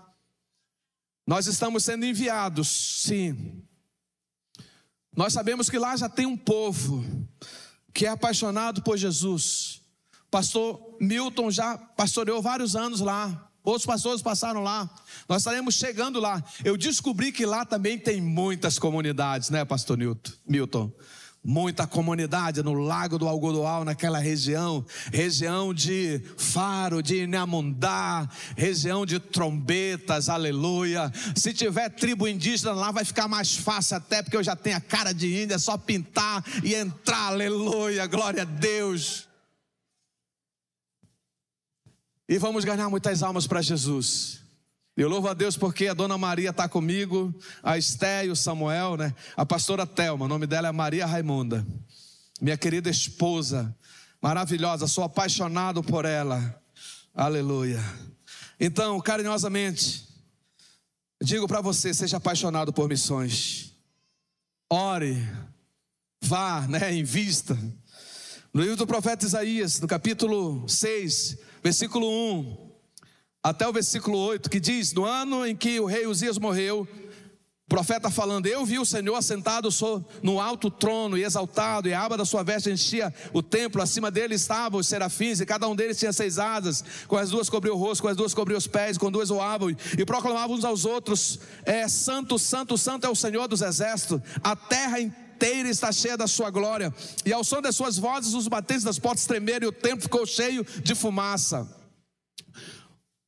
Nós 1.25 1.47
estamos 1.47 1.85
sendo 1.85 2.05
enviados, 2.05 2.67
sim. 2.67 3.63
Nós 5.17 5.33
sabemos 5.33 5.71
que 5.71 5.79
lá 5.79 5.97
já 5.97 6.09
tem 6.09 6.27
um 6.27 6.37
povo 6.37 7.05
que 7.95 8.05
é 8.05 8.09
apaixonado 8.09 8.83
por 8.83 8.97
Jesus. 8.97 9.81
Pastor 10.29 10.97
Milton 11.01 11.53
já 11.53 11.79
pastoreou 11.79 12.43
vários 12.43 12.75
anos 12.75 12.99
lá. 12.99 13.49
Outros 13.63 13.87
pastores 13.87 14.23
passaram 14.23 14.61
lá. 14.61 14.91
Nós 15.29 15.43
estaremos 15.43 15.77
chegando 15.77 16.19
lá. 16.19 16.43
Eu 16.65 16.77
descobri 16.77 17.31
que 17.31 17.47
lá 17.47 17.65
também 17.65 17.97
tem 17.97 18.21
muitas 18.21 18.77
comunidades, 18.77 19.51
né, 19.51 19.65
Pastor 19.65 19.97
Milton? 19.97 20.93
Muita 21.49 21.87
comunidade 21.87 22.63
no 22.63 22.75
Lago 22.75 23.17
do 23.17 23.27
Algodoal, 23.27 23.83
naquela 23.83 24.19
região, 24.19 24.85
região 25.11 25.73
de 25.73 26.21
Faro, 26.37 27.03
de 27.03 27.25
Inhamundá, 27.25 28.29
região 28.55 29.07
de 29.07 29.19
trombetas, 29.19 30.29
aleluia. 30.29 31.11
Se 31.35 31.55
tiver 31.55 31.89
tribo 31.89 32.29
indígena 32.29 32.73
lá, 32.73 32.91
vai 32.91 33.03
ficar 33.03 33.27
mais 33.29 33.57
fácil 33.57 33.97
até, 33.97 34.23
porque 34.23 34.37
eu 34.37 34.45
já 34.45 34.55
tenho 34.55 34.77
a 34.77 34.81
cara 34.81 35.15
de 35.15 35.43
índia, 35.43 35.55
é 35.55 35.59
só 35.59 35.79
pintar 35.79 36.45
e 36.63 36.75
entrar, 36.75 37.29
aleluia, 37.29 38.07
glória 38.07 38.43
a 38.43 38.45
Deus. 38.45 39.27
E 42.29 42.37
vamos 42.37 42.63
ganhar 42.63 42.91
muitas 42.91 43.23
almas 43.23 43.47
para 43.47 43.63
Jesus. 43.63 44.43
Eu 44.99 45.09
louvo 45.09 45.29
a 45.29 45.33
Deus 45.33 45.57
porque 45.57 45.87
a 45.87 45.95
dona 45.95 46.19
Maria 46.19 46.51
está 46.51 46.69
comigo, 46.69 47.33
a 47.63 47.79
Esté 47.79 48.27
e 48.27 48.31
o 48.31 48.35
Samuel, 48.35 48.97
né? 48.97 49.15
A 49.37 49.47
pastora 49.47 49.87
Telma, 49.87 50.25
o 50.25 50.29
nome 50.29 50.45
dela 50.45 50.67
é 50.67 50.73
Maria 50.73 51.07
Raimunda, 51.07 51.65
minha 52.41 52.57
querida 52.57 52.91
esposa, 52.91 53.73
maravilhosa, 54.21 54.89
sou 54.89 55.05
apaixonado 55.05 55.85
por 55.85 56.05
ela, 56.05 56.61
aleluia. 57.15 57.81
Então, 58.59 59.01
carinhosamente, 59.01 60.05
digo 61.23 61.47
para 61.47 61.61
você: 61.61 61.95
seja 61.95 62.17
apaixonado 62.17 62.73
por 62.73 62.89
missões, 62.89 63.73
ore, 64.69 65.17
vá, 66.21 66.67
né? 66.67 66.93
Invista. 66.93 67.57
No 68.53 68.63
livro 68.63 68.75
do 68.75 68.87
profeta 68.87 69.25
Isaías, 69.25 69.79
no 69.79 69.87
capítulo 69.87 70.69
6, 70.69 71.39
versículo 71.63 72.11
1 72.11 72.68
até 73.49 73.67
o 73.67 73.73
versículo 73.73 74.19
8, 74.19 74.51
que 74.51 74.61
diz: 74.61 74.93
No 74.93 75.07
ano 75.07 75.47
em 75.47 75.57
que 75.57 75.81
o 75.81 75.87
rei 75.87 76.07
Uzias 76.07 76.37
morreu, 76.37 76.87
o 77.65 77.69
profeta 77.69 78.11
falando: 78.11 78.47
Eu 78.47 78.65
vi 78.67 78.79
o 78.79 78.85
Senhor 78.85 79.15
assentado 79.15 79.71
no 80.23 80.39
alto 80.39 80.71
trono 80.71 81.17
e 81.17 81.25
exaltado, 81.25 81.89
e 81.89 81.95
a 81.95 82.03
aba 82.03 82.19
da 82.19 82.27
sua 82.27 82.43
veste 82.43 82.71
enchia 82.71 83.13
o 83.33 83.43
templo, 83.43 83.81
acima 83.81 84.11
dele 84.11 84.35
estavam 84.35 84.79
os 84.79 84.87
serafins, 84.87 85.41
e 85.41 85.47
cada 85.47 85.67
um 85.67 85.75
deles 85.75 85.99
tinha 85.99 86.13
seis 86.13 86.39
asas, 86.39 86.85
com 87.07 87.17
as 87.17 87.31
duas 87.31 87.49
cobriu 87.49 87.73
o 87.73 87.79
rosto, 87.79 88.03
com 88.03 88.09
as 88.09 88.17
duas 88.17 88.35
cobriu 88.35 88.59
os 88.59 88.67
pés, 88.67 88.99
com 88.99 89.11
duas 89.11 89.31
voavam, 89.31 89.71
e 89.71 90.05
proclamavam 90.05 90.55
uns 90.55 90.65
aos 90.65 90.85
outros: 90.85 91.39
é, 91.65 91.89
Santo, 91.89 92.39
Santo, 92.39 92.77
Santo 92.77 93.07
é 93.07 93.11
o 93.11 93.15
Senhor 93.15 93.49
dos 93.49 93.63
exércitos, 93.63 94.21
a 94.45 94.55
terra 94.55 95.01
inteira 95.01 95.71
está 95.71 95.91
cheia 95.91 96.19
da 96.19 96.27
sua 96.27 96.51
glória, 96.51 96.95
e 97.25 97.33
ao 97.33 97.43
som 97.43 97.63
das 97.63 97.77
suas 97.77 97.97
vozes 97.97 98.35
os 98.35 98.47
batentes 98.47 98.85
das 98.85 98.99
portas 98.99 99.25
tremeram, 99.25 99.67
e 99.67 99.69
o 99.71 99.73
templo 99.73 100.03
ficou 100.03 100.27
cheio 100.27 100.67
de 100.83 100.95
fumaça. 100.95 101.78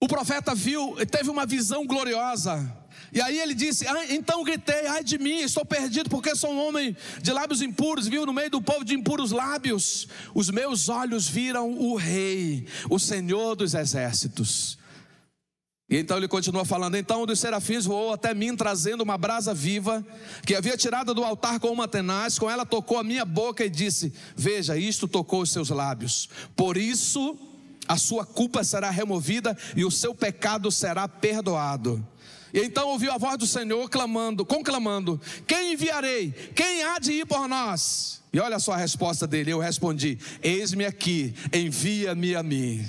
O 0.03 0.09
profeta 0.09 0.55
viu, 0.55 0.97
teve 1.11 1.29
uma 1.29 1.45
visão 1.45 1.87
gloriosa. 1.87 2.75
E 3.13 3.21
aí 3.21 3.39
ele 3.39 3.55
disse: 3.55 3.87
ah, 3.87 4.07
Então 4.09 4.43
gritei, 4.43 4.87
ai 4.87 5.05
de 5.05 5.19
mim, 5.19 5.41
estou 5.41 5.65
perdido, 5.65 6.09
porque 6.09 6.35
sou 6.35 6.53
um 6.53 6.67
homem 6.67 6.97
de 7.21 7.33
lábios 7.33 7.61
impuros, 7.61 8.09
viu 8.09 8.25
no 8.25 8.33
meio 8.33 8.51
do 8.51 8.63
povo 8.63 8.85
de 8.85 8.95
impuros 8.95 9.31
lábios. 9.31 10.09
Os 10.35 10.49
meus 10.49 10.89
olhos 10.89 11.29
viram 11.29 11.73
o 11.73 11.97
Rei, 11.97 12.67
o 12.89 12.99
Senhor 12.99 13.55
dos 13.55 13.75
exércitos. 13.75 14.79
E 15.91 15.99
então 15.99 16.17
ele 16.17 16.29
continua 16.29 16.65
falando: 16.65 16.97
Então 16.97 17.25
um 17.25 17.27
dos 17.27 17.41
serafins 17.41 17.85
voou 17.85 18.15
até 18.15 18.33
mim, 18.33 18.57
trazendo 18.57 19.03
uma 19.03 19.19
brasa 19.19 19.53
viva, 19.53 20.07
que 20.47 20.55
havia 20.55 20.79
tirado 20.79 21.13
do 21.13 21.25
altar 21.25 21.61
com 21.61 21.69
uma 21.69 21.89
tenaz, 21.89 22.39
com 22.39 22.49
ela 22.49 22.65
tocou 22.65 22.97
a 22.97 23.05
minha 23.05 23.25
boca 23.27 23.67
e 23.67 23.69
disse: 23.69 24.15
Veja, 24.37 24.79
isto 24.79 25.07
tocou 25.07 25.43
os 25.43 25.51
seus 25.51 25.69
lábios. 25.69 26.29
Por 26.57 26.77
isso 26.77 27.37
a 27.89 27.97
sua 27.97 28.25
culpa 28.25 28.63
será 28.63 28.91
removida 28.91 29.57
e 29.77 29.85
o 29.85 29.91
seu 29.91 30.15
pecado 30.15 30.71
será 30.71 31.09
perdoado. 31.09 32.07
E 32.53 32.61
então 32.61 32.89
ouviu 32.89 33.13
a 33.13 33.19
voz 33.19 33.39
do 33.39 33.47
Senhor 33.47 33.89
clamando, 33.89 34.45
conclamando: 34.45 35.21
Quem 35.47 35.73
enviarei? 35.73 36.33
Quem 36.55 36.83
há 36.83 36.99
de 36.99 37.13
ir 37.13 37.27
por 37.27 37.49
nós? 37.49 38.21
E 38.33 38.39
olha 38.39 38.59
só 38.59 38.73
a 38.73 38.77
resposta 38.77 39.27
dele. 39.27 39.53
Eu 39.53 39.59
respondi: 39.59 40.19
Eis-me 40.43 40.85
aqui, 40.85 41.35
envia-me 41.53 42.35
a 42.35 42.43
mim. 42.43 42.87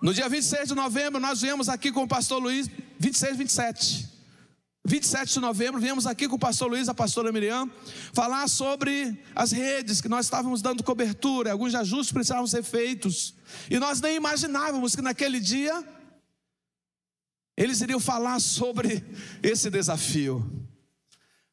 No 0.00 0.14
dia 0.14 0.28
26 0.28 0.68
de 0.68 0.74
novembro, 0.74 1.20
nós 1.20 1.42
viemos 1.42 1.68
aqui 1.68 1.92
com 1.92 2.04
o 2.04 2.08
pastor 2.08 2.42
Luiz, 2.42 2.70
26, 2.98 3.36
27. 3.36 4.19
27 4.90 5.34
de 5.34 5.38
novembro, 5.38 5.80
viemos 5.80 6.04
aqui 6.04 6.26
com 6.26 6.34
o 6.34 6.38
pastor 6.38 6.68
Luiz, 6.68 6.88
a 6.88 6.94
pastora 6.94 7.30
Miriam, 7.30 7.70
falar 8.12 8.48
sobre 8.48 9.16
as 9.36 9.52
redes 9.52 10.00
que 10.00 10.08
nós 10.08 10.26
estávamos 10.26 10.60
dando 10.60 10.82
cobertura, 10.82 11.52
alguns 11.52 11.76
ajustes 11.76 12.10
precisavam 12.10 12.44
ser 12.44 12.64
feitos. 12.64 13.36
E 13.70 13.78
nós 13.78 14.00
nem 14.00 14.16
imaginávamos 14.16 14.96
que 14.96 15.00
naquele 15.00 15.38
dia 15.38 15.84
eles 17.56 17.80
iriam 17.80 18.00
falar 18.00 18.40
sobre 18.40 19.04
esse 19.40 19.70
desafio. 19.70 20.44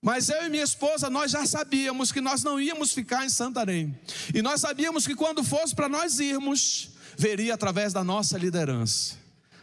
Mas 0.01 0.29
eu 0.29 0.47
e 0.47 0.49
minha 0.49 0.63
esposa, 0.63 1.07
nós 1.07 1.29
já 1.29 1.45
sabíamos 1.45 2.11
que 2.11 2.19
nós 2.19 2.43
não 2.43 2.59
íamos 2.59 2.91
ficar 2.91 3.23
em 3.23 3.29
Santarém. 3.29 3.95
E 4.33 4.41
nós 4.41 4.61
sabíamos 4.61 5.05
que 5.05 5.13
quando 5.13 5.43
fosse 5.43 5.75
para 5.75 5.88
nós 5.88 6.19
irmos, 6.19 6.89
veria 7.15 7.53
através 7.53 7.93
da 7.93 8.03
nossa 8.03 8.35
liderança. 8.35 9.15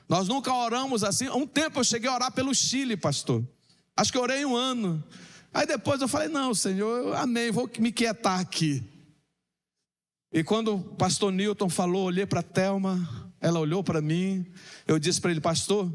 Nós 0.08 0.28
nunca 0.28 0.54
oramos 0.54 1.02
assim. 1.02 1.28
Um 1.28 1.44
tempo 1.44 1.80
eu 1.80 1.84
cheguei 1.84 2.08
a 2.08 2.14
orar 2.14 2.30
pelo 2.30 2.54
Chile, 2.54 2.96
pastor. 2.96 3.44
Acho 3.96 4.12
que 4.12 4.18
orei 4.18 4.44
um 4.44 4.56
ano. 4.56 5.02
Aí 5.52 5.66
depois 5.66 6.00
eu 6.00 6.08
falei: 6.08 6.28
Não, 6.28 6.54
Senhor, 6.54 6.98
eu 6.98 7.14
amei, 7.14 7.50
vou 7.50 7.70
me 7.78 7.92
quietar 7.92 8.40
aqui. 8.40 8.82
E 10.32 10.42
quando 10.42 10.74
o 10.74 10.80
pastor 10.96 11.32
Newton 11.32 11.68
falou, 11.68 12.06
olhei 12.06 12.26
para 12.26 12.40
a 12.40 12.42
Thelma, 12.42 13.32
ela 13.40 13.60
olhou 13.60 13.84
para 13.84 14.00
mim, 14.00 14.44
eu 14.86 14.98
disse 14.98 15.20
para 15.20 15.30
ele: 15.30 15.40
Pastor, 15.40 15.88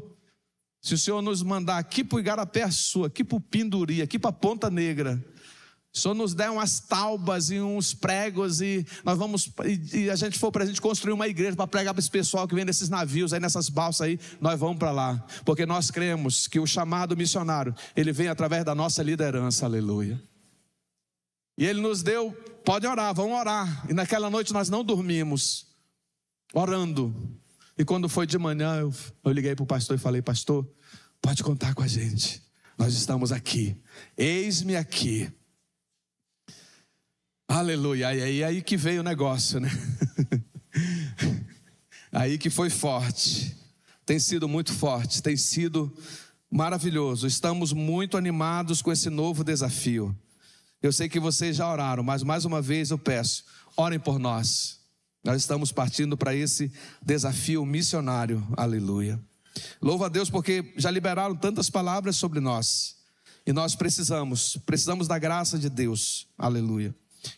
se 0.80 0.94
o 0.94 0.98
Senhor 0.98 1.20
nos 1.20 1.42
mandar 1.42 1.76
aqui 1.76 2.02
para 2.02 2.16
o 2.16 2.20
Igarapé 2.20 2.70
Sul, 2.70 3.04
aqui 3.04 3.22
para 3.22 3.36
o 3.36 3.40
Pinduri, 3.40 4.00
aqui 4.00 4.18
para 4.18 4.30
a 4.30 4.32
Ponta 4.32 4.70
Negra, 4.70 5.22
o 5.92 5.98
Senhor 5.98 6.14
nos 6.14 6.34
der 6.34 6.50
umas 6.50 6.78
taubas 6.78 7.50
e 7.50 7.60
uns 7.60 7.92
pregos 7.92 8.60
e 8.60 8.86
nós 9.04 9.18
vamos 9.18 9.50
e, 9.64 10.04
e 10.04 10.10
a 10.10 10.14
gente 10.14 10.38
for 10.38 10.52
para 10.52 10.62
a 10.62 10.66
gente 10.66 10.80
construir 10.80 11.12
uma 11.12 11.26
igreja 11.26 11.56
para 11.56 11.66
pregar 11.66 11.92
para 11.92 12.00
esse 12.00 12.10
pessoal 12.10 12.46
que 12.46 12.54
vem 12.54 12.64
nesses 12.64 12.88
navios 12.88 13.32
aí 13.32 13.40
nessas 13.40 13.68
balsas 13.68 14.02
aí, 14.02 14.20
nós 14.40 14.58
vamos 14.58 14.78
para 14.78 14.92
lá, 14.92 15.26
porque 15.44 15.66
nós 15.66 15.90
cremos 15.90 16.46
que 16.46 16.60
o 16.60 16.66
chamado 16.66 17.16
missionário 17.16 17.74
ele 17.96 18.12
vem 18.12 18.28
através 18.28 18.64
da 18.64 18.74
nossa 18.74 19.02
liderança, 19.02 19.66
aleluia. 19.66 20.20
E 21.58 21.66
ele 21.66 21.80
nos 21.80 22.02
deu, 22.02 22.32
pode 22.64 22.86
orar, 22.86 23.12
vamos 23.12 23.38
orar. 23.38 23.84
E 23.90 23.92
naquela 23.92 24.30
noite 24.30 24.52
nós 24.52 24.70
não 24.70 24.84
dormimos, 24.84 25.66
orando. 26.54 27.14
E 27.76 27.84
quando 27.84 28.08
foi 28.08 28.26
de 28.26 28.38
manhã 28.38 28.76
eu, 28.76 28.94
eu 29.24 29.32
liguei 29.32 29.54
para 29.54 29.64
o 29.64 29.66
pastor 29.66 29.96
e 29.96 29.98
falei, 29.98 30.22
pastor, 30.22 30.66
pode 31.20 31.42
contar 31.42 31.74
com 31.74 31.82
a 31.82 31.86
gente. 31.86 32.42
Nós 32.78 32.94
estamos 32.94 33.32
aqui. 33.32 33.76
Eis-me 34.16 34.76
aqui. 34.76 35.30
Aleluia. 37.50 38.06
Aí, 38.06 38.22
aí, 38.22 38.44
aí 38.44 38.62
que 38.62 38.76
veio 38.76 39.00
o 39.00 39.02
negócio, 39.02 39.58
né? 39.58 39.68
aí 42.12 42.38
que 42.38 42.48
foi 42.48 42.70
forte. 42.70 43.56
Tem 44.06 44.20
sido 44.20 44.48
muito 44.48 44.72
forte, 44.72 45.20
tem 45.20 45.36
sido 45.36 45.92
maravilhoso. 46.48 47.26
Estamos 47.26 47.72
muito 47.72 48.16
animados 48.16 48.80
com 48.80 48.92
esse 48.92 49.10
novo 49.10 49.42
desafio. 49.42 50.16
Eu 50.80 50.92
sei 50.92 51.08
que 51.08 51.18
vocês 51.18 51.56
já 51.56 51.68
oraram, 51.68 52.04
mas 52.04 52.22
mais 52.22 52.44
uma 52.44 52.62
vez 52.62 52.92
eu 52.92 52.98
peço, 52.98 53.42
orem 53.76 53.98
por 53.98 54.20
nós. 54.20 54.78
Nós 55.24 55.42
estamos 55.42 55.72
partindo 55.72 56.16
para 56.16 56.32
esse 56.32 56.70
desafio 57.02 57.66
missionário. 57.66 58.46
Aleluia. 58.56 59.20
Louva 59.82 60.06
a 60.06 60.08
Deus 60.08 60.30
porque 60.30 60.72
já 60.76 60.88
liberaram 60.88 61.34
tantas 61.34 61.68
palavras 61.68 62.14
sobre 62.14 62.38
nós. 62.38 62.94
E 63.44 63.52
nós 63.52 63.74
precisamos, 63.74 64.56
precisamos 64.64 65.08
da 65.08 65.18
graça 65.18 65.58
de 65.58 65.68
Deus. 65.68 66.28
Aleluia. 66.38 66.94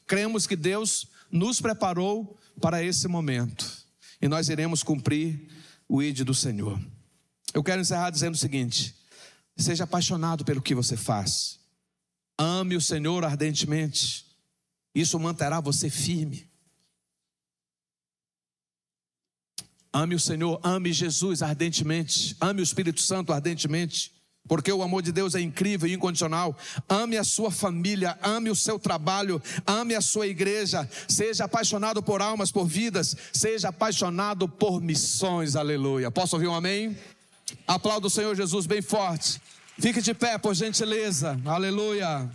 Cremos 0.06 0.46
que 0.46 0.56
Deus 0.56 1.06
nos 1.30 1.60
preparou 1.60 2.38
para 2.60 2.82
esse 2.82 3.08
momento 3.08 3.82
e 4.20 4.28
nós 4.28 4.48
iremos 4.48 4.82
cumprir 4.82 5.48
o 5.88 6.02
ID 6.02 6.22
do 6.22 6.34
Senhor. 6.34 6.80
Eu 7.52 7.62
quero 7.62 7.80
encerrar 7.80 8.10
dizendo 8.10 8.34
o 8.34 8.38
seguinte: 8.38 8.94
seja 9.56 9.84
apaixonado 9.84 10.44
pelo 10.44 10.62
que 10.62 10.74
você 10.74 10.96
faz, 10.96 11.58
ame 12.38 12.76
o 12.76 12.80
Senhor 12.80 13.24
ardentemente, 13.24 14.26
isso 14.94 15.18
manterá 15.18 15.60
você 15.60 15.90
firme. 15.90 16.50
Ame 19.94 20.14
o 20.14 20.20
Senhor, 20.20 20.58
ame 20.62 20.90
Jesus 20.90 21.42
ardentemente, 21.42 22.34
ame 22.40 22.62
o 22.62 22.64
Espírito 22.64 23.02
Santo 23.02 23.30
ardentemente 23.30 24.21
porque 24.48 24.72
o 24.72 24.82
amor 24.82 25.02
de 25.02 25.12
Deus 25.12 25.34
é 25.34 25.40
incrível 25.40 25.88
e 25.88 25.94
incondicional. 25.94 26.56
Ame 26.88 27.16
a 27.16 27.24
sua 27.24 27.50
família, 27.50 28.18
ame 28.22 28.50
o 28.50 28.56
seu 28.56 28.78
trabalho, 28.78 29.40
ame 29.66 29.94
a 29.94 30.00
sua 30.00 30.26
igreja. 30.26 30.88
Seja 31.08 31.44
apaixonado 31.44 32.02
por 32.02 32.20
almas, 32.20 32.50
por 32.50 32.66
vidas, 32.66 33.16
seja 33.32 33.68
apaixonado 33.68 34.48
por 34.48 34.80
missões. 34.80 35.56
Aleluia. 35.56 36.10
Posso 36.10 36.36
ouvir 36.36 36.48
um 36.48 36.54
amém? 36.54 36.96
Aplauda 37.66 38.06
o 38.06 38.10
Senhor 38.10 38.34
Jesus 38.34 38.66
bem 38.66 38.82
forte. 38.82 39.40
Fique 39.78 40.02
de 40.02 40.12
pé, 40.12 40.38
por 40.38 40.54
gentileza. 40.54 41.40
Aleluia. 41.44 42.30